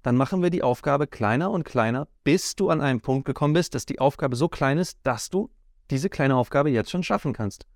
dann 0.00 0.16
machen 0.16 0.42
wir 0.42 0.48
die 0.48 0.62
Aufgabe 0.62 1.06
kleiner 1.06 1.50
und 1.50 1.64
kleiner, 1.64 2.08
bis 2.24 2.54
du 2.54 2.70
an 2.70 2.80
einen 2.80 3.02
Punkt 3.02 3.26
gekommen 3.26 3.52
bist, 3.52 3.74
dass 3.74 3.84
die 3.84 3.98
Aufgabe 3.98 4.34
so 4.34 4.48
klein 4.48 4.78
ist, 4.78 4.98
dass 5.02 5.28
du 5.28 5.50
diese 5.90 6.08
kleine 6.08 6.36
Aufgabe 6.36 6.70
jetzt 6.70 6.90
schon 6.90 7.02
schaffen 7.02 7.34
kannst. 7.34 7.66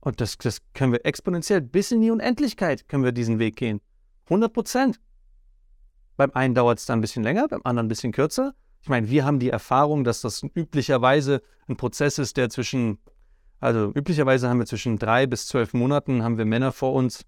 Und 0.00 0.22
das, 0.22 0.38
das 0.38 0.62
können 0.72 0.92
wir 0.92 1.04
exponentiell 1.04 1.60
bis 1.60 1.92
in 1.92 2.00
die 2.00 2.10
Unendlichkeit 2.10 2.88
können 2.88 3.04
wir 3.04 3.12
diesen 3.12 3.38
Weg 3.38 3.56
gehen. 3.56 3.82
100 4.24 4.50
Prozent. 4.50 4.98
Beim 6.18 6.30
einen 6.34 6.54
dauert 6.54 6.78
es 6.78 6.84
dann 6.84 6.98
ein 6.98 7.00
bisschen 7.00 7.22
länger, 7.22 7.48
beim 7.48 7.62
anderen 7.64 7.86
ein 7.86 7.88
bisschen 7.88 8.12
kürzer. 8.12 8.52
Ich 8.82 8.90
meine, 8.90 9.08
wir 9.08 9.24
haben 9.24 9.38
die 9.38 9.48
Erfahrung, 9.48 10.04
dass 10.04 10.20
das 10.20 10.42
üblicherweise 10.42 11.40
ein 11.66 11.78
Prozess 11.78 12.18
ist, 12.18 12.36
der 12.36 12.50
zwischen 12.50 12.98
also 13.60 13.92
üblicherweise 13.94 14.48
haben 14.48 14.58
wir 14.58 14.66
zwischen 14.66 14.98
drei 14.98 15.26
bis 15.26 15.46
zwölf 15.48 15.74
Monaten 15.74 16.22
haben 16.22 16.38
wir 16.38 16.44
Männer 16.44 16.72
vor 16.72 16.92
uns, 16.92 17.24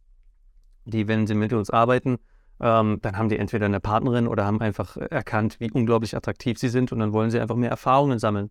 die, 0.84 1.08
wenn 1.08 1.26
sie 1.26 1.34
mit 1.34 1.52
uns 1.52 1.70
arbeiten, 1.70 2.18
ähm, 2.60 2.98
dann 3.02 3.16
haben 3.16 3.28
die 3.28 3.38
entweder 3.38 3.66
eine 3.66 3.80
Partnerin 3.80 4.28
oder 4.28 4.44
haben 4.44 4.60
einfach 4.60 4.96
erkannt, 4.96 5.58
wie 5.58 5.70
unglaublich 5.70 6.16
attraktiv 6.16 6.58
sie 6.58 6.68
sind 6.68 6.92
und 6.92 7.00
dann 7.00 7.12
wollen 7.12 7.30
sie 7.30 7.40
einfach 7.40 7.56
mehr 7.56 7.70
Erfahrungen 7.70 8.18
sammeln 8.18 8.50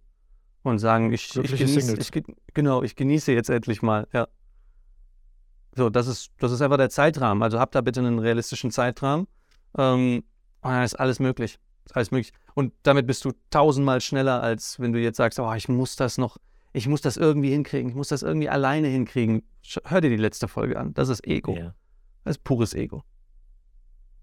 und 0.63 0.79
sagen, 0.79 1.13
ich, 1.13 1.35
ich, 1.37 1.57
genieße, 1.57 1.97
ich, 1.97 2.23
genau, 2.53 2.83
ich 2.83 2.95
genieße 2.95 3.31
jetzt 3.31 3.49
endlich 3.49 3.81
mal, 3.81 4.07
ja. 4.13 4.27
So, 5.75 5.89
das 5.89 6.07
ist, 6.07 6.31
das 6.39 6.51
ist 6.51 6.61
einfach 6.61 6.77
der 6.77 6.89
Zeitrahmen. 6.89 7.43
Also 7.43 7.59
habt 7.59 7.75
da 7.75 7.81
bitte 7.81 8.01
einen 8.01 8.19
realistischen 8.19 8.71
Zeitrahmen. 8.71 9.27
Ähm, 9.77 10.23
und 10.61 10.71
dann 10.71 10.83
ist 10.83 10.95
alles 10.95 11.19
möglich. 11.19 11.59
Ist 11.85 11.95
alles 11.95 12.11
möglich. 12.11 12.33
Und 12.53 12.73
damit 12.83 13.07
bist 13.07 13.25
du 13.25 13.31
tausendmal 13.49 14.01
schneller, 14.01 14.41
als 14.41 14.79
wenn 14.79 14.93
du 14.93 14.99
jetzt 14.99 15.17
sagst, 15.17 15.39
oh, 15.39 15.53
ich 15.53 15.69
muss 15.69 15.95
das 15.95 16.17
noch 16.17 16.37
ich 16.71 16.87
muss 16.87 17.01
das 17.01 17.17
irgendwie 17.17 17.49
hinkriegen, 17.49 17.89
ich 17.89 17.95
muss 17.95 18.09
das 18.09 18.21
irgendwie 18.21 18.49
alleine 18.49 18.87
hinkriegen. 18.87 19.43
Hör 19.85 20.01
dir 20.01 20.09
die 20.09 20.17
letzte 20.17 20.47
Folge 20.47 20.79
an. 20.79 20.93
Das 20.93 21.09
ist 21.09 21.25
Ego. 21.25 21.55
Ja. 21.55 21.73
Das 22.23 22.37
ist 22.37 22.43
pures 22.43 22.73
Ego. 22.73 23.03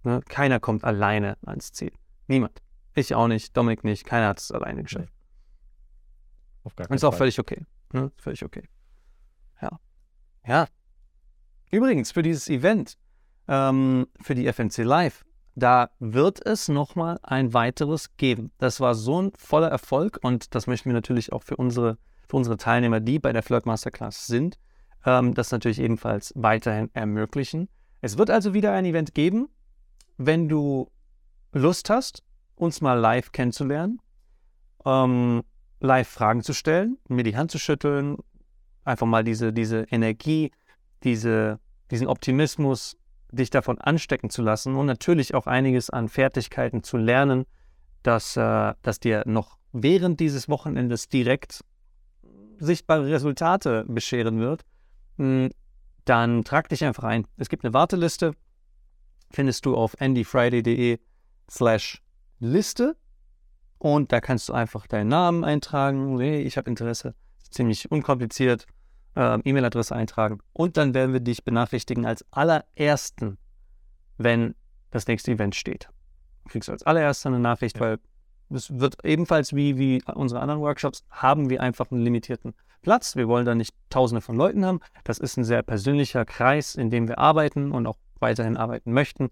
Ne? 0.04 0.20
Keiner 0.28 0.60
kommt 0.60 0.84
alleine 0.84 1.36
ans 1.44 1.72
Ziel. 1.72 1.92
Niemand. 2.28 2.62
Ich 2.94 3.14
auch 3.14 3.28
nicht, 3.28 3.56
Dominik 3.56 3.84
nicht. 3.84 4.04
Keiner 4.06 4.28
hat 4.28 4.40
es 4.40 4.52
alleine 4.52 4.82
geschafft. 4.84 5.12
Auf 6.62 6.76
gar 6.76 6.86
keinen 6.86 6.92
Und 6.92 6.96
ist 6.96 7.04
auch 7.04 7.12
Fall. 7.12 7.18
völlig 7.18 7.40
okay. 7.40 7.64
Ne? 7.92 8.12
Völlig 8.16 8.44
okay. 8.44 8.68
Ja. 9.60 9.80
Ja. 10.46 10.66
Übrigens, 11.70 12.12
für 12.12 12.22
dieses 12.22 12.48
Event, 12.48 12.96
ähm, 13.48 14.06
für 14.20 14.34
die 14.34 14.50
FNC 14.50 14.78
Live, 14.78 15.24
da 15.56 15.90
wird 15.98 16.44
es 16.46 16.68
nochmal 16.68 17.18
ein 17.22 17.52
weiteres 17.54 18.16
geben. 18.16 18.52
Das 18.58 18.78
war 18.78 18.94
so 18.94 19.22
ein 19.22 19.32
voller 19.36 19.68
Erfolg 19.68 20.18
und 20.22 20.54
das 20.54 20.68
möchten 20.68 20.90
wir 20.90 20.94
natürlich 20.94 21.32
auch 21.32 21.42
für 21.42 21.56
unsere 21.56 21.98
für 22.28 22.36
unsere 22.36 22.56
Teilnehmer, 22.56 23.00
die 23.00 23.18
bei 23.18 23.32
der 23.32 23.42
Flirt 23.42 23.66
Masterclass 23.66 24.26
sind, 24.26 24.58
ähm, 25.04 25.34
das 25.34 25.52
natürlich 25.52 25.80
ebenfalls 25.80 26.32
weiterhin 26.36 26.90
ermöglichen. 26.92 27.68
Es 28.00 28.18
wird 28.18 28.30
also 28.30 28.52
wieder 28.52 28.72
ein 28.72 28.84
Event 28.84 29.14
geben, 29.14 29.48
wenn 30.16 30.48
du 30.48 30.90
Lust 31.52 31.88
hast, 31.90 32.22
uns 32.56 32.80
mal 32.80 32.94
live 32.94 33.32
kennenzulernen, 33.32 34.00
ähm, 34.84 35.42
live 35.80 36.08
Fragen 36.08 36.42
zu 36.42 36.52
stellen, 36.52 36.98
mir 37.08 37.22
die 37.22 37.36
Hand 37.36 37.50
zu 37.50 37.58
schütteln, 37.58 38.16
einfach 38.84 39.06
mal 39.06 39.24
diese, 39.24 39.52
diese 39.52 39.86
Energie, 39.90 40.50
diese, 41.04 41.60
diesen 41.90 42.08
Optimismus, 42.08 42.96
dich 43.36 43.50
davon 43.50 43.78
anstecken 43.78 44.30
zu 44.30 44.42
lassen 44.42 44.74
und 44.74 44.86
natürlich 44.86 45.34
auch 45.34 45.46
einiges 45.46 45.90
an 45.90 46.08
Fertigkeiten 46.08 46.82
zu 46.82 46.96
lernen, 46.96 47.46
dass, 48.02 48.36
äh, 48.36 48.74
dass 48.82 49.00
dir 49.00 49.22
noch 49.26 49.58
während 49.72 50.20
dieses 50.20 50.48
Wochenendes 50.48 51.08
direkt 51.08 51.64
sichtbare 52.58 53.06
Resultate 53.06 53.84
bescheren 53.86 54.40
wird, 54.40 54.64
hm, 55.18 55.50
dann 56.04 56.44
trag 56.44 56.68
dich 56.68 56.84
einfach 56.84 57.04
ein. 57.04 57.26
Es 57.36 57.48
gibt 57.48 57.64
eine 57.64 57.74
Warteliste, 57.74 58.32
findest 59.30 59.66
du 59.66 59.76
auf 59.76 60.00
andyfriday.de 60.00 60.98
slash 61.50 62.02
Liste 62.38 62.96
und 63.78 64.12
da 64.12 64.20
kannst 64.20 64.48
du 64.48 64.52
einfach 64.52 64.86
deinen 64.86 65.08
Namen 65.08 65.44
eintragen. 65.44 66.18
Hey, 66.18 66.42
ich 66.42 66.56
habe 66.56 66.70
Interesse. 66.70 67.14
Ziemlich 67.50 67.90
unkompliziert. 67.90 68.66
Äh, 69.16 69.38
E-Mail-Adresse 69.44 69.96
eintragen 69.96 70.40
und 70.52 70.76
dann 70.76 70.94
werden 70.94 71.12
wir 71.12 71.20
dich 71.20 71.44
benachrichtigen 71.44 72.06
als 72.06 72.24
allerersten, 72.30 73.38
wenn 74.18 74.54
das 74.90 75.06
nächste 75.06 75.32
Event 75.32 75.54
steht. 75.54 75.88
Du 76.44 76.50
kriegst 76.50 76.70
als 76.70 76.82
allererster 76.84 77.30
eine 77.30 77.40
Nachricht, 77.40 77.76
ja. 77.76 77.82
weil 77.82 77.98
es 78.50 78.78
wird 78.78 79.04
ebenfalls 79.04 79.54
wie, 79.54 79.78
wie 79.78 80.02
unsere 80.14 80.40
anderen 80.40 80.60
Workshops, 80.60 81.04
haben 81.10 81.50
wir 81.50 81.60
einfach 81.60 81.90
einen 81.90 82.02
limitierten 82.02 82.54
Platz. 82.82 83.16
Wir 83.16 83.26
wollen 83.26 83.44
da 83.44 83.54
nicht 83.54 83.74
tausende 83.90 84.20
von 84.20 84.36
Leuten 84.36 84.64
haben. 84.64 84.80
Das 85.02 85.18
ist 85.18 85.36
ein 85.36 85.44
sehr 85.44 85.62
persönlicher 85.62 86.24
Kreis, 86.24 86.76
in 86.76 86.90
dem 86.90 87.08
wir 87.08 87.18
arbeiten 87.18 87.72
und 87.72 87.86
auch 87.86 87.96
weiterhin 88.20 88.56
arbeiten 88.56 88.92
möchten. 88.92 89.30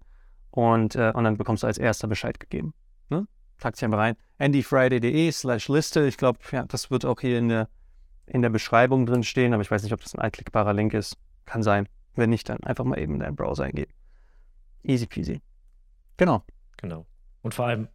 Und, 0.51 0.95
äh, 0.95 1.11
und 1.13 1.23
dann 1.23 1.37
bekommst 1.37 1.63
du 1.63 1.67
als 1.67 1.77
erster 1.77 2.07
Bescheid 2.07 2.39
gegeben. 2.39 2.73
Ne? 3.09 3.27
Trag 3.59 3.75
dich 3.75 3.85
einfach 3.85 3.99
rein. 3.99 4.15
andyfriday.de 4.39 5.31
slash 5.31 5.69
Liste. 5.69 6.05
Ich 6.05 6.17
glaube, 6.17 6.39
ja, 6.51 6.65
das 6.65 6.91
wird 6.91 7.05
auch 7.05 7.21
hier 7.21 7.39
in 7.39 7.49
der, 7.49 7.69
in 8.27 8.41
der 8.41 8.49
Beschreibung 8.49 9.05
drin 9.05 9.23
stehen, 9.23 9.53
aber 9.53 9.61
ich 9.61 9.71
weiß 9.71 9.83
nicht, 9.83 9.93
ob 9.93 10.01
das 10.01 10.15
ein 10.15 10.21
einklickbarer 10.21 10.73
Link 10.73 10.93
ist. 10.93 11.17
Kann 11.45 11.63
sein. 11.63 11.87
Wenn 12.15 12.29
nicht, 12.29 12.49
dann 12.49 12.63
einfach 12.63 12.85
mal 12.85 12.97
eben 12.99 13.15
in 13.15 13.19
deinen 13.19 13.35
Browser 13.35 13.65
eingeben. 13.65 13.93
Easy 14.83 15.05
peasy. 15.05 15.41
Genau. 16.17 16.43
Genau. 16.77 17.05
Und 17.41 17.53
vor 17.53 17.67
allem 17.67 17.87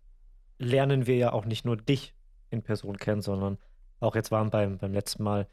lernen 0.59 1.07
wir 1.07 1.17
ja 1.17 1.33
auch 1.33 1.47
nicht 1.47 1.65
nur 1.65 1.77
dich 1.77 2.15
in 2.51 2.63
Person 2.63 2.99
kennen, 2.99 3.23
sondern 3.23 3.59
auch 3.99 4.15
jetzt 4.15 4.31
waren 4.31 4.51
beim, 4.51 4.79
beim 4.79 4.93
letzten 4.93 5.23
Mal 5.23 5.49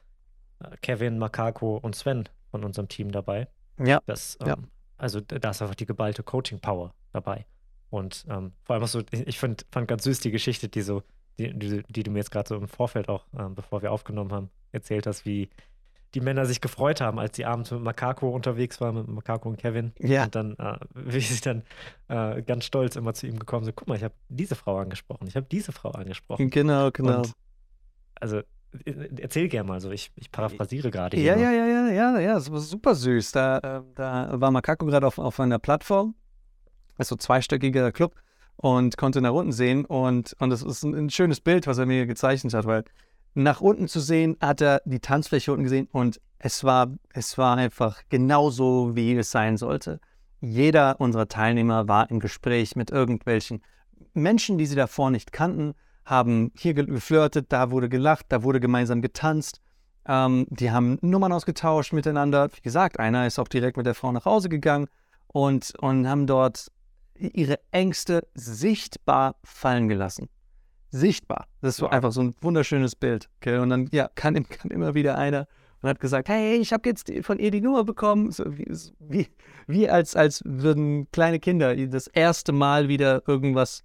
äh, 0.60 0.76
Kevin, 0.82 1.18
Makako 1.18 1.78
und 1.78 1.96
Sven 1.96 2.28
von 2.52 2.64
unserem 2.64 2.88
Team 2.88 3.12
dabei. 3.12 3.48
Ja. 3.80 4.02
Das, 4.06 4.38
ähm, 4.42 4.48
Ja. 4.48 4.58
Also 4.98 5.22
da 5.22 5.52
ist 5.52 5.62
einfach 5.62 5.76
die 5.76 5.86
geballte 5.86 6.24
Coaching-Power 6.24 6.94
dabei. 7.14 7.46
Und 7.90 8.26
ähm, 8.30 8.54
vor 8.64 8.74
allem 8.74 8.84
auch 8.84 8.88
so, 8.88 9.04
ich 9.12 9.40
fand, 9.40 9.66
fand 9.72 9.88
ganz 9.88 10.04
süß 10.04 10.20
die 10.20 10.32
Geschichte, 10.32 10.70
die 10.70 10.82
so, 10.82 11.04
die, 11.40 11.58
die, 11.58 11.84
die 11.88 12.04
du 12.04 12.12
mir 12.12 12.20
jetzt 12.20 12.32
gerade 12.32 12.50
so 12.50 12.56
im 12.56 12.68
Vorfeld 12.68 13.08
auch, 13.08 13.26
ähm, 13.38 13.54
bevor 13.56 13.82
wir 13.82 13.92
aufgenommen 13.92 14.32
haben, 14.32 14.50
erzählt 14.78 15.08
hast, 15.08 15.26
wie 15.26 15.50
die 16.14 16.22
Männer 16.22 16.46
sich 16.46 16.62
gefreut 16.62 17.02
haben, 17.02 17.20
als 17.20 17.34
die 17.34 17.46
abends 17.46 17.70
mit 17.72 17.82
Makako 17.82 18.30
unterwegs 18.30 18.80
waren, 18.80 18.96
mit 18.96 19.08
Makako 19.08 19.50
und 19.50 19.58
Kevin. 19.58 19.92
Ja. 20.00 20.24
Und 20.24 20.36
dann, 20.36 20.56
äh, 20.58 20.78
wie 20.96 21.20
sie 21.20 21.42
dann 21.42 21.64
äh, 22.08 22.42
ganz 22.42 22.66
stolz 22.66 22.96
immer 22.96 23.14
zu 23.14 23.28
ihm 23.28 23.38
gekommen 23.40 23.66
sind, 23.66 23.76
guck 23.76 23.88
mal, 23.88 23.96
ich 23.96 24.04
habe 24.04 24.16
diese 24.30 24.56
Frau 24.56 24.78
angesprochen, 24.78 25.28
ich 25.28 25.36
habe 25.36 25.48
diese 25.52 25.72
Frau 25.72 25.92
angesprochen. 25.92 26.50
Genau, 26.50 26.92
genau. 26.92 27.20
Und 27.20 27.34
also 28.16 28.38
äh, 28.38 29.10
erzähl 29.20 29.48
gerne 29.50 29.68
mal 29.68 29.82
so, 29.82 29.92
ich, 29.92 30.12
ich 30.16 30.32
paraphrasiere 30.32 30.92
gerade 30.92 31.18
Ja, 31.18 31.36
hier. 31.36 31.44
ja, 31.44 31.52
ja, 31.52 31.66
ja, 31.68 31.90
ja, 31.90 32.20
ja, 32.20 32.34
das 32.36 32.52
war 32.52 32.60
super 32.60 32.96
süß. 32.96 33.32
Da, 33.34 33.58
äh, 33.58 33.82
da 33.96 34.30
war 34.40 34.52
Makako 34.52 34.86
gerade 34.86 35.06
auf, 35.06 35.20
auf 35.20 35.40
einer 35.40 35.60
Plattform, 35.60 36.16
ist 36.98 37.10
so 37.10 37.16
ein 37.16 37.20
zweistöckiger 37.20 37.92
Club 37.92 38.16
und 38.56 38.98
konnte 38.98 39.22
nach 39.22 39.34
unten 39.34 39.52
sehen 39.52 39.86
und, 39.86 40.36
und 40.40 40.50
das 40.50 40.64
ist 40.64 40.84
ein, 40.84 40.96
ein 40.96 41.10
schönes 41.10 41.42
Bild, 41.42 41.68
was 41.68 41.78
er 41.78 41.86
mir 41.86 42.06
gezeichnet 42.08 42.54
hat, 42.54 42.66
weil 42.66 42.86
nach 43.38 43.62
unten 43.62 43.88
zu 43.88 44.00
sehen, 44.00 44.36
hat 44.42 44.62
er 44.62 44.82
die 44.86 45.00
Tanzfläche 45.00 45.52
unten 45.52 45.64
gesehen 45.64 45.88
und 45.92 46.20
es 46.40 46.64
war, 46.64 46.88
es 47.14 47.38
war 47.38 47.56
einfach 47.58 48.02
genauso, 48.10 48.96
wie 48.96 49.16
es 49.16 49.30
sein 49.32 49.58
sollte. 49.58 50.00
Jeder 50.42 51.00
unserer 51.00 51.28
Teilnehmer 51.28 51.88
war 51.88 52.10
im 52.10 52.20
Gespräch 52.20 52.76
mit 52.76 52.90
irgendwelchen 52.90 53.62
Menschen, 54.14 54.58
die 54.58 54.66
sie 54.66 54.76
davor 54.76 55.12
nicht 55.12 55.32
kannten, 55.32 55.74
haben 56.04 56.52
hier 56.58 56.74
ge- 56.74 56.86
geflirtet, 56.86 57.48
da 57.50 57.70
wurde 57.70 57.90
gelacht, 57.90 58.26
da 58.30 58.42
wurde 58.42 58.60
gemeinsam 58.60 59.02
getanzt. 59.02 59.62
Ähm, 60.08 60.48
die 60.50 60.72
haben 60.72 60.98
Nummern 61.02 61.34
ausgetauscht 61.34 61.94
miteinander. 61.94 62.50
Wie 62.56 62.62
gesagt, 62.62 63.00
einer 63.00 63.28
ist 63.28 63.38
auch 63.40 63.48
direkt 63.48 63.78
mit 63.78 63.86
der 63.86 63.94
Frau 63.94 64.12
nach 64.12 64.26
Hause 64.26 64.50
gegangen 64.50 64.88
und, 65.28 65.74
und 65.80 66.08
haben 66.08 66.26
dort 66.26 66.72
ihre 67.14 67.60
Ängste 67.72 68.28
sichtbar 68.34 69.36
fallen 69.44 69.90
gelassen. 69.90 70.30
Sichtbar. 70.90 71.48
Das 71.62 71.82
war 71.82 71.90
Wow. 71.90 71.96
einfach 71.96 72.12
so 72.12 72.22
ein 72.22 72.36
wunderschönes 72.42 72.96
Bild. 72.96 73.30
Okay? 73.42 73.58
Und 73.60 73.70
dann 73.70 73.88
ja, 73.92 74.10
kam, 74.16 74.34
kam 74.50 74.72
immer 74.72 74.94
wieder 74.96 75.18
einer 75.18 75.48
und 75.82 75.90
hat 75.90 76.00
gesagt, 76.00 76.30
hey, 76.30 76.56
ich 76.56 76.74
habe 76.74 76.88
jetzt 76.90 77.12
von 77.22 77.40
ihr 77.40 77.52
die 77.52 77.62
Nummer 77.62 77.84
bekommen. 77.84 78.32
So 78.32 78.58
wie, 78.58 78.68
so 78.74 78.92
wie, 79.00 79.28
wie 79.68 79.90
als, 79.90 80.16
als 80.16 80.42
würden 80.46 81.10
kleine 81.12 81.40
Kinder 81.40 81.76
das 81.88 82.08
erste 82.08 82.52
Mal 82.52 82.88
wieder 82.88 83.22
irgendwas, 83.28 83.84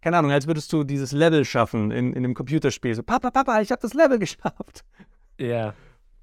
keine 0.00 0.18
Ahnung, 0.18 0.32
als 0.32 0.46
würdest 0.46 0.72
du 0.72 0.84
dieses 0.84 1.12
Level 1.12 1.44
schaffen 1.44 1.90
in, 1.90 2.10
in 2.12 2.18
einem 2.24 2.34
Computerspiel. 2.34 2.94
So, 2.94 3.02
Papa, 3.02 3.30
Papa, 3.30 3.60
ich 3.60 3.70
habe 3.70 3.80
das 3.80 3.94
Level 3.94 4.18
geschafft. 4.18 4.84
Ja, 5.38 5.74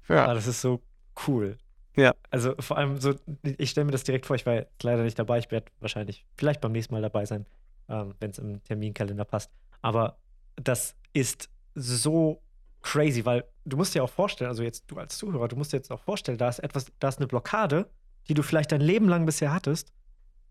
Ah, 0.08 0.34
das 0.34 0.48
ist 0.48 0.60
so 0.60 0.80
cool. 1.28 1.56
Ja. 1.96 2.14
Also 2.30 2.54
vor 2.58 2.78
allem 2.78 2.98
so, 3.00 3.14
ich 3.42 3.70
stelle 3.70 3.84
mir 3.84 3.92
das 3.92 4.02
direkt 4.02 4.26
vor, 4.26 4.34
ich 4.34 4.44
war 4.44 4.64
leider 4.82 5.04
nicht 5.04 5.18
dabei, 5.18 5.38
ich 5.38 5.50
werde 5.52 5.66
wahrscheinlich 5.78 6.24
vielleicht 6.36 6.60
beim 6.60 6.72
nächsten 6.72 6.94
Mal 6.94 7.02
dabei 7.02 7.24
sein, 7.26 7.46
ähm, 7.88 8.14
wenn 8.18 8.30
es 8.30 8.38
im 8.38 8.62
Terminkalender 8.64 9.24
passt. 9.24 9.50
Aber 9.82 10.18
das 10.56 10.94
ist 11.12 11.48
so 11.74 12.42
crazy, 12.82 13.24
weil 13.24 13.44
du 13.64 13.76
musst 13.76 13.94
dir 13.94 14.04
auch 14.04 14.10
vorstellen, 14.10 14.48
also 14.48 14.62
jetzt 14.62 14.90
du 14.90 14.98
als 14.98 15.18
Zuhörer, 15.18 15.48
du 15.48 15.56
musst 15.56 15.72
dir 15.72 15.76
jetzt 15.76 15.90
auch 15.90 16.00
vorstellen, 16.00 16.38
da 16.38 16.48
ist 16.48 16.58
etwas, 16.60 16.86
da 16.98 17.08
ist 17.08 17.18
eine 17.18 17.26
Blockade, 17.26 17.90
die 18.28 18.34
du 18.34 18.42
vielleicht 18.42 18.72
dein 18.72 18.80
Leben 18.80 19.08
lang 19.08 19.26
bisher 19.26 19.52
hattest 19.52 19.92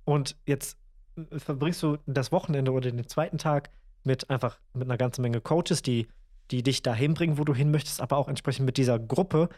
und 0.05 0.37
jetzt 0.45 0.77
äh, 1.15 1.39
verbringst 1.39 1.81
du 1.83 1.97
das 2.05 2.31
Wochenende 2.31 2.71
oder 2.71 2.91
den 2.91 3.07
zweiten 3.07 3.37
Tag 3.37 3.71
mit 4.03 4.29
einfach 4.29 4.59
mit 4.73 4.87
einer 4.87 4.97
ganzen 4.97 5.21
Menge 5.21 5.41
Coaches, 5.41 5.81
die 5.81 6.07
die 6.51 6.63
dich 6.63 6.81
dahin 6.81 7.13
bringen, 7.13 7.37
wo 7.37 7.43
du 7.43 7.53
hin 7.53 7.71
möchtest, 7.71 8.01
aber 8.01 8.17
auch 8.17 8.27
entsprechend 8.27 8.65
mit 8.65 8.77
dieser 8.77 8.99
Gruppe, 8.99 9.49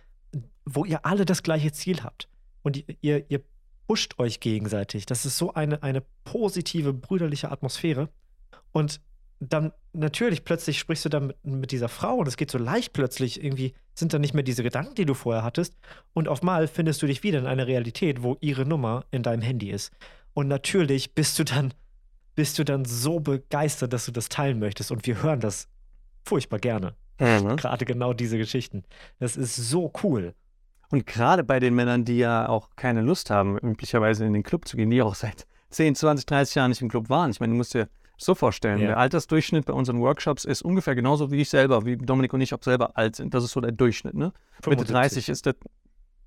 wo 0.65 0.85
ihr 0.85 1.05
alle 1.05 1.25
das 1.25 1.43
gleiche 1.43 1.71
Ziel 1.71 2.03
habt. 2.03 2.27
Und 2.63 2.83
ihr, 3.01 3.29
ihr, 3.29 3.41
pusht 3.87 4.19
euch 4.19 4.39
gegenseitig. 4.39 5.05
Das 5.05 5.25
ist 5.25 5.37
so 5.37 5.53
eine, 5.53 5.83
eine 5.83 6.01
positive, 6.23 6.93
brüderliche 6.93 7.51
Atmosphäre. 7.51 8.07
Und 8.71 9.01
dann 9.41 9.73
natürlich 9.91 10.45
plötzlich 10.45 10.77
sprichst 10.77 11.03
du 11.03 11.09
dann 11.09 11.27
mit, 11.27 11.45
mit 11.45 11.71
dieser 11.71 11.89
Frau 11.89 12.17
und 12.17 12.27
es 12.27 12.37
geht 12.37 12.51
so 12.51 12.59
leicht 12.59 12.93
plötzlich. 12.93 13.43
Irgendwie 13.43 13.73
sind 13.95 14.13
da 14.13 14.19
nicht 14.19 14.35
mehr 14.35 14.43
diese 14.43 14.61
Gedanken, 14.61 14.93
die 14.95 15.05
du 15.05 15.15
vorher 15.15 15.43
hattest. 15.43 15.75
Und 16.13 16.27
auf 16.27 16.43
mal 16.43 16.67
findest 16.67 17.01
du 17.01 17.07
dich 17.07 17.23
wieder 17.23 17.39
in 17.39 17.47
einer 17.47 17.65
Realität, 17.65 18.21
wo 18.21 18.37
ihre 18.39 18.65
Nummer 18.65 19.03
in 19.09 19.23
deinem 19.23 19.41
Handy 19.41 19.71
ist. 19.71 19.91
Und 20.33 20.47
natürlich 20.47 21.15
bist 21.15 21.39
du 21.39 21.43
dann, 21.43 21.73
bist 22.35 22.59
du 22.59 22.63
dann 22.63 22.85
so 22.85 23.19
begeistert, 23.19 23.91
dass 23.93 24.05
du 24.05 24.11
das 24.11 24.29
teilen 24.29 24.59
möchtest. 24.59 24.91
Und 24.91 25.07
wir 25.07 25.23
hören 25.23 25.39
das 25.39 25.67
furchtbar 26.23 26.59
gerne. 26.59 26.93
Mhm. 27.19 27.55
Gerade 27.57 27.85
genau 27.85 28.13
diese 28.13 28.37
Geschichten. 28.37 28.83
Das 29.19 29.35
ist 29.37 29.55
so 29.55 29.91
cool. 30.03 30.35
Und 30.91 31.07
gerade 31.07 31.43
bei 31.43 31.59
den 31.59 31.73
Männern, 31.73 32.05
die 32.05 32.17
ja 32.17 32.47
auch 32.47 32.69
keine 32.75 33.01
Lust 33.01 33.31
haben, 33.31 33.57
üblicherweise 33.57 34.23
in 34.25 34.33
den 34.33 34.43
Club 34.43 34.67
zu 34.67 34.77
gehen, 34.77 34.91
die 34.91 35.01
auch 35.01 35.15
seit 35.15 35.47
10, 35.71 35.95
20, 35.95 36.25
30 36.27 36.55
Jahren 36.55 36.69
nicht 36.69 36.81
im 36.81 36.89
Club 36.89 37.09
waren. 37.09 37.31
Ich 37.31 37.39
meine, 37.39 37.53
du 37.53 37.57
musst 37.57 37.73
dir 37.73 37.87
so 38.23 38.35
vorstellen, 38.35 38.79
Ja. 38.79 38.87
der 38.87 38.97
Altersdurchschnitt 38.97 39.65
bei 39.65 39.73
unseren 39.73 39.99
Workshops 39.99 40.45
ist 40.45 40.61
ungefähr 40.61 40.95
genauso 40.95 41.31
wie 41.31 41.41
ich 41.41 41.49
selber, 41.49 41.85
wie 41.85 41.97
Dominik 41.97 42.33
und 42.33 42.41
ich 42.41 42.53
auch 42.53 42.61
selber 42.63 42.97
alt 42.97 43.15
sind. 43.15 43.33
Das 43.33 43.43
ist 43.43 43.51
so 43.51 43.61
der 43.61 43.71
Durchschnitt, 43.71 44.13
ne? 44.13 44.31
Mitte 44.67 44.85
30 44.85 45.29
ist 45.29 45.45
das. 45.45 45.55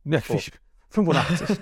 Ja, 0.04 0.20
Oh. 0.28 0.34
ich- 0.34 0.52
85. 0.90 1.58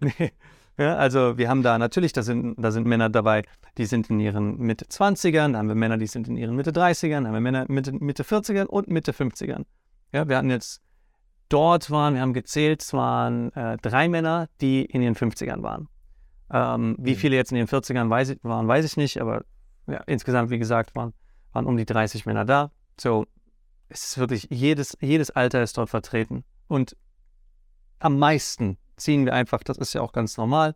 nee. 0.00 0.32
Ja, 0.78 0.96
also 0.96 1.38
wir 1.38 1.48
haben 1.48 1.62
da 1.62 1.78
natürlich, 1.78 2.12
da 2.12 2.22
sind, 2.22 2.54
da 2.58 2.70
sind 2.70 2.86
Männer 2.86 3.08
dabei, 3.08 3.42
die 3.78 3.86
sind 3.86 4.10
in 4.10 4.20
ihren 4.20 4.58
Mitte 4.58 4.84
20ern, 4.84 5.52
da 5.54 5.58
haben 5.58 5.68
wir 5.68 5.74
Männer, 5.74 5.96
die 5.96 6.06
sind 6.06 6.28
in 6.28 6.36
ihren 6.36 6.54
Mitte 6.54 6.70
30ern, 6.70 7.22
da 7.22 7.28
haben 7.28 7.34
wir 7.34 7.40
Männer 7.40 7.64
Mitte, 7.68 7.92
Mitte 7.92 8.24
40ern 8.24 8.66
und 8.66 8.88
Mitte 8.88 9.12
50ern. 9.12 9.64
Ja, 10.12 10.28
wir 10.28 10.36
hatten 10.36 10.50
jetzt 10.50 10.82
dort 11.48 11.90
waren, 11.90 12.12
wir 12.14 12.20
haben 12.20 12.34
gezählt, 12.34 12.82
es 12.82 12.92
waren 12.92 13.52
äh, 13.54 13.78
drei 13.78 14.08
Männer, 14.08 14.48
die 14.60 14.84
in 14.84 15.00
ihren 15.00 15.14
50ern 15.14 15.62
waren. 15.62 15.88
Ähm, 16.52 16.96
wie 16.98 17.12
Mhm. 17.12 17.16
viele 17.16 17.36
jetzt 17.36 17.50
in 17.50 17.58
ihren 17.58 17.68
40ern 17.68 18.08
weiß 18.08 18.30
ich, 18.30 18.38
waren, 18.44 18.68
weiß 18.68 18.84
ich 18.84 18.96
nicht, 18.96 19.20
aber 19.20 19.44
ja, 19.86 19.98
insgesamt, 20.06 20.50
wie 20.50 20.58
gesagt, 20.58 20.94
waren, 20.94 21.12
waren 21.52 21.66
um 21.66 21.76
die 21.76 21.84
30 21.86 22.26
Männer 22.26 22.44
da. 22.44 22.70
So, 23.00 23.26
es 23.88 24.04
ist 24.04 24.18
wirklich, 24.18 24.48
jedes, 24.50 24.96
jedes 25.00 25.30
Alter 25.30 25.62
ist 25.62 25.76
dort 25.78 25.90
vertreten. 25.90 26.44
Und 26.68 26.96
am 27.98 28.18
meisten 28.18 28.78
ziehen 28.96 29.24
wir 29.24 29.32
einfach, 29.34 29.62
das 29.62 29.78
ist 29.78 29.92
ja 29.94 30.00
auch 30.02 30.12
ganz 30.12 30.36
normal, 30.36 30.74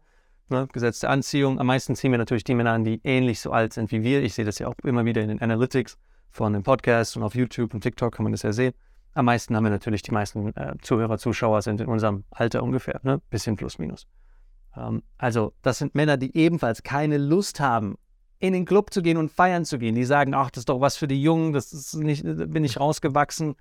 ne, 0.48 0.66
Gesetz 0.72 1.00
der 1.00 1.10
Anziehung, 1.10 1.58
am 1.60 1.66
meisten 1.66 1.94
ziehen 1.96 2.10
wir 2.10 2.18
natürlich 2.18 2.44
die 2.44 2.54
Männer 2.54 2.72
an, 2.72 2.84
die 2.84 3.00
ähnlich 3.04 3.40
so 3.40 3.52
alt 3.52 3.72
sind 3.72 3.90
wie 3.92 4.02
wir. 4.02 4.22
Ich 4.22 4.34
sehe 4.34 4.44
das 4.44 4.58
ja 4.58 4.68
auch 4.68 4.74
immer 4.84 5.04
wieder 5.04 5.22
in 5.22 5.28
den 5.28 5.40
Analytics 5.40 5.98
von 6.30 6.52
dem 6.52 6.62
Podcast 6.62 7.16
und 7.16 7.22
auf 7.22 7.34
YouTube 7.34 7.74
und 7.74 7.80
TikTok 7.80 8.14
kann 8.14 8.24
man 8.24 8.32
das 8.32 8.42
ja 8.42 8.52
sehen. 8.52 8.72
Am 9.14 9.24
meisten 9.24 9.56
haben 9.56 9.64
wir 9.64 9.70
natürlich, 9.70 10.02
die 10.02 10.12
meisten 10.12 10.54
äh, 10.56 10.74
Zuhörer, 10.82 11.18
Zuschauer 11.18 11.62
sind 11.62 11.80
in 11.80 11.88
unserem 11.88 12.24
Alter 12.30 12.62
ungefähr, 12.62 13.00
ne? 13.02 13.20
bisschen 13.30 13.56
plus 13.56 13.78
minus. 13.78 14.06
Ähm, 14.76 15.02
also 15.18 15.52
das 15.62 15.78
sind 15.78 15.94
Männer, 15.94 16.16
die 16.16 16.36
ebenfalls 16.36 16.82
keine 16.82 17.18
Lust 17.18 17.60
haben, 17.60 17.96
in 18.38 18.52
den 18.52 18.64
Club 18.64 18.92
zu 18.92 19.02
gehen 19.02 19.16
und 19.16 19.30
feiern 19.30 19.64
zu 19.64 19.78
gehen. 19.78 19.94
Die 19.94 20.04
sagen, 20.04 20.34
ach, 20.34 20.50
das 20.50 20.62
ist 20.62 20.68
doch 20.68 20.80
was 20.80 20.96
für 20.96 21.08
die 21.08 21.22
Jungen, 21.22 21.52
das 21.52 21.72
ist 21.72 21.94
nicht, 21.94 22.24
da 22.24 22.46
bin 22.46 22.64
ich 22.64 22.80
rausgewachsen. 22.80 23.56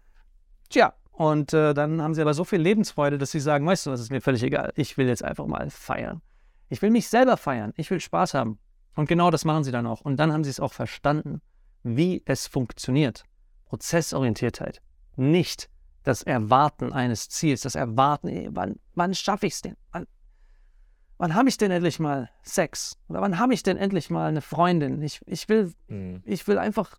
Tja, 0.69 0.93
und 1.11 1.53
äh, 1.53 1.73
dann 1.73 2.01
haben 2.01 2.15
sie 2.15 2.21
aber 2.21 2.33
so 2.33 2.45
viel 2.45 2.61
Lebensfreude, 2.61 3.17
dass 3.17 3.31
sie 3.31 3.41
sagen, 3.41 3.65
weißt 3.65 3.87
du, 3.87 3.91
was 3.91 3.99
ist 3.99 4.11
mir 4.11 4.21
völlig 4.21 4.41
egal. 4.41 4.71
Ich 4.75 4.97
will 4.97 5.07
jetzt 5.07 5.23
einfach 5.23 5.47
mal 5.47 5.69
feiern. 5.69 6.21
Ich 6.69 6.81
will 6.81 6.91
mich 6.91 7.09
selber 7.09 7.35
feiern. 7.35 7.73
Ich 7.75 7.91
will 7.91 7.99
Spaß 7.99 8.35
haben. 8.35 8.57
Und 8.95 9.09
genau 9.09 9.29
das 9.31 9.43
machen 9.43 9.63
sie 9.63 9.71
dann 9.71 9.85
auch. 9.85 10.01
Und 10.01 10.17
dann 10.17 10.31
haben 10.31 10.43
sie 10.43 10.49
es 10.49 10.59
auch 10.59 10.71
verstanden, 10.71 11.41
wie 11.83 12.21
es 12.25 12.47
funktioniert. 12.47 13.25
Prozessorientiertheit. 13.65 14.81
Nicht 15.17 15.69
das 16.03 16.23
Erwarten 16.23 16.93
eines 16.93 17.29
Ziels, 17.29 17.61
das 17.61 17.75
Erwarten, 17.75 18.29
ey, 18.29 18.47
wann, 18.51 18.79
wann 18.95 19.13
schaffe 19.13 19.47
ich 19.47 19.53
es 19.53 19.61
denn? 19.61 19.75
Wann, 19.91 20.07
wann 21.19 21.35
habe 21.35 21.49
ich 21.49 21.57
denn 21.57 21.69
endlich 21.69 21.99
mal 21.99 22.29
Sex? 22.41 22.97
Oder 23.07 23.21
wann 23.21 23.37
habe 23.37 23.53
ich 23.53 23.61
denn 23.61 23.77
endlich 23.77 24.09
mal 24.09 24.27
eine 24.27 24.41
Freundin? 24.41 25.01
Ich, 25.03 25.21
ich, 25.27 25.47
will, 25.47 25.73
Mhm. 25.87 26.23
ich 26.25 26.47
will 26.47 26.57
einfach, 26.57 26.95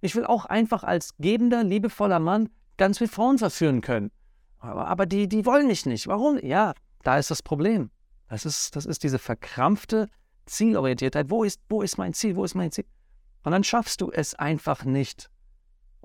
ich 0.00 0.16
will 0.16 0.24
auch 0.24 0.46
einfach 0.46 0.82
als 0.84 1.14
gebender, 1.18 1.62
liebevoller 1.62 2.20
Mann 2.20 2.48
ganz 2.78 2.98
viele 2.98 3.10
Frauen 3.10 3.38
verführen 3.38 3.82
können. 3.82 4.10
Aber, 4.58 4.86
aber 4.86 5.04
die, 5.04 5.28
die 5.28 5.44
wollen 5.44 5.66
mich 5.66 5.84
nicht. 5.84 6.06
Warum? 6.06 6.38
Ja, 6.42 6.72
da 7.02 7.18
ist 7.18 7.30
das 7.30 7.42
Problem. 7.42 7.90
Das 8.28 8.46
ist, 8.46 8.74
das 8.74 8.86
ist 8.86 9.02
diese 9.02 9.18
verkrampfte 9.18 10.08
Zielorientiertheit. 10.46 11.30
Wo 11.30 11.44
ist, 11.44 11.60
wo 11.68 11.82
ist 11.82 11.98
mein 11.98 12.14
Ziel? 12.14 12.36
Wo 12.36 12.44
ist 12.44 12.54
mein 12.54 12.70
Ziel? 12.70 12.86
Und 13.42 13.52
dann 13.52 13.64
schaffst 13.64 14.00
du 14.00 14.10
es 14.10 14.34
einfach 14.34 14.84
nicht. 14.84 15.28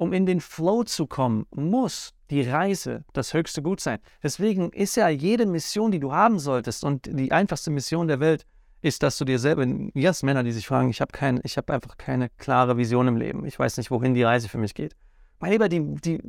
Um 0.01 0.13
in 0.13 0.25
den 0.25 0.41
Flow 0.41 0.83
zu 0.83 1.05
kommen, 1.05 1.45
muss 1.51 2.15
die 2.31 2.41
Reise 2.41 3.05
das 3.13 3.35
höchste 3.35 3.61
Gut 3.61 3.79
sein. 3.79 3.99
Deswegen 4.23 4.71
ist 4.71 4.95
ja 4.95 5.09
jede 5.09 5.45
Mission, 5.45 5.91
die 5.91 5.99
du 5.99 6.11
haben 6.11 6.39
solltest 6.39 6.83
und 6.83 7.05
die 7.05 7.31
einfachste 7.31 7.69
Mission 7.69 8.07
der 8.07 8.19
Welt, 8.19 8.47
ist, 8.81 9.03
dass 9.03 9.19
du 9.19 9.25
dir 9.25 9.37
selber, 9.37 9.63
yes, 9.93 10.23
Männer, 10.23 10.41
die 10.41 10.53
sich 10.53 10.65
fragen, 10.65 10.89
ich 10.89 11.01
habe 11.01 11.11
kein, 11.11 11.37
habe 11.37 11.73
einfach 11.73 11.97
keine 11.97 12.29
klare 12.29 12.77
Vision 12.77 13.07
im 13.09 13.15
Leben. 13.15 13.45
Ich 13.45 13.59
weiß 13.59 13.77
nicht, 13.77 13.91
wohin 13.91 14.15
die 14.15 14.23
Reise 14.23 14.49
für 14.49 14.57
mich 14.57 14.73
geht. 14.73 14.95
Mein 15.39 15.51
Lieber, 15.51 15.69
die, 15.69 15.81
die, 15.97 16.19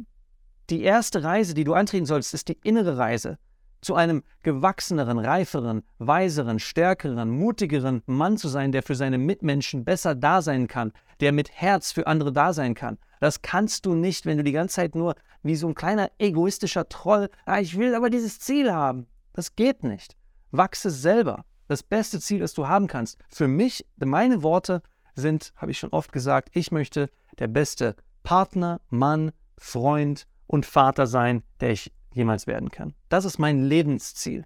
die 0.69 0.83
erste 0.83 1.25
Reise, 1.25 1.55
die 1.55 1.65
du 1.65 1.73
antreten 1.73 2.05
sollst, 2.05 2.35
ist 2.35 2.49
die 2.49 2.59
innere 2.63 2.99
Reise 2.99 3.39
zu 3.83 3.95
einem 3.95 4.23
gewachseneren, 4.43 5.19
reiferen, 5.19 5.83
weiseren, 5.99 6.59
stärkeren, 6.59 7.29
mutigeren 7.29 8.03
Mann 8.07 8.39
zu 8.39 8.49
sein, 8.49 8.73
der 8.73 8.83
für 8.83 8.95
seine 8.95 9.19
Mitmenschen 9.19 9.85
besser 9.85 10.15
da 10.15 10.41
sein 10.41 10.69
kann, 10.69 10.93
der 11.21 11.33
mit 11.33 11.51
Herz 11.51 11.93
für 11.93 12.07
andere 12.07 12.33
da 12.33 12.53
sein 12.53 12.75
kann. 12.75 12.99
Das 13.21 13.43
kannst 13.43 13.85
du 13.85 13.95
nicht, 13.95 14.25
wenn 14.25 14.39
du 14.39 14.45
die 14.45 14.53
ganze 14.53 14.77
Zeit 14.77 14.95
nur 14.95 15.15
wie 15.43 15.57
so 15.57 15.69
ein 15.69 15.75
kleiner 15.75 16.11
egoistischer 16.19 16.89
Troll, 16.89 17.29
ah, 17.45 17.59
ich 17.59 17.77
will 17.77 17.95
aber 17.95 18.11
dieses 18.11 18.39
Ziel 18.39 18.73
haben. 18.73 19.07
Das 19.33 19.57
geht 19.57 19.83
nicht. 19.83 20.17
Wachse 20.53 20.91
selber. 20.91 21.45
Das 21.69 21.83
beste 21.83 22.21
Ziel, 22.21 22.41
das 22.41 22.55
du 22.55 22.69
haben 22.69 22.87
kannst. 22.87 23.19
Für 23.29 23.49
mich, 23.49 23.87
meine 23.97 24.43
Worte 24.43 24.83
sind, 25.15 25.53
habe 25.57 25.71
ich 25.71 25.79
schon 25.79 25.91
oft 25.91 26.13
gesagt, 26.13 26.51
ich 26.53 26.71
möchte 26.71 27.09
der 27.39 27.49
beste 27.49 27.97
Partner, 28.23 28.81
Mann, 28.91 29.33
Freund 29.59 30.27
und 30.47 30.67
Vater 30.67 31.07
sein, 31.07 31.43
der 31.61 31.71
ich 31.71 31.93
jemals 32.15 32.47
werden 32.47 32.71
kann. 32.71 32.95
Das 33.09 33.25
ist 33.25 33.39
mein 33.39 33.63
Lebensziel. 33.63 34.45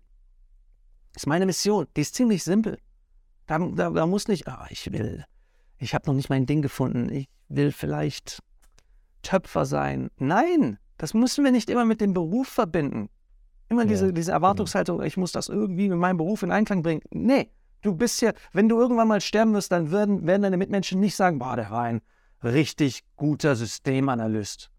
Das 1.13 1.23
ist 1.23 1.27
meine 1.27 1.47
Mission. 1.47 1.87
Die 1.97 2.03
ist 2.03 2.15
ziemlich 2.15 2.45
simpel. 2.45 2.79
Da, 3.47 3.59
da, 3.59 3.91
da 3.91 4.07
muss 4.07 4.29
nicht, 4.29 4.45
oh, 4.49 4.67
ich 4.71 4.93
will, 4.93 5.25
ich 5.79 5.95
habe 5.95 6.07
noch 6.07 6.15
nicht 6.15 6.31
mein 6.31 6.47
Ding 6.47 6.63
gefunden, 6.63 7.09
ich 7.11 7.29
will 7.49 7.73
vielleicht 7.73 8.43
Töpfer 9.23 9.67
sein. 9.67 10.11
Nein, 10.19 10.79
das 10.99 11.15
müssen 11.15 11.45
wir 11.45 11.53
nicht 11.53 11.71
immer 11.71 11.85
mit 11.85 12.01
dem 12.01 12.13
Beruf 12.13 12.49
verbinden. 12.49 13.09
Immer 13.69 13.83
ja, 13.83 13.89
diese, 13.89 14.13
diese 14.13 14.33
Erwartungshaltung, 14.33 15.03
ich 15.03 15.17
muss 15.17 15.33
das 15.33 15.49
irgendwie 15.49 15.89
mit 15.89 15.99
meinem 15.99 16.17
Beruf 16.17 16.43
in 16.43 16.51
Einklang 16.51 16.83
bringen. 16.83 17.03
Nee, 17.11 17.51
du 17.83 17.95
bist 17.95 18.21
ja, 18.23 18.33
wenn 18.53 18.69
du 18.69 18.79
irgendwann 18.79 19.09
mal 19.09 19.21
sterben 19.21 19.55
wirst, 19.55 19.73
dann 19.73 19.91
werden, 19.91 20.27
werden 20.27 20.43
deine 20.43 20.57
Mitmenschen 20.57 21.01
nicht 21.01 21.17
sagen, 21.17 21.39
boah, 21.39 21.57
der 21.57 21.71
war 21.71 21.83
ein 21.83 22.03
richtig 22.43 23.05
guter 23.17 23.57
Systemanalyst. 23.57 24.71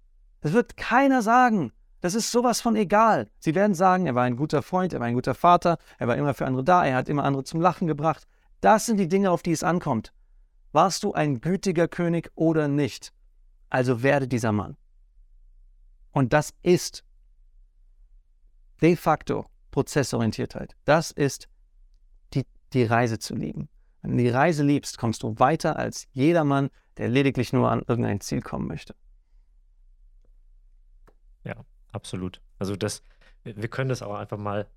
Das 0.41 0.53
wird 0.53 0.77
keiner 0.77 1.21
sagen. 1.21 1.71
Das 2.01 2.13
ist 2.13 2.31
sowas 2.31 2.61
von 2.61 2.75
egal. 2.75 3.29
Sie 3.39 3.55
werden 3.55 3.73
sagen, 3.73 4.05
er 4.05 4.15
war 4.15 4.23
ein 4.23 4.35
guter 4.35 4.61
Freund, 4.61 4.93
er 4.93 4.99
war 4.99 5.07
ein 5.07 5.15
guter 5.15 5.33
Vater, 5.33 5.77
er 5.97 6.07
war 6.07 6.15
immer 6.15 6.33
für 6.33 6.45
andere 6.45 6.63
da, 6.63 6.85
er 6.85 6.95
hat 6.95 7.09
immer 7.09 7.23
andere 7.23 7.43
zum 7.43 7.59
Lachen 7.59 7.87
gebracht. 7.87 8.27
Das 8.61 8.85
sind 8.85 8.97
die 8.97 9.07
Dinge, 9.07 9.31
auf 9.31 9.41
die 9.41 9.51
es 9.51 9.63
ankommt. 9.63 10.13
Warst 10.71 11.03
du 11.03 11.13
ein 11.13 11.41
gütiger 11.41 11.87
König 11.87 12.31
oder 12.35 12.67
nicht? 12.67 13.13
Also 13.69 14.03
werde 14.03 14.27
dieser 14.27 14.51
Mann. 14.51 14.77
Und 16.11 16.33
das 16.33 16.53
ist 16.61 17.03
de 18.81 18.95
facto 18.95 19.45
Prozessorientiertheit. 19.71 20.75
Das 20.85 21.11
ist 21.11 21.47
die, 22.33 22.45
die 22.73 22.83
Reise 22.83 23.19
zu 23.19 23.35
lieben. 23.35 23.69
Wenn 24.01 24.11
du 24.11 24.23
die 24.23 24.29
Reise 24.29 24.63
liebst, 24.63 24.97
kommst 24.97 25.23
du 25.23 25.37
weiter 25.39 25.77
als 25.77 26.07
jedermann, 26.13 26.69
der 26.97 27.09
lediglich 27.09 27.53
nur 27.53 27.69
an 27.69 27.83
irgendein 27.87 28.21
Ziel 28.21 28.41
kommen 28.41 28.67
möchte. 28.67 28.95
Ja, 31.43 31.55
absolut. 31.91 32.41
Also 32.59 32.75
das, 32.75 33.03
wir 33.43 33.67
können 33.67 33.89
das 33.89 34.01
auch 34.01 34.15
einfach 34.15 34.37
mal 34.37 34.67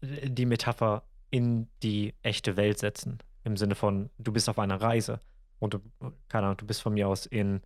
äh, 0.00 0.30
die 0.30 0.46
Metapher 0.46 1.02
in 1.30 1.68
die 1.82 2.14
echte 2.22 2.56
Welt 2.56 2.78
setzen. 2.78 3.18
Im 3.44 3.56
Sinne 3.56 3.74
von, 3.74 4.10
du 4.18 4.32
bist 4.32 4.48
auf 4.48 4.58
einer 4.58 4.80
Reise 4.80 5.20
und 5.58 5.74
du, 5.74 5.80
keine 6.28 6.46
Ahnung, 6.46 6.56
du 6.58 6.66
bist 6.66 6.82
von 6.82 6.94
mir 6.94 7.08
aus 7.08 7.26
in, 7.26 7.60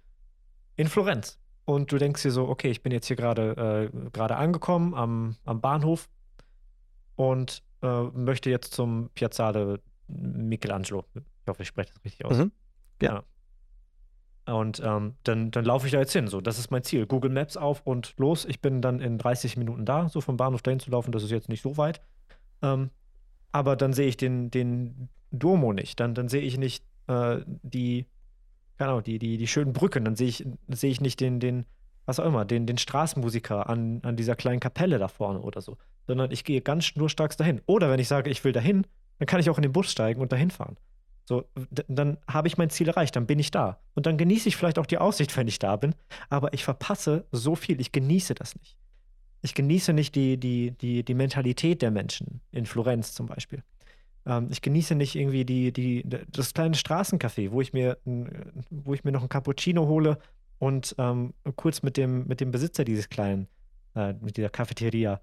in 0.76 0.88
Florenz. 0.88 1.38
Und 1.64 1.92
du 1.92 1.98
denkst 1.98 2.22
dir 2.22 2.32
so, 2.32 2.48
okay, 2.48 2.70
ich 2.70 2.82
bin 2.82 2.92
jetzt 2.92 3.06
hier 3.06 3.16
gerade 3.16 3.90
äh, 3.92 4.10
gerade 4.10 4.36
angekommen 4.36 4.94
am, 4.94 5.36
am 5.44 5.60
Bahnhof 5.60 6.08
und 7.16 7.62
äh, 7.82 8.02
möchte 8.02 8.50
jetzt 8.50 8.74
zum 8.74 9.10
Piazzale 9.14 9.80
Michelangelo. 10.08 11.04
Ich 11.14 11.48
hoffe, 11.48 11.62
ich 11.62 11.68
spreche 11.68 11.92
das 11.92 12.04
richtig 12.04 12.24
aus. 12.24 12.38
Mhm. 12.38 12.52
Ja. 13.00 13.14
ja. 13.14 13.24
Und 14.46 14.80
ähm, 14.84 15.14
dann, 15.24 15.50
dann 15.50 15.64
laufe 15.64 15.86
ich 15.86 15.92
da 15.92 15.98
jetzt 15.98 16.12
hin. 16.12 16.26
So, 16.26 16.40
das 16.40 16.58
ist 16.58 16.70
mein 16.70 16.82
Ziel. 16.82 17.06
Google 17.06 17.30
Maps 17.30 17.56
auf 17.56 17.82
und 17.84 18.14
los. 18.16 18.44
Ich 18.44 18.60
bin 18.60 18.80
dann 18.80 19.00
in 19.00 19.18
30 19.18 19.56
Minuten 19.56 19.84
da. 19.84 20.08
So 20.08 20.20
vom 20.20 20.36
Bahnhof 20.36 20.62
dahin 20.62 20.80
zu 20.80 20.90
laufen, 20.90 21.12
das 21.12 21.22
ist 21.22 21.30
jetzt 21.30 21.48
nicht 21.48 21.62
so 21.62 21.76
weit. 21.76 22.00
Ähm, 22.62 22.90
aber 23.52 23.76
dann 23.76 23.92
sehe 23.92 24.08
ich 24.08 24.16
den, 24.16 24.50
den 24.50 25.08
Duomo 25.30 25.72
nicht. 25.72 26.00
Dann, 26.00 26.14
dann 26.14 26.28
sehe 26.28 26.42
ich 26.42 26.58
nicht 26.58 26.84
äh, 27.06 27.38
die, 27.46 28.06
keine 28.78 28.90
Ahnung, 28.92 29.04
die, 29.04 29.18
die, 29.18 29.36
die 29.36 29.46
schönen 29.46 29.72
Brücken. 29.72 30.04
Dann 30.04 30.16
sehe 30.16 30.28
ich, 30.28 30.46
sehe 30.68 30.90
ich 30.90 31.00
nicht 31.00 31.20
den, 31.20 31.38
den, 31.40 31.66
was 32.06 32.18
auch 32.18 32.26
immer, 32.26 32.44
den, 32.44 32.66
den 32.66 32.78
Straßenmusiker 32.78 33.68
an, 33.68 34.00
an 34.02 34.16
dieser 34.16 34.36
kleinen 34.36 34.60
Kapelle 34.60 34.98
da 34.98 35.08
vorne 35.08 35.40
oder 35.40 35.60
so. 35.60 35.76
Sondern 36.06 36.30
ich 36.30 36.44
gehe 36.44 36.60
ganz 36.60 36.86
schnurstracks 36.86 37.36
dahin. 37.36 37.60
Oder 37.66 37.90
wenn 37.90 38.00
ich 38.00 38.08
sage, 38.08 38.30
ich 38.30 38.42
will 38.42 38.52
dahin, 38.52 38.86
dann 39.18 39.26
kann 39.26 39.40
ich 39.40 39.50
auch 39.50 39.58
in 39.58 39.62
den 39.62 39.72
Bus 39.72 39.90
steigen 39.90 40.20
und 40.20 40.32
dahin 40.32 40.50
fahren. 40.50 40.76
So, 41.30 41.44
dann 41.86 42.18
habe 42.26 42.48
ich 42.48 42.58
mein 42.58 42.70
Ziel 42.70 42.88
erreicht, 42.88 43.14
dann 43.14 43.28
bin 43.28 43.38
ich 43.38 43.52
da. 43.52 43.78
Und 43.94 44.06
dann 44.06 44.18
genieße 44.18 44.48
ich 44.48 44.56
vielleicht 44.56 44.80
auch 44.80 44.86
die 44.86 44.98
Aussicht, 44.98 45.36
wenn 45.36 45.46
ich 45.46 45.60
da 45.60 45.76
bin. 45.76 45.94
Aber 46.28 46.52
ich 46.54 46.64
verpasse 46.64 47.24
so 47.30 47.54
viel, 47.54 47.80
ich 47.80 47.92
genieße 47.92 48.34
das 48.34 48.56
nicht. 48.56 48.76
Ich 49.40 49.54
genieße 49.54 49.92
nicht 49.92 50.16
die, 50.16 50.38
die, 50.38 50.72
die, 50.72 51.04
die 51.04 51.14
Mentalität 51.14 51.82
der 51.82 51.92
Menschen, 51.92 52.40
in 52.50 52.66
Florenz 52.66 53.14
zum 53.14 53.26
Beispiel. 53.26 53.62
Ähm, 54.26 54.48
ich 54.50 54.60
genieße 54.60 54.96
nicht 54.96 55.14
irgendwie 55.14 55.44
die, 55.44 55.72
die, 55.72 56.02
das 56.04 56.52
kleine 56.52 56.74
Straßencafé, 56.74 57.52
wo 57.52 57.60
ich 57.60 57.72
mir, 57.72 57.98
wo 58.70 58.92
ich 58.92 59.04
mir 59.04 59.12
noch 59.12 59.22
ein 59.22 59.28
Cappuccino 59.28 59.86
hole 59.86 60.18
und 60.58 60.96
ähm, 60.98 61.32
kurz 61.54 61.84
mit 61.84 61.96
dem, 61.96 62.26
mit 62.26 62.40
dem 62.40 62.50
Besitzer 62.50 62.84
dieses 62.84 63.08
kleinen, 63.08 63.46
äh, 63.94 64.14
mit 64.14 64.36
dieser 64.36 64.50
Cafeteria 64.50 65.20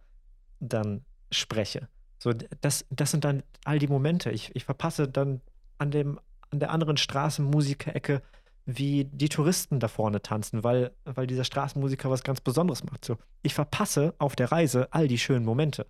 dann 0.62 1.04
spreche. 1.32 1.90
So, 2.18 2.32
das, 2.62 2.86
das 2.92 3.12
sind 3.12 3.26
dann 3.26 3.44
all 3.66 3.78
die 3.78 3.90
Momente. 3.90 4.32
Ich, 4.32 4.56
ich 4.56 4.64
verpasse 4.64 5.10
dann 5.10 5.42
an, 5.78 5.92
dem, 5.92 6.20
an 6.52 6.60
der 6.60 6.72
anderen 6.72 6.98
Straßenmusikerecke, 6.98 8.22
wie 8.66 9.06
die 9.06 9.30
Touristen 9.30 9.80
da 9.80 9.88
vorne 9.88 10.22
tanzen, 10.22 10.64
weil, 10.64 10.92
weil 11.06 11.26
dieser 11.26 11.46
Straßenmusiker 11.46 12.10
was 12.10 12.24
ganz 12.24 12.42
Besonderes 12.42 12.84
macht. 12.84 13.06
So, 13.06 13.18
ich 13.42 13.54
verpasse 13.54 14.14
auf 14.18 14.36
der 14.36 14.52
Reise 14.52 14.90
all 14.92 15.08
die 15.08 15.18
schönen 15.18 15.46
Momente. 15.46 15.88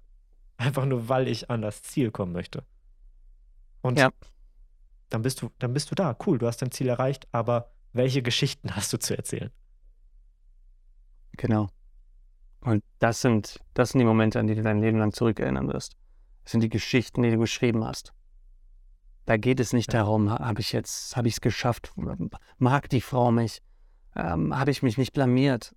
Einfach 0.57 0.85
nur, 0.85 1.09
weil 1.09 1.27
ich 1.27 1.49
an 1.49 1.61
das 1.61 1.81
Ziel 1.81 2.11
kommen 2.11 2.33
möchte. 2.33 2.63
Und 3.81 3.97
ja. 3.97 4.09
dann 5.09 5.23
bist 5.23 5.41
du, 5.41 5.49
dann 5.59 5.73
bist 5.73 5.89
du 5.89 5.95
da. 5.95 6.15
Cool, 6.25 6.37
du 6.37 6.47
hast 6.47 6.61
dein 6.61 6.71
Ziel 6.71 6.87
erreicht, 6.87 7.27
aber 7.31 7.71
welche 7.93 8.21
Geschichten 8.21 8.75
hast 8.75 8.93
du 8.93 8.99
zu 8.99 9.15
erzählen? 9.17 9.51
Genau. 11.33 11.69
Und 12.61 12.83
das 12.99 13.21
sind, 13.21 13.59
das 13.73 13.89
sind 13.91 13.99
die 13.99 14.05
Momente, 14.05 14.39
an 14.39 14.47
die 14.47 14.55
du 14.55 14.61
dein 14.61 14.81
Leben 14.81 14.97
lang 14.99 15.13
zurückerinnern 15.13 15.67
wirst. 15.67 15.95
Das 16.43 16.51
sind 16.51 16.61
die 16.61 16.69
Geschichten, 16.69 17.23
die 17.23 17.31
du 17.31 17.37
geschrieben 17.37 17.85
hast. 17.85 18.13
Da 19.27 19.35
geht 19.35 19.59
es 19.59 19.73
nicht 19.73 19.93
darum, 19.93 20.31
habe 20.31 20.61
ich 20.61 20.71
jetzt, 20.71 21.17
habe 21.17 21.27
ich 21.27 21.33
es 21.33 21.41
geschafft, 21.41 21.91
mag 22.59 22.89
die 22.89 23.01
Frau 23.01 23.29
mich, 23.29 23.61
ähm, 24.15 24.57
habe 24.57 24.71
ich 24.71 24.81
mich 24.83 24.97
nicht 24.97 25.11
blamiert. 25.11 25.75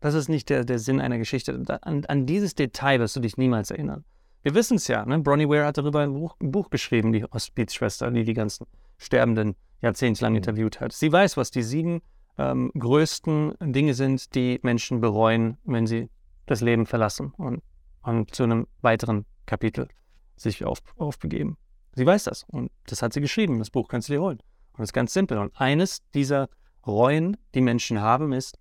Das 0.00 0.14
ist 0.14 0.28
nicht 0.28 0.48
der, 0.48 0.64
der 0.64 0.78
Sinn 0.78 0.98
einer 0.98 1.18
Geschichte. 1.18 1.62
An, 1.82 2.06
an 2.06 2.24
dieses 2.24 2.54
Detail 2.54 3.00
wirst 3.00 3.14
du 3.16 3.20
dich 3.20 3.36
niemals 3.36 3.70
erinnern. 3.70 4.02
Wir 4.42 4.54
wissen 4.54 4.78
es 4.78 4.88
ja, 4.88 5.04
ne? 5.04 5.18
Bronnie 5.18 5.46
Ware 5.46 5.66
hat 5.66 5.76
darüber 5.76 6.00
ein 6.00 6.14
Buch, 6.14 6.36
ein 6.40 6.50
Buch 6.50 6.70
geschrieben, 6.70 7.12
die 7.12 7.22
Hospizschwester, 7.22 8.10
die 8.10 8.24
die 8.24 8.32
ganzen 8.32 8.66
Sterbenden 8.96 9.54
jahrzehntelang 9.82 10.32
mhm. 10.32 10.38
interviewt 10.38 10.80
hat. 10.80 10.92
Sie 10.92 11.12
weiß, 11.12 11.36
was 11.36 11.50
die 11.50 11.62
sieben 11.62 12.00
ähm, 12.38 12.72
größten 12.78 13.56
Dinge 13.60 13.92
sind, 13.92 14.34
die 14.34 14.58
Menschen 14.62 15.02
bereuen, 15.02 15.58
wenn 15.64 15.86
sie 15.86 16.08
das 16.46 16.62
Leben 16.62 16.86
verlassen 16.86 17.34
und, 17.36 17.62
und 18.02 18.34
zu 18.34 18.44
einem 18.44 18.66
weiteren 18.80 19.26
Kapitel 19.44 19.88
sich 20.36 20.64
auf, 20.64 20.78
aufbegeben. 20.96 21.58
Sie 21.98 22.06
weiß 22.06 22.22
das 22.22 22.44
und 22.44 22.70
das 22.86 23.02
hat 23.02 23.12
sie 23.12 23.20
geschrieben. 23.20 23.58
Das 23.58 23.70
Buch 23.70 23.88
kannst 23.88 24.08
du 24.08 24.12
dir 24.12 24.20
holen. 24.20 24.38
Und 24.70 24.78
das 24.78 24.90
ist 24.90 24.92
ganz 24.92 25.12
simpel. 25.12 25.36
Und 25.38 25.60
eines 25.60 26.08
dieser 26.14 26.48
Reuen, 26.86 27.36
die 27.56 27.60
Menschen 27.60 28.00
haben, 28.00 28.32
ist, 28.32 28.56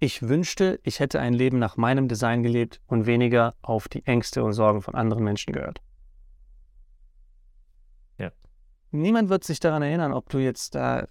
ich 0.00 0.28
wünschte, 0.28 0.80
ich 0.82 0.98
hätte 0.98 1.20
ein 1.20 1.34
Leben 1.34 1.60
nach 1.60 1.76
meinem 1.76 2.08
Design 2.08 2.42
gelebt 2.42 2.80
und 2.88 3.06
weniger 3.06 3.54
auf 3.62 3.86
die 3.86 4.04
Ängste 4.06 4.42
und 4.42 4.54
Sorgen 4.54 4.82
von 4.82 4.96
anderen 4.96 5.22
Menschen 5.22 5.52
gehört. 5.52 5.80
Ja. 8.18 8.32
Niemand 8.90 9.28
wird 9.28 9.44
sich 9.44 9.60
daran 9.60 9.82
erinnern, 9.82 10.12
ob 10.12 10.28
du 10.28 10.38
jetzt 10.38 10.74
da, 10.74 11.06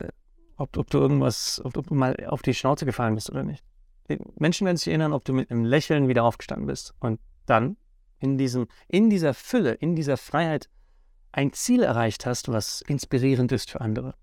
ob, 0.58 0.76
ob 0.76 0.90
du 0.90 0.98
irgendwas, 0.98 1.62
ob, 1.64 1.78
ob 1.78 1.88
du 1.88 1.94
mal 1.96 2.14
auf 2.28 2.42
die 2.42 2.54
Schnauze 2.54 2.86
gefallen 2.86 3.16
bist 3.16 3.30
oder 3.30 3.44
nicht. 3.44 3.64
Die 4.10 4.20
Menschen 4.36 4.66
werden 4.66 4.76
sich 4.76 4.90
erinnern, 4.90 5.14
ob 5.14 5.24
du 5.24 5.32
mit 5.32 5.50
einem 5.50 5.64
Lächeln 5.64 6.10
wieder 6.10 6.26
aufgestanden 6.26 6.68
bist. 6.68 6.94
Und 7.00 7.22
dann 7.46 7.78
in, 8.20 8.38
diesem, 8.38 8.68
in 8.90 9.10
dieser 9.10 9.34
Fülle, 9.34 9.72
in 9.72 9.96
dieser 9.96 10.18
Freiheit 10.18 10.68
ein 11.38 11.54
Ziel 11.54 11.84
erreicht 11.84 12.26
hast, 12.26 12.52
was 12.52 12.82
inspirierend 12.82 13.52
ist 13.52 13.70
für 13.70 13.80
andere. 13.80 14.16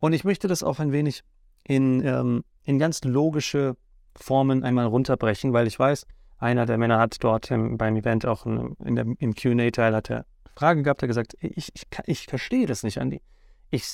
Und 0.00 0.12
ich 0.12 0.22
möchte 0.22 0.48
das 0.48 0.62
auch 0.62 0.80
ein 0.80 0.92
wenig 0.92 1.24
in, 1.64 2.04
ähm, 2.04 2.44
in 2.64 2.78
ganz 2.78 3.02
logische 3.04 3.74
Formen 4.14 4.62
einmal 4.62 4.84
runterbrechen, 4.84 5.54
weil 5.54 5.66
ich 5.66 5.78
weiß, 5.78 6.06
einer 6.36 6.66
der 6.66 6.76
Männer 6.76 6.98
hat 6.98 7.24
dort 7.24 7.50
im, 7.50 7.78
beim 7.78 7.96
Event 7.96 8.26
auch 8.26 8.44
in, 8.44 8.76
in 8.84 8.96
der, 8.96 9.06
im 9.18 9.34
QA-Teil 9.34 9.96
hat 9.96 10.10
er 10.10 10.26
Frage 10.54 10.82
gehabt, 10.82 11.00
er 11.00 11.08
gesagt, 11.08 11.34
ich, 11.40 11.72
ich, 11.74 11.86
ich 12.04 12.26
verstehe 12.26 12.66
das 12.66 12.82
nicht, 12.82 12.98
Andi. 12.98 13.22
Ich 13.70 13.86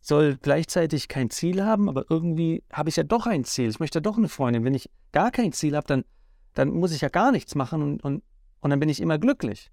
soll 0.00 0.36
gleichzeitig 0.40 1.08
kein 1.08 1.30
Ziel 1.30 1.64
haben, 1.64 1.88
aber 1.88 2.04
irgendwie 2.08 2.62
habe 2.72 2.90
ich 2.90 2.96
ja 2.96 3.02
doch 3.02 3.26
ein 3.26 3.42
Ziel. 3.42 3.70
Ich 3.70 3.80
möchte 3.80 3.96
ja 3.98 4.02
doch 4.02 4.18
eine 4.18 4.28
Freundin. 4.28 4.62
Wenn 4.62 4.74
ich 4.74 4.88
gar 5.10 5.32
kein 5.32 5.50
Ziel 5.50 5.74
habe, 5.74 5.88
dann, 5.88 6.04
dann 6.52 6.68
muss 6.68 6.92
ich 6.92 7.00
ja 7.00 7.08
gar 7.08 7.32
nichts 7.32 7.56
machen 7.56 7.82
und, 7.82 8.04
und, 8.04 8.22
und 8.60 8.70
dann 8.70 8.78
bin 8.78 8.88
ich 8.88 9.00
immer 9.00 9.18
glücklich. 9.18 9.72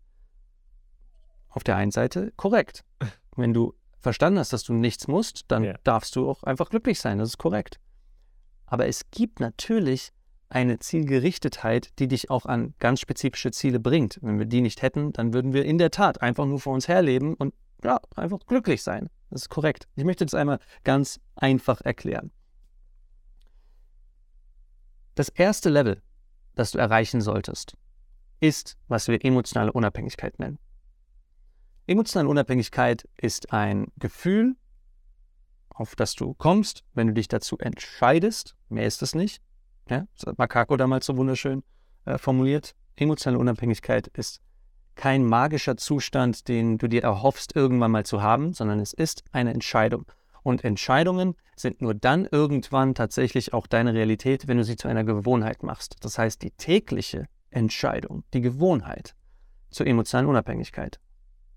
Auf 1.52 1.64
der 1.64 1.76
einen 1.76 1.92
Seite 1.92 2.34
korrekt. 2.36 2.84
Wenn 3.36 3.54
du 3.54 3.74
verstanden 4.00 4.40
hast, 4.40 4.52
dass 4.52 4.64
du 4.64 4.74
nichts 4.74 5.08
musst, 5.08 5.44
dann 5.48 5.64
ja. 5.64 5.76
darfst 5.84 6.16
du 6.16 6.30
auch 6.30 6.44
einfach 6.44 6.70
glücklich 6.70 7.00
sein. 7.00 7.20
Das 7.20 7.30
ist 7.30 7.38
korrekt. 7.38 7.80
Aber 8.66 8.88
es 8.88 9.12
gibt 9.12 9.40
natürlich 9.40 10.12
eine 10.50 10.80
Zielgerichtetheit, 10.80 11.98
die 12.00 12.08
dich 12.08 12.30
auch 12.30 12.46
an 12.46 12.74
ganz 12.80 13.00
spezifische 13.00 13.52
Ziele 13.52 13.80
bringt. 13.80 14.20
Wenn 14.22 14.40
wir 14.40 14.46
die 14.46 14.62
nicht 14.62 14.82
hätten, 14.82 15.14
dann 15.14 15.34
würden 15.34 15.54
wir 15.54 15.66
in 15.66 15.78
der 15.78 15.92
Tat 15.92 16.22
einfach 16.22 16.46
nur 16.46 16.60
vor 16.60 16.74
uns 16.74 16.88
herleben 16.88 17.36
und 17.36 17.54
ja, 17.84 18.00
einfach 18.16 18.40
glücklich 18.46 18.84
sein. 18.84 19.10
Das 19.30 19.44
ist 19.44 19.50
korrekt. 19.50 19.88
Ich 19.96 20.04
möchte 20.04 20.26
das 20.26 20.34
einmal 20.34 20.60
ganz 20.84 21.20
einfach 21.36 21.82
erklären. 21.82 22.32
Das 25.16 25.30
erste 25.30 25.70
Level, 25.70 26.02
das 26.56 26.72
du 26.72 26.78
erreichen 26.78 27.22
solltest, 27.22 27.78
ist, 28.40 28.78
was 28.88 29.08
wir 29.08 29.24
emotionale 29.24 29.72
Unabhängigkeit 29.72 30.38
nennen. 30.40 30.60
Emotionale 31.92 32.30
Unabhängigkeit 32.30 33.04
ist 33.18 33.52
ein 33.52 33.88
Gefühl, 33.98 34.56
auf 35.68 35.98
das 35.98 36.16
du 36.16 36.34
kommst, 36.34 36.86
wenn 36.94 37.08
du 37.08 37.14
dich 37.14 37.28
dazu 37.28 37.58
entscheidest. 37.58 38.56
Mehr 38.70 38.86
ist 38.86 39.02
es 39.02 39.14
nicht. 39.14 39.42
Ja, 39.90 40.06
das 40.16 40.26
hat 40.26 40.38
Makako 40.38 40.78
damals 40.78 41.06
so 41.06 41.18
wunderschön 41.18 41.64
äh, 42.06 42.18
formuliert. 42.18 42.76
Emotionale 42.96 43.40
Unabhängigkeit 43.40 44.08
ist 44.08 44.40
kein 44.96 45.26
magischer 45.26 45.76
Zustand, 45.76 46.48
den 46.48 46.78
du 46.78 46.88
dir 46.88 47.04
erhoffst, 47.04 47.58
irgendwann 47.58 47.92
mal 47.92 48.06
zu 48.06 48.22
haben, 48.22 48.54
sondern 48.54 48.80
es 48.80 48.94
ist 48.94 49.26
eine 49.34 49.54
Entscheidung. 49.54 50.06
Und 50.44 50.64
Entscheidungen 50.64 51.36
sind 51.58 51.82
nur 51.82 51.94
dann 51.94 52.26
irgendwann 52.26 52.96
tatsächlich 52.96 53.54
auch 53.54 53.68
deine 53.68 53.94
Realität, 53.94 54.48
wenn 54.48 54.56
du 54.56 54.64
sie 54.64 54.78
zu 54.78 54.88
einer 54.88 55.04
Gewohnheit 55.04 55.62
machst. 55.62 55.98
Das 56.00 56.18
heißt, 56.18 56.42
die 56.42 56.52
tägliche 56.52 57.26
Entscheidung, 57.50 58.24
die 58.34 58.40
Gewohnheit 58.40 59.14
zur 59.72 59.88
emotionalen 59.88 60.30
Unabhängigkeit. 60.30 61.02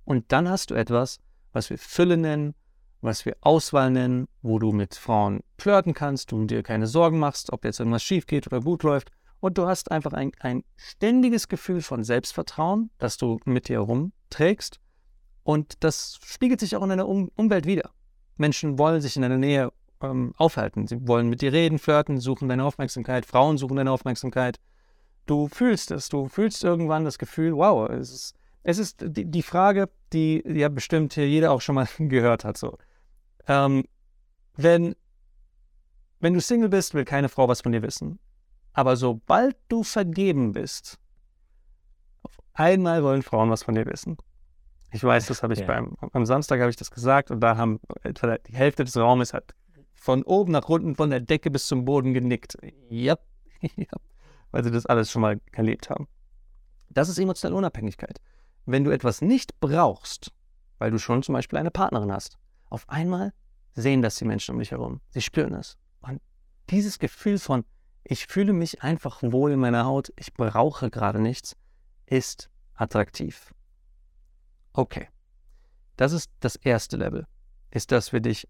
Und 0.04 0.32
dann 0.32 0.48
hast 0.48 0.70
du 0.70 0.74
etwas, 0.74 1.18
was 1.52 1.70
wir 1.70 1.78
Fülle 1.78 2.16
nennen, 2.16 2.54
was 3.00 3.26
wir 3.26 3.36
Auswahl 3.40 3.90
nennen, 3.90 4.28
wo 4.42 4.58
du 4.58 4.72
mit 4.72 4.94
Frauen 4.94 5.40
flirten 5.58 5.94
kannst, 5.94 6.32
du 6.32 6.44
dir 6.44 6.62
keine 6.62 6.86
Sorgen 6.86 7.18
machst, 7.18 7.52
ob 7.52 7.64
jetzt 7.64 7.78
irgendwas 7.78 8.02
schief 8.02 8.26
geht 8.26 8.46
oder 8.46 8.60
gut 8.60 8.82
läuft. 8.82 9.10
Und 9.40 9.58
du 9.58 9.66
hast 9.66 9.90
einfach 9.90 10.14
ein, 10.14 10.32
ein 10.40 10.64
ständiges 10.76 11.48
Gefühl 11.48 11.82
von 11.82 12.02
Selbstvertrauen, 12.02 12.90
das 12.98 13.18
du 13.18 13.38
mit 13.44 13.68
dir 13.68 13.74
herumträgst. 13.74 14.80
Und 15.42 15.84
das 15.84 16.18
spiegelt 16.24 16.60
sich 16.60 16.74
auch 16.76 16.82
in 16.82 16.88
deiner 16.88 17.06
um 17.06 17.30
Umwelt 17.36 17.66
wieder. 17.66 17.90
Menschen 18.36 18.78
wollen 18.78 19.02
sich 19.02 19.16
in 19.16 19.22
deiner 19.22 19.36
Nähe 19.36 19.70
ähm, 20.00 20.32
aufhalten. 20.38 20.86
Sie 20.86 21.06
wollen 21.06 21.28
mit 21.28 21.42
dir 21.42 21.52
reden, 21.52 21.78
flirten, 21.78 22.18
suchen 22.20 22.48
deine 22.48 22.64
Aufmerksamkeit. 22.64 23.26
Frauen 23.26 23.58
suchen 23.58 23.76
deine 23.76 23.92
Aufmerksamkeit. 23.92 24.58
Du 25.26 25.48
fühlst 25.48 25.90
es. 25.90 26.08
Du 26.08 26.28
fühlst 26.28 26.64
irgendwann 26.64 27.04
das 27.04 27.18
Gefühl, 27.18 27.54
wow, 27.54 27.88
es 27.90 28.10
ist, 28.10 28.34
es 28.64 28.78
ist 28.78 29.04
die, 29.06 29.26
die 29.26 29.42
Frage, 29.42 29.88
die 30.12 30.42
ja 30.46 30.68
bestimmt 30.68 31.14
hier 31.14 31.28
jeder 31.28 31.52
auch 31.52 31.60
schon 31.60 31.76
mal 31.76 31.86
gehört 31.98 32.44
hat. 32.44 32.58
So. 32.58 32.76
Ähm, 33.46 33.84
wenn, 34.56 34.96
wenn 36.20 36.34
du 36.34 36.40
Single 36.40 36.70
bist, 36.70 36.94
will 36.94 37.04
keine 37.04 37.28
Frau 37.28 37.46
was 37.46 37.60
von 37.60 37.72
dir 37.72 37.82
wissen. 37.82 38.18
Aber 38.72 38.96
sobald 38.96 39.56
du 39.68 39.84
vergeben 39.84 40.52
bist, 40.52 40.98
auf 42.22 42.36
einmal 42.54 43.04
wollen 43.04 43.22
Frauen 43.22 43.50
was 43.50 43.62
von 43.62 43.74
dir 43.74 43.86
wissen. 43.86 44.16
Ich 44.90 45.04
weiß, 45.04 45.26
das 45.26 45.42
habe 45.42 45.52
ich 45.52 45.60
ja. 45.60 45.66
beim 45.66 45.96
am 46.12 46.24
Samstag 46.24 46.60
habe 46.60 46.70
ich 46.70 46.76
das 46.76 46.90
gesagt 46.90 47.30
und 47.30 47.40
da 47.40 47.56
haben 47.56 47.80
etwa 48.02 48.38
die 48.38 48.54
Hälfte 48.54 48.84
des 48.84 48.96
Raumes 48.96 49.32
hat 49.34 49.54
von 49.92 50.22
oben 50.22 50.52
nach 50.52 50.68
unten 50.68 50.94
von 50.94 51.10
der 51.10 51.20
Decke 51.20 51.50
bis 51.50 51.66
zum 51.66 51.84
Boden 51.84 52.14
genickt. 52.14 52.58
Ja, 52.88 53.16
ja. 53.76 53.86
weil 54.50 54.62
sie 54.62 54.70
das 54.70 54.86
alles 54.86 55.10
schon 55.10 55.22
mal 55.22 55.40
erlebt 55.52 55.90
haben. 55.90 56.06
Das 56.90 57.08
ist 57.08 57.18
emotionale 57.18 57.56
Unabhängigkeit. 57.56 58.20
Wenn 58.66 58.84
du 58.84 58.90
etwas 58.90 59.20
nicht 59.20 59.60
brauchst, 59.60 60.32
weil 60.78 60.90
du 60.90 60.98
schon 60.98 61.22
zum 61.22 61.34
Beispiel 61.34 61.58
eine 61.58 61.70
Partnerin 61.70 62.12
hast, 62.12 62.38
auf 62.66 62.88
einmal 62.88 63.32
sehen 63.74 64.02
das 64.02 64.16
die 64.16 64.24
Menschen 64.24 64.54
um 64.54 64.58
dich 64.58 64.70
herum. 64.70 65.00
Sie 65.10 65.22
spüren 65.22 65.54
es. 65.54 65.76
Und 66.00 66.20
dieses 66.70 66.98
Gefühl 66.98 67.38
von 67.38 67.64
ich 68.06 68.26
fühle 68.26 68.52
mich 68.52 68.82
einfach 68.82 69.22
wohl 69.22 69.52
in 69.52 69.60
meiner 69.60 69.86
Haut, 69.86 70.12
ich 70.16 70.34
brauche 70.34 70.90
gerade 70.90 71.18
nichts, 71.18 71.56
ist 72.04 72.50
attraktiv. 72.74 73.54
Okay, 74.74 75.08
das 75.96 76.12
ist 76.12 76.30
das 76.40 76.56
erste 76.56 76.98
Level, 76.98 77.26
ist, 77.70 77.92
dass 77.92 78.12
wir 78.12 78.20
dich 78.20 78.46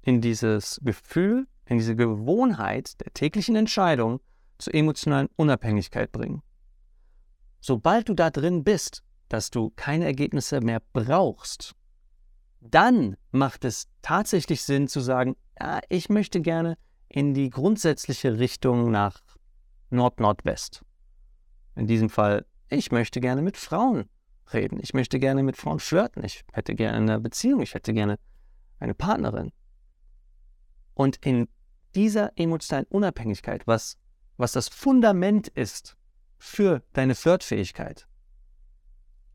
in 0.00 0.22
dieses 0.22 0.80
Gefühl, 0.82 1.46
in 1.66 1.76
diese 1.76 1.96
Gewohnheit 1.96 2.98
der 3.00 3.12
täglichen 3.12 3.56
Entscheidung 3.56 4.20
zur 4.56 4.74
emotionalen 4.74 5.28
Unabhängigkeit 5.36 6.10
bringen. 6.10 6.42
Sobald 7.60 8.08
du 8.08 8.14
da 8.14 8.30
drin 8.30 8.64
bist, 8.64 9.02
dass 9.28 9.50
du 9.50 9.70
keine 9.76 10.04
Ergebnisse 10.04 10.60
mehr 10.60 10.82
brauchst, 10.92 11.74
dann 12.60 13.16
macht 13.30 13.64
es 13.64 13.88
tatsächlich 14.02 14.62
Sinn 14.62 14.88
zu 14.88 15.00
sagen, 15.00 15.36
ja, 15.60 15.80
ich 15.88 16.08
möchte 16.08 16.40
gerne 16.40 16.76
in 17.08 17.34
die 17.34 17.50
grundsätzliche 17.50 18.38
Richtung 18.38 18.90
nach 18.90 19.20
Nord-Nordwest. 19.90 20.84
In 21.74 21.86
diesem 21.86 22.10
Fall, 22.10 22.44
ich 22.68 22.90
möchte 22.90 23.20
gerne 23.20 23.42
mit 23.42 23.56
Frauen 23.56 24.08
reden. 24.52 24.78
Ich 24.82 24.94
möchte 24.94 25.18
gerne 25.18 25.42
mit 25.42 25.56
Frauen 25.56 25.78
flirten. 25.78 26.24
Ich 26.24 26.44
hätte 26.52 26.74
gerne 26.74 26.96
eine 26.96 27.20
Beziehung. 27.20 27.60
Ich 27.62 27.74
hätte 27.74 27.92
gerne 27.92 28.18
eine 28.78 28.94
Partnerin. 28.94 29.52
Und 30.94 31.24
in 31.24 31.48
dieser 31.94 32.32
emotionalen 32.36 32.86
Unabhängigkeit, 32.88 33.66
was, 33.66 33.96
was 34.36 34.52
das 34.52 34.68
Fundament 34.68 35.48
ist 35.48 35.96
für 36.38 36.82
deine 36.92 37.14
Flirtfähigkeit, 37.14 38.06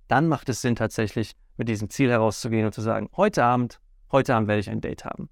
dann 0.07 0.27
macht 0.27 0.49
es 0.49 0.61
Sinn, 0.61 0.75
tatsächlich 0.75 1.35
mit 1.57 1.69
diesem 1.69 1.89
Ziel 1.89 2.09
herauszugehen 2.09 2.65
und 2.65 2.73
zu 2.73 2.81
sagen, 2.81 3.09
heute 3.15 3.43
Abend, 3.43 3.79
heute 4.11 4.35
Abend 4.35 4.47
werde 4.47 4.59
ich 4.59 4.69
ein 4.69 4.81
Date 4.81 5.05
haben. 5.05 5.29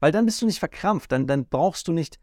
Weil 0.00 0.12
dann 0.12 0.26
bist 0.26 0.42
du 0.42 0.46
nicht 0.46 0.58
verkrampft, 0.58 1.12
dann, 1.12 1.26
dann 1.26 1.46
brauchst 1.46 1.88
du 1.88 1.92
nicht 1.92 2.18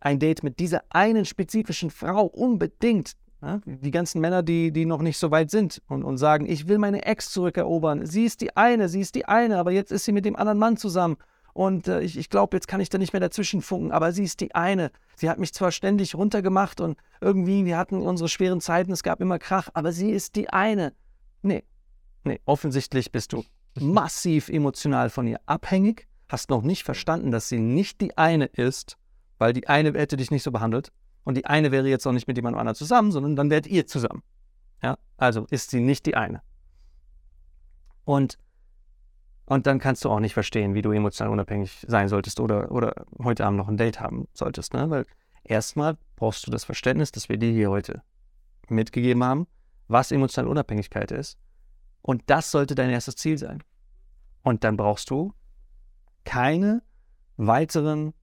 ein 0.00 0.18
Date 0.18 0.42
mit 0.42 0.60
dieser 0.60 0.82
einen 0.90 1.24
spezifischen 1.24 1.90
Frau 1.90 2.26
unbedingt. 2.26 3.14
Ja? 3.42 3.60
Die 3.64 3.90
ganzen 3.90 4.20
Männer, 4.20 4.42
die, 4.42 4.72
die 4.72 4.86
noch 4.86 5.02
nicht 5.02 5.18
so 5.18 5.30
weit 5.30 5.50
sind 5.50 5.82
und, 5.88 6.04
und 6.04 6.18
sagen, 6.18 6.46
ich 6.46 6.68
will 6.68 6.78
meine 6.78 7.04
Ex 7.04 7.30
zurückerobern. 7.30 8.06
Sie 8.06 8.24
ist 8.24 8.40
die 8.40 8.56
eine, 8.56 8.88
sie 8.88 9.00
ist 9.00 9.14
die 9.14 9.26
eine, 9.26 9.58
aber 9.58 9.72
jetzt 9.72 9.92
ist 9.92 10.04
sie 10.04 10.12
mit 10.12 10.24
dem 10.24 10.36
anderen 10.36 10.58
Mann 10.58 10.76
zusammen. 10.76 11.16
Und 11.52 11.88
äh, 11.88 12.02
ich, 12.02 12.18
ich 12.18 12.28
glaube, 12.28 12.54
jetzt 12.56 12.68
kann 12.68 12.80
ich 12.80 12.90
da 12.90 12.98
nicht 12.98 13.14
mehr 13.14 13.20
dazwischen 13.20 13.62
funken, 13.62 13.90
aber 13.90 14.12
sie 14.12 14.24
ist 14.24 14.40
die 14.40 14.54
eine. 14.54 14.90
Sie 15.16 15.30
hat 15.30 15.38
mich 15.38 15.54
zwar 15.54 15.72
ständig 15.72 16.14
runtergemacht 16.14 16.82
und 16.82 16.98
irgendwie, 17.20 17.64
wir 17.64 17.78
hatten 17.78 18.02
unsere 18.02 18.28
schweren 18.28 18.60
Zeiten, 18.60 18.92
es 18.92 19.02
gab 19.02 19.22
immer 19.22 19.38
Krach, 19.38 19.70
aber 19.72 19.92
sie 19.92 20.10
ist 20.10 20.36
die 20.36 20.50
eine. 20.50 20.92
Nee, 21.42 21.64
nee, 22.24 22.40
offensichtlich 22.44 23.12
bist 23.12 23.32
du 23.32 23.44
massiv 23.78 24.48
emotional 24.48 25.10
von 25.10 25.26
ihr 25.26 25.40
abhängig 25.46 26.08
hast 26.28 26.50
noch 26.50 26.62
nicht 26.62 26.84
verstanden, 26.84 27.30
dass 27.30 27.48
sie 27.48 27.58
nicht 27.58 28.00
die 28.00 28.16
eine 28.16 28.46
ist, 28.46 28.96
weil 29.38 29.52
die 29.52 29.68
eine 29.68 29.92
hätte 29.92 30.16
dich 30.16 30.30
nicht 30.30 30.42
so 30.42 30.50
behandelt 30.50 30.92
und 31.24 31.36
die 31.36 31.46
eine 31.46 31.70
wäre 31.70 31.88
jetzt 31.88 32.06
auch 32.06 32.12
nicht 32.12 32.26
mit 32.26 32.36
jemand 32.36 32.56
anderem 32.56 32.74
zusammen, 32.74 33.12
sondern 33.12 33.36
dann 33.36 33.50
wärt 33.50 33.66
ihr 33.66 33.86
zusammen. 33.86 34.22
Ja, 34.82 34.98
also 35.16 35.46
ist 35.50 35.70
sie 35.70 35.80
nicht 35.80 36.06
die 36.06 36.16
eine. 36.16 36.42
Und, 38.04 38.38
und 39.46 39.66
dann 39.66 39.78
kannst 39.78 40.04
du 40.04 40.10
auch 40.10 40.20
nicht 40.20 40.34
verstehen, 40.34 40.74
wie 40.74 40.82
du 40.82 40.92
emotional 40.92 41.32
unabhängig 41.32 41.84
sein 41.88 42.08
solltest 42.08 42.40
oder, 42.40 42.70
oder 42.70 43.06
heute 43.22 43.44
Abend 43.44 43.58
noch 43.58 43.68
ein 43.68 43.76
Date 43.76 44.00
haben 44.00 44.28
solltest, 44.32 44.74
ne? 44.74 44.90
Weil 44.90 45.06
erstmal 45.44 45.96
brauchst 46.16 46.46
du 46.46 46.50
das 46.50 46.64
Verständnis, 46.64 47.12
das 47.12 47.28
wir 47.28 47.36
dir 47.36 47.52
hier 47.52 47.70
heute 47.70 48.02
mitgegeben 48.68 49.24
haben, 49.24 49.46
was 49.88 50.12
emotionale 50.12 50.50
Unabhängigkeit 50.50 51.10
ist. 51.10 51.38
Und 52.02 52.22
das 52.26 52.50
sollte 52.50 52.74
dein 52.74 52.90
erstes 52.90 53.16
Ziel 53.16 53.38
sein. 53.38 53.62
Und 54.42 54.64
dann 54.64 54.76
brauchst 54.76 55.10
du 55.10 55.32
keine 56.24 56.82
weiteren 57.36 58.14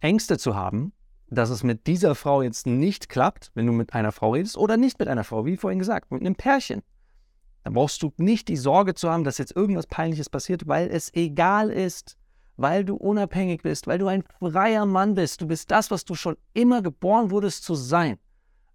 Ängste 0.00 0.38
zu 0.38 0.54
haben, 0.54 0.92
dass 1.30 1.50
es 1.50 1.62
mit 1.62 1.86
dieser 1.86 2.14
Frau 2.14 2.42
jetzt 2.42 2.66
nicht 2.66 3.08
klappt, 3.08 3.50
wenn 3.54 3.66
du 3.66 3.72
mit 3.72 3.94
einer 3.94 4.12
Frau 4.12 4.32
redest 4.32 4.56
oder 4.56 4.76
nicht 4.76 4.98
mit 4.98 5.08
einer 5.08 5.24
Frau, 5.24 5.44
wie 5.44 5.56
vorhin 5.56 5.78
gesagt, 5.78 6.10
mit 6.10 6.20
einem 6.20 6.36
Pärchen. 6.36 6.82
Dann 7.64 7.74
brauchst 7.74 8.02
du 8.02 8.12
nicht 8.16 8.48
die 8.48 8.56
Sorge 8.56 8.94
zu 8.94 9.10
haben, 9.10 9.24
dass 9.24 9.38
jetzt 9.38 9.54
irgendwas 9.54 9.86
Peinliches 9.86 10.30
passiert, 10.30 10.66
weil 10.66 10.88
es 10.88 11.12
egal 11.14 11.70
ist, 11.70 12.16
weil 12.56 12.84
du 12.84 12.96
unabhängig 12.96 13.62
bist, 13.62 13.86
weil 13.86 13.98
du 13.98 14.06
ein 14.06 14.24
freier 14.40 14.86
Mann 14.86 15.14
bist. 15.14 15.40
Du 15.40 15.46
bist 15.46 15.70
das, 15.70 15.90
was 15.90 16.04
du 16.04 16.14
schon 16.14 16.36
immer 16.54 16.82
geboren 16.82 17.30
wurdest 17.30 17.64
zu 17.64 17.74
sein. 17.74 18.18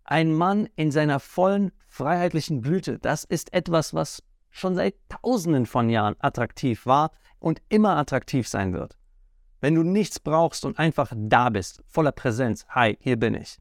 Ein 0.04 0.34
Mann 0.34 0.68
in 0.76 0.92
seiner 0.92 1.20
vollen 1.20 1.72
freiheitlichen 1.88 2.62
Blüte. 2.62 3.00
Das 3.00 3.24
ist 3.24 3.54
etwas, 3.54 3.94
was 3.94 4.24
schon 4.50 4.76
seit 4.76 4.96
tausenden 5.10 5.66
von 5.66 5.90
Jahren 5.90 6.16
attraktiv 6.20 6.86
war 6.86 7.12
und 7.40 7.62
immer 7.70 7.98
attraktiv 7.98 8.48
sein 8.48 8.74
wird. 8.74 8.98
Wenn 9.62 9.76
du 9.76 9.84
nichts 9.84 10.20
brauchst 10.20 10.66
und 10.66 10.78
einfach 10.78 11.14
da 11.16 11.50
bist, 11.50 11.82
voller 11.88 12.12
Präsenz, 12.12 12.66
hi, 12.68 12.98
hier 13.00 13.18
bin 13.18 13.34
ich. 13.34 13.58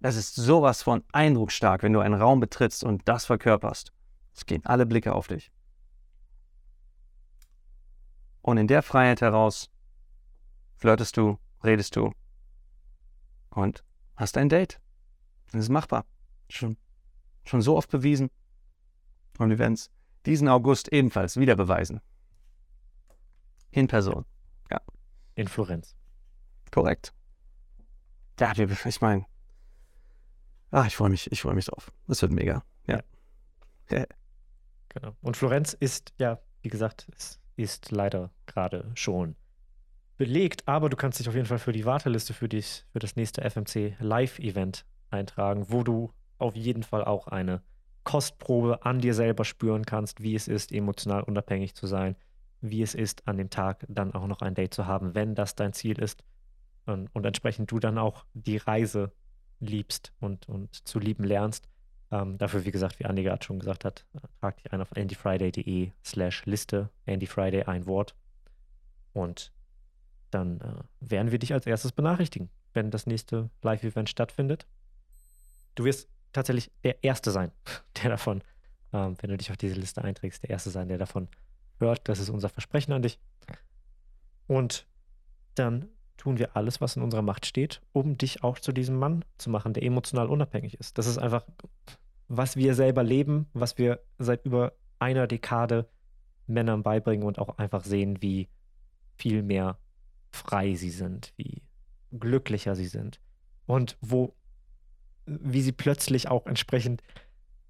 Das 0.00 0.16
ist 0.16 0.34
sowas 0.34 0.82
von 0.82 1.04
eindrucksstark, 1.12 1.82
wenn 1.82 1.92
du 1.92 2.00
einen 2.00 2.14
Raum 2.14 2.40
betrittst 2.40 2.82
und 2.82 3.06
das 3.06 3.26
verkörperst. 3.26 3.92
Es 4.34 4.46
gehen 4.46 4.64
alle 4.64 4.86
Blicke 4.86 5.14
auf 5.14 5.28
dich. 5.28 5.52
Und 8.40 8.56
in 8.56 8.66
der 8.66 8.82
Freiheit 8.82 9.20
heraus 9.20 9.70
flirtest 10.76 11.16
du, 11.18 11.38
redest 11.62 11.94
du 11.96 12.12
und 13.50 13.84
hast 14.20 14.36
ein 14.36 14.48
Date. 14.48 14.80
Das 15.50 15.62
ist 15.62 15.68
machbar. 15.70 16.04
Schon, 16.48 16.76
schon 17.44 17.62
so 17.62 17.76
oft 17.76 17.90
bewiesen. 17.90 18.30
Und 19.38 19.50
wir 19.50 19.58
werden 19.58 19.74
es 19.74 19.90
diesen 20.26 20.48
August 20.48 20.92
ebenfalls 20.92 21.38
wieder 21.38 21.56
beweisen. 21.56 22.00
In 23.70 23.88
Person. 23.88 24.26
Ja. 24.70 24.80
In 25.34 25.48
Florenz. 25.48 25.96
Korrekt. 26.70 27.14
Ja, 28.38 28.52
ich 28.56 29.00
meine, 29.00 29.26
ah, 30.70 30.84
ich 30.86 30.96
freue 30.96 31.10
mich, 31.10 31.30
ich 31.30 31.42
freue 31.42 31.54
mich 31.54 31.66
drauf. 31.66 31.92
Das 32.06 32.22
wird 32.22 32.32
mega. 32.32 32.62
Ja. 32.86 33.02
ja. 33.90 34.04
Genau. 34.90 35.16
Und 35.20 35.36
Florenz 35.36 35.72
ist, 35.74 36.12
ja, 36.18 36.40
wie 36.62 36.68
gesagt, 36.68 37.06
es 37.16 37.38
ist 37.56 37.90
leider 37.90 38.30
gerade 38.46 38.90
schon 38.94 39.36
belegt, 40.20 40.68
aber 40.68 40.90
du 40.90 40.98
kannst 40.98 41.18
dich 41.18 41.30
auf 41.30 41.34
jeden 41.34 41.46
Fall 41.46 41.58
für 41.58 41.72
die 41.72 41.86
Warteliste 41.86 42.34
für, 42.34 42.46
dich, 42.46 42.84
für 42.92 42.98
das 42.98 43.16
nächste 43.16 43.40
FMC 43.40 43.96
Live-Event 44.00 44.84
eintragen, 45.08 45.70
wo 45.70 45.82
du 45.82 46.12
auf 46.36 46.54
jeden 46.54 46.82
Fall 46.82 47.06
auch 47.06 47.26
eine 47.26 47.62
Kostprobe 48.04 48.84
an 48.84 48.98
dir 48.98 49.14
selber 49.14 49.46
spüren 49.46 49.86
kannst, 49.86 50.22
wie 50.22 50.34
es 50.34 50.46
ist, 50.46 50.72
emotional 50.72 51.22
unabhängig 51.22 51.74
zu 51.74 51.86
sein, 51.86 52.16
wie 52.60 52.82
es 52.82 52.94
ist, 52.94 53.26
an 53.26 53.38
dem 53.38 53.48
Tag 53.48 53.86
dann 53.88 54.12
auch 54.12 54.26
noch 54.26 54.42
ein 54.42 54.54
Date 54.54 54.74
zu 54.74 54.84
haben, 54.84 55.14
wenn 55.14 55.34
das 55.34 55.54
dein 55.54 55.72
Ziel 55.72 55.98
ist 55.98 56.22
und, 56.84 57.08
und 57.14 57.24
entsprechend 57.24 57.70
du 57.70 57.78
dann 57.78 57.96
auch 57.96 58.26
die 58.34 58.58
Reise 58.58 59.12
liebst 59.58 60.12
und, 60.20 60.46
und 60.50 60.86
zu 60.86 60.98
lieben 60.98 61.24
lernst. 61.24 61.66
Ähm, 62.10 62.36
dafür, 62.36 62.66
wie 62.66 62.72
gesagt, 62.72 63.00
wie 63.00 63.06
Andi 63.06 63.22
gerade 63.22 63.42
schon 63.42 63.58
gesagt 63.58 63.86
hat, 63.86 64.04
trag 64.42 64.58
dich 64.58 64.70
ein 64.70 64.82
auf 64.82 64.94
andyfriday.de 64.94 65.92
slash 66.04 66.44
Liste, 66.44 66.90
andyfriday 67.06 67.62
ein 67.62 67.86
Wort 67.86 68.14
und 69.14 69.50
dann 70.30 70.60
äh, 70.60 70.74
werden 71.00 71.30
wir 71.30 71.38
dich 71.38 71.52
als 71.52 71.66
erstes 71.66 71.92
benachrichtigen, 71.92 72.50
wenn 72.72 72.90
das 72.90 73.06
nächste 73.06 73.50
Live-Event 73.62 74.08
stattfindet. 74.08 74.66
Du 75.74 75.84
wirst 75.84 76.08
tatsächlich 76.32 76.70
der 76.84 77.02
Erste 77.02 77.30
sein, 77.30 77.52
der 78.02 78.10
davon, 78.10 78.42
ähm, 78.92 79.16
wenn 79.20 79.30
du 79.30 79.36
dich 79.36 79.50
auf 79.50 79.56
diese 79.56 79.74
Liste 79.74 80.02
einträgst, 80.02 80.42
der 80.42 80.50
Erste 80.50 80.70
sein, 80.70 80.88
der 80.88 80.98
davon 80.98 81.28
hört. 81.78 82.08
Das 82.08 82.18
ist 82.18 82.30
unser 82.30 82.48
Versprechen 82.48 82.92
an 82.92 83.02
dich. 83.02 83.18
Und 84.46 84.86
dann 85.54 85.88
tun 86.16 86.38
wir 86.38 86.56
alles, 86.56 86.80
was 86.80 86.96
in 86.96 87.02
unserer 87.02 87.22
Macht 87.22 87.46
steht, 87.46 87.80
um 87.92 88.18
dich 88.18 88.44
auch 88.44 88.58
zu 88.58 88.72
diesem 88.72 88.96
Mann 88.96 89.24
zu 89.38 89.48
machen, 89.48 89.72
der 89.72 89.82
emotional 89.82 90.28
unabhängig 90.28 90.78
ist. 90.78 90.98
Das 90.98 91.06
ist 91.06 91.18
einfach, 91.18 91.46
was 92.28 92.56
wir 92.56 92.74
selber 92.74 93.02
leben, 93.02 93.48
was 93.54 93.78
wir 93.78 94.00
seit 94.18 94.44
über 94.44 94.72
einer 94.98 95.26
Dekade 95.26 95.88
Männern 96.46 96.82
beibringen 96.82 97.26
und 97.26 97.38
auch 97.38 97.56
einfach 97.58 97.84
sehen, 97.84 98.20
wie 98.20 98.48
viel 99.16 99.42
mehr 99.42 99.78
frei 100.30 100.74
sie 100.74 100.90
sind, 100.90 101.32
wie 101.36 101.62
glücklicher 102.12 102.74
sie 102.74 102.86
sind 102.86 103.20
und 103.66 103.96
wo, 104.00 104.34
wie 105.26 105.62
sie 105.62 105.72
plötzlich 105.72 106.28
auch 106.28 106.46
entsprechend 106.46 107.02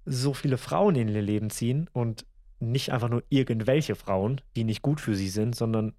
so 0.05 0.33
viele 0.33 0.57
Frauen 0.57 0.95
in 0.95 1.07
ihr 1.07 1.21
Leben 1.21 1.49
ziehen 1.49 1.89
und 1.93 2.25
nicht 2.59 2.91
einfach 2.91 3.09
nur 3.09 3.23
irgendwelche 3.29 3.95
Frauen, 3.95 4.41
die 4.55 4.63
nicht 4.63 4.81
gut 4.81 4.99
für 4.99 5.15
sie 5.15 5.29
sind, 5.29 5.55
sondern 5.55 5.93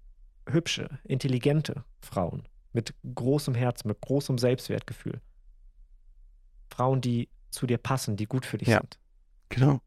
hübsche, 0.48 0.98
intelligente 1.04 1.84
Frauen 2.00 2.48
mit 2.72 2.94
großem 3.14 3.54
Herz, 3.54 3.84
mit 3.84 4.00
großem 4.00 4.38
Selbstwertgefühl. 4.38 5.20
Frauen, 6.70 7.00
die 7.00 7.28
zu 7.50 7.66
dir 7.66 7.78
passen, 7.78 8.16
die 8.16 8.26
gut 8.26 8.46
für 8.46 8.58
dich 8.58 8.68
ja. 8.68 8.78
sind. 8.78 8.98
Genau. 9.50 9.80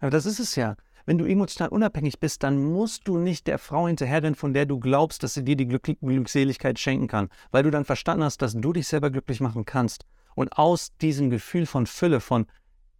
Aber 0.00 0.10
das 0.10 0.26
ist 0.26 0.40
es 0.40 0.56
ja. 0.56 0.76
Wenn 1.08 1.16
du 1.16 1.24
emotional 1.24 1.70
unabhängig 1.70 2.20
bist, 2.20 2.42
dann 2.42 2.62
musst 2.62 3.08
du 3.08 3.16
nicht 3.16 3.46
der 3.46 3.56
Frau 3.56 3.86
hinterherrennen, 3.86 4.34
von 4.34 4.52
der 4.52 4.66
du 4.66 4.78
glaubst, 4.78 5.22
dass 5.22 5.32
sie 5.32 5.42
dir 5.42 5.56
die 5.56 5.66
Glück 5.66 5.84
Glückseligkeit 5.84 6.78
schenken 6.78 7.06
kann, 7.06 7.30
weil 7.50 7.62
du 7.62 7.70
dann 7.70 7.86
verstanden 7.86 8.24
hast, 8.24 8.42
dass 8.42 8.52
du 8.52 8.74
dich 8.74 8.86
selber 8.88 9.08
glücklich 9.08 9.40
machen 9.40 9.64
kannst. 9.64 10.04
Und 10.34 10.58
aus 10.58 10.94
diesem 10.98 11.30
Gefühl 11.30 11.64
von 11.64 11.86
Fülle, 11.86 12.20
von 12.20 12.44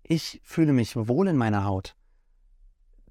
ich 0.03 0.41
fühle 0.43 0.73
mich 0.73 0.97
wohl 0.97 1.29
in 1.29 1.37
meiner 1.37 1.65
Haut, 1.65 1.97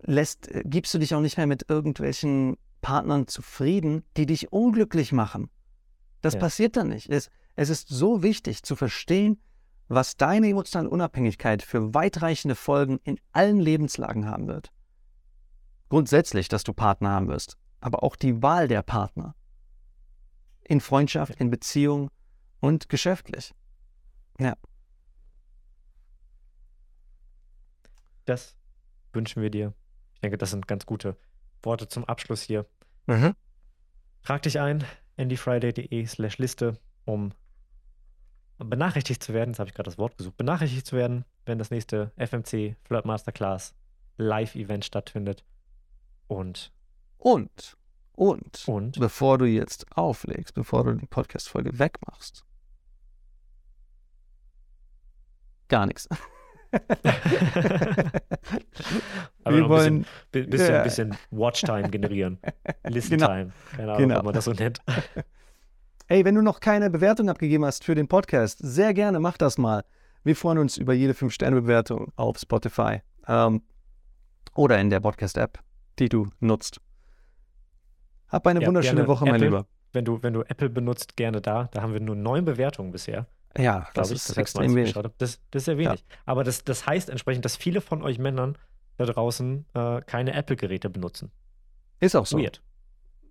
lässt, 0.01 0.47
äh, 0.47 0.63
gibst 0.65 0.95
du 0.95 0.97
dich 0.97 1.13
auch 1.13 1.21
nicht 1.21 1.37
mehr 1.37 1.45
mit 1.45 1.69
irgendwelchen 1.69 2.57
Partnern 2.81 3.27
zufrieden, 3.27 4.03
die 4.17 4.25
dich 4.25 4.51
unglücklich 4.51 5.11
machen. 5.11 5.51
Das 6.21 6.33
ja. 6.33 6.39
passiert 6.39 6.75
dann 6.75 6.87
nicht. 6.87 7.07
Es, 7.11 7.29
es 7.55 7.69
ist 7.69 7.87
so 7.87 8.23
wichtig 8.23 8.63
zu 8.63 8.75
verstehen, 8.75 9.39
was 9.89 10.17
deine 10.17 10.49
emotionale 10.49 10.89
Unabhängigkeit 10.89 11.61
für 11.61 11.93
weitreichende 11.93 12.55
Folgen 12.55 12.99
in 13.03 13.19
allen 13.31 13.59
Lebenslagen 13.59 14.25
haben 14.25 14.47
wird. 14.47 14.71
Grundsätzlich, 15.89 16.47
dass 16.49 16.63
du 16.63 16.73
Partner 16.73 17.11
haben 17.11 17.27
wirst, 17.27 17.57
aber 17.79 18.03
auch 18.03 18.15
die 18.15 18.41
Wahl 18.41 18.67
der 18.67 18.81
Partner. 18.81 19.35
In 20.63 20.81
Freundschaft, 20.81 21.35
in 21.39 21.49
Beziehung 21.49 22.09
und 22.59 22.89
geschäftlich. 22.89 23.53
Ja. 24.39 24.55
Das 28.25 28.57
wünschen 29.13 29.41
wir 29.41 29.49
dir. 29.49 29.73
Ich 30.15 30.21
denke, 30.21 30.37
das 30.37 30.51
sind 30.51 30.67
ganz 30.67 30.85
gute 30.85 31.15
Worte 31.63 31.87
zum 31.87 32.03
Abschluss 32.05 32.41
hier. 32.41 32.65
Mhm. 33.05 33.33
Trag 34.23 34.41
dich 34.41 34.59
ein, 34.59 34.83
andyfriday.de 35.15 36.05
slash 36.05 36.37
Liste, 36.37 36.77
um 37.05 37.33
benachrichtigt 38.57 39.23
zu 39.23 39.33
werden, 39.33 39.51
jetzt 39.51 39.59
habe 39.59 39.69
ich 39.69 39.75
gerade 39.75 39.89
das 39.89 39.97
Wort 39.97 40.17
gesucht, 40.17 40.37
benachrichtigt 40.37 40.85
zu 40.85 40.95
werden, 40.95 41.25
wenn 41.45 41.59
das 41.59 41.71
nächste 41.71 42.11
FMC 42.17 42.75
Flirt 42.83 43.05
Masterclass 43.05 43.75
Live-Event 44.17 44.83
stattfindet. 44.83 45.43
Und. 46.27 46.71
Und. 47.17 47.77
Und. 48.13 48.63
Und. 48.67 48.99
Bevor 48.99 49.37
du 49.37 49.45
jetzt 49.45 49.85
auflegst, 49.95 50.53
bevor 50.53 50.83
du 50.83 50.93
die 50.95 51.05
Podcast-Folge 51.05 51.77
wegmachst. 51.79 52.43
Gar 55.67 55.87
nichts. 55.87 56.07
Aber 59.43 59.55
wir 59.55 59.69
wollen, 59.69 60.01
ein 60.01 60.05
bisschen, 60.31 60.49
bisschen, 60.49 60.73
ja. 60.73 60.83
bisschen 60.83 61.17
Watchtime 61.31 61.89
generieren. 61.89 62.39
Listentime. 62.87 63.51
Genau. 63.71 63.77
Keine 63.77 63.93
Ahnung, 63.93 64.07
genau. 64.07 64.19
ob 64.19 64.25
man 64.25 64.33
das 64.33 64.45
so 64.45 64.53
nennt. 64.53 64.79
Hey, 66.09 66.23
wenn 66.23 66.35
du 66.35 66.41
noch 66.41 66.61
keine 66.61 66.89
Bewertung 66.89 67.29
abgegeben 67.29 67.65
hast 67.65 67.83
für 67.83 67.93
den 67.93 68.07
Podcast, 68.07 68.59
sehr 68.61 68.93
gerne 68.93 69.19
mach 69.19 69.37
das 69.37 69.57
mal. 69.57 69.83
Wir 70.23 70.37
freuen 70.37 70.57
uns 70.57 70.77
über 70.77 70.93
jede 70.93 71.11
5-Sterne-Bewertung 71.11 72.13
auf 72.15 72.37
Spotify 72.37 73.01
ähm, 73.27 73.61
oder 74.55 74.79
in 74.79 74.89
der 74.89 75.01
Podcast-App, 75.01 75.59
die 75.99 76.09
du 76.09 76.29
nutzt. 76.39 76.79
Hab 78.27 78.45
eine 78.47 78.61
ja, 78.61 78.67
wunderschöne 78.67 79.07
Woche, 79.07 79.25
Apple, 79.25 79.31
mein 79.31 79.41
Lieber. 79.41 79.67
Wenn 79.93 80.05
du, 80.05 80.21
wenn 80.21 80.33
du 80.33 80.41
Apple 80.41 80.69
benutzt, 80.69 81.15
gerne 81.15 81.41
da. 81.41 81.69
Da 81.71 81.81
haben 81.81 81.93
wir 81.93 81.99
nur 81.99 82.15
neun 82.15 82.45
Bewertungen 82.45 82.91
bisher. 82.91 83.27
Ja, 83.57 83.87
das 83.93 84.11
ist 84.11 84.29
das 84.29 84.37
extrem 84.37 84.75
wenig. 84.75 84.93
Das, 84.93 85.11
das, 85.17 85.39
ist 85.53 85.65
sehr 85.65 85.77
wenig. 85.77 85.99
Ja. 85.99 86.17
Aber 86.25 86.43
das, 86.43 86.63
das 86.63 86.85
heißt 86.85 87.09
entsprechend, 87.09 87.45
dass 87.45 87.55
viele 87.55 87.81
von 87.81 88.03
euch 88.03 88.19
Männern 88.19 88.57
da 88.97 89.05
draußen 89.05 89.65
äh, 89.73 90.01
keine 90.01 90.33
Apple-Geräte 90.33 90.89
benutzen. 90.89 91.31
Ist 91.99 92.15
auch 92.15 92.25
so. 92.25 92.37
Weird. 92.37 92.61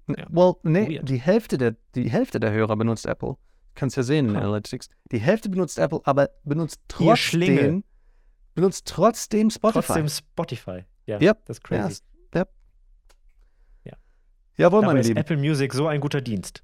Ja. 0.08 0.26
Well, 0.28 0.54
nee, 0.62 1.00
die 1.02 1.18
Hälfte, 1.18 1.58
der, 1.58 1.76
die 1.94 2.08
Hälfte 2.08 2.40
der 2.40 2.52
Hörer 2.52 2.76
benutzt 2.76 3.06
Apple. 3.06 3.36
Kannst 3.74 3.96
ja 3.96 4.02
sehen 4.02 4.26
in 4.26 4.34
den 4.34 4.42
Analytics. 4.42 4.88
Die 5.12 5.18
Hälfte 5.18 5.50
benutzt 5.50 5.78
Apple, 5.78 6.00
aber 6.04 6.30
benutzt 6.44 6.80
trotzdem, 6.88 7.84
benutzt 8.54 8.86
trotzdem 8.86 9.50
Spotify. 9.50 9.86
Trotzdem 9.86 10.08
Spotify. 10.08 10.84
Ja, 11.06 11.20
yep. 11.20 11.44
das 11.44 11.58
ist 11.58 11.64
crazy. 11.64 11.92
Ja. 11.92 12.15
Jawohl, 14.56 14.80
Dabei 14.80 14.94
meine 14.94 15.00
ist 15.00 15.08
Lieben. 15.08 15.20
Apple 15.20 15.36
Music 15.36 15.74
so 15.74 15.86
ein 15.86 16.00
guter 16.00 16.20
Dienst. 16.20 16.62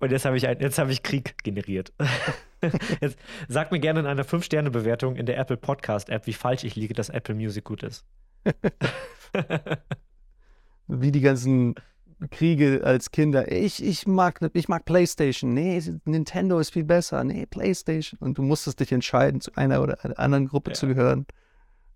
Und 0.00 0.12
jetzt 0.12 0.24
habe 0.24 0.36
ich, 0.36 0.46
ein, 0.46 0.58
hab 0.60 0.88
ich 0.88 1.02
Krieg 1.02 1.42
generiert. 1.42 1.92
jetzt 3.00 3.18
sag 3.48 3.72
mir 3.72 3.80
gerne 3.80 4.00
in 4.00 4.06
einer 4.06 4.24
5-Sterne-Bewertung 4.24 5.16
in 5.16 5.26
der 5.26 5.38
Apple 5.38 5.56
Podcast-App, 5.56 6.26
wie 6.26 6.32
falsch 6.32 6.64
ich 6.64 6.76
liege, 6.76 6.94
dass 6.94 7.08
Apple 7.08 7.34
Music 7.34 7.64
gut 7.64 7.82
ist. 7.82 8.04
wie 10.86 11.12
die 11.12 11.20
ganzen 11.20 11.74
Kriege 12.30 12.80
als 12.84 13.10
Kinder. 13.10 13.50
Ich, 13.52 13.84
ich, 13.84 14.06
mag, 14.06 14.40
ich 14.52 14.68
mag 14.68 14.84
PlayStation. 14.84 15.54
Nee, 15.54 15.80
Nintendo 16.04 16.58
ist 16.58 16.72
viel 16.72 16.84
besser. 16.84 17.22
Nee, 17.22 17.46
PlayStation. 17.46 18.18
Und 18.20 18.38
du 18.38 18.42
musstest 18.42 18.80
dich 18.80 18.90
entscheiden, 18.92 19.40
zu 19.40 19.52
einer 19.54 19.82
oder 19.82 20.04
einer 20.04 20.18
anderen 20.18 20.48
Gruppe 20.48 20.70
ja. 20.70 20.74
zu 20.74 20.88
gehören. 20.88 21.26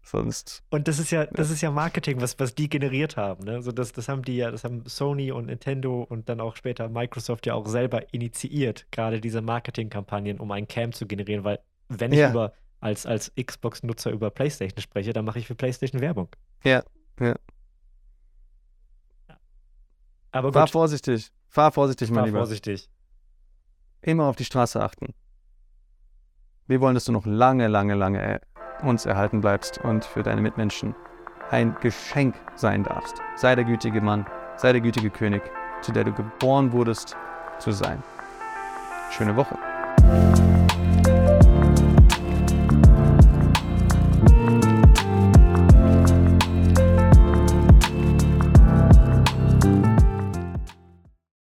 Sonst. 0.05 0.65
Und 0.71 0.89
das 0.89 0.99
ist 0.99 1.13
ja, 1.13 1.27
das 1.27 1.51
ist 1.51 1.61
ja 1.61 1.71
Marketing, 1.71 2.21
was, 2.21 2.39
was 2.39 2.55
die 2.55 2.69
generiert 2.69 3.17
haben. 3.17 3.45
Ne? 3.45 3.53
Also 3.53 3.71
das, 3.71 3.93
das 3.93 4.09
haben 4.09 4.23
die 4.23 4.37
ja, 4.37 4.51
das 4.51 4.65
haben 4.65 4.83
Sony 4.87 5.31
und 5.31 5.47
Nintendo 5.47 6.03
und 6.03 6.29
dann 6.29 6.41
auch 6.41 6.57
später 6.57 6.89
Microsoft 6.89 7.47
ja 7.47 7.55
auch 7.55 7.67
selber 7.69 8.13
initiiert, 8.13 8.87
gerade 8.91 9.21
diese 9.21 9.41
Marketingkampagnen, 9.41 10.41
um 10.41 10.51
ein 10.51 10.67
Cam 10.67 10.93
zu 10.93 11.07
generieren, 11.07 11.45
weil 11.45 11.61
wenn 11.89 12.13
ich 12.13 12.19
ja. 12.19 12.31
über 12.31 12.53
als, 12.81 13.07
als 13.07 13.33
Xbox-Nutzer 13.41 14.11
über 14.11 14.31
PlayStation 14.31 14.81
spreche, 14.81 15.13
dann 15.13 15.25
mache 15.25 15.39
ich 15.39 15.47
für 15.47 15.55
PlayStation 15.55 16.01
Werbung. 16.01 16.29
Ja, 16.65 16.83
ja. 17.21 17.37
Aber 20.33 20.49
gut. 20.49 20.55
Fahr 20.55 20.67
vorsichtig. 20.67 21.31
Fahr 21.49 21.71
vorsichtig, 21.71 22.11
mein 22.11 22.17
Fahr 22.17 22.27
Lieber. 22.27 22.39
vorsichtig. 22.39 22.89
Immer 24.01 24.25
auf 24.25 24.37
die 24.37 24.45
Straße 24.45 24.83
achten. 24.83 25.15
Wir 26.67 26.81
wollen, 26.81 26.95
dass 26.95 27.05
du 27.05 27.13
noch 27.13 27.27
lange, 27.27 27.69
lange, 27.69 27.95
lange 27.95 28.41
uns 28.83 29.07
erhalten 29.07 29.41
bleibst 29.41 29.79
und 29.79 30.05
für 30.05 30.23
deine 30.23 30.41
Mitmenschen 30.41 30.95
ein 31.51 31.77
Geschenk 31.81 32.35
sein 32.55 32.83
darfst. 32.83 33.17
Sei 33.37 33.55
der 33.55 33.65
gütige 33.65 34.01
Mann, 34.01 34.27
sei 34.57 34.73
der 34.73 34.81
gütige 34.81 35.11
König, 35.11 35.43
zu 35.81 35.93
der 35.93 36.05
du 36.05 36.13
geboren 36.13 36.73
wurdest, 36.73 37.17
zu 37.59 37.73
sein. 37.73 38.03
Schöne 39.11 39.37
Woche. 39.37 39.57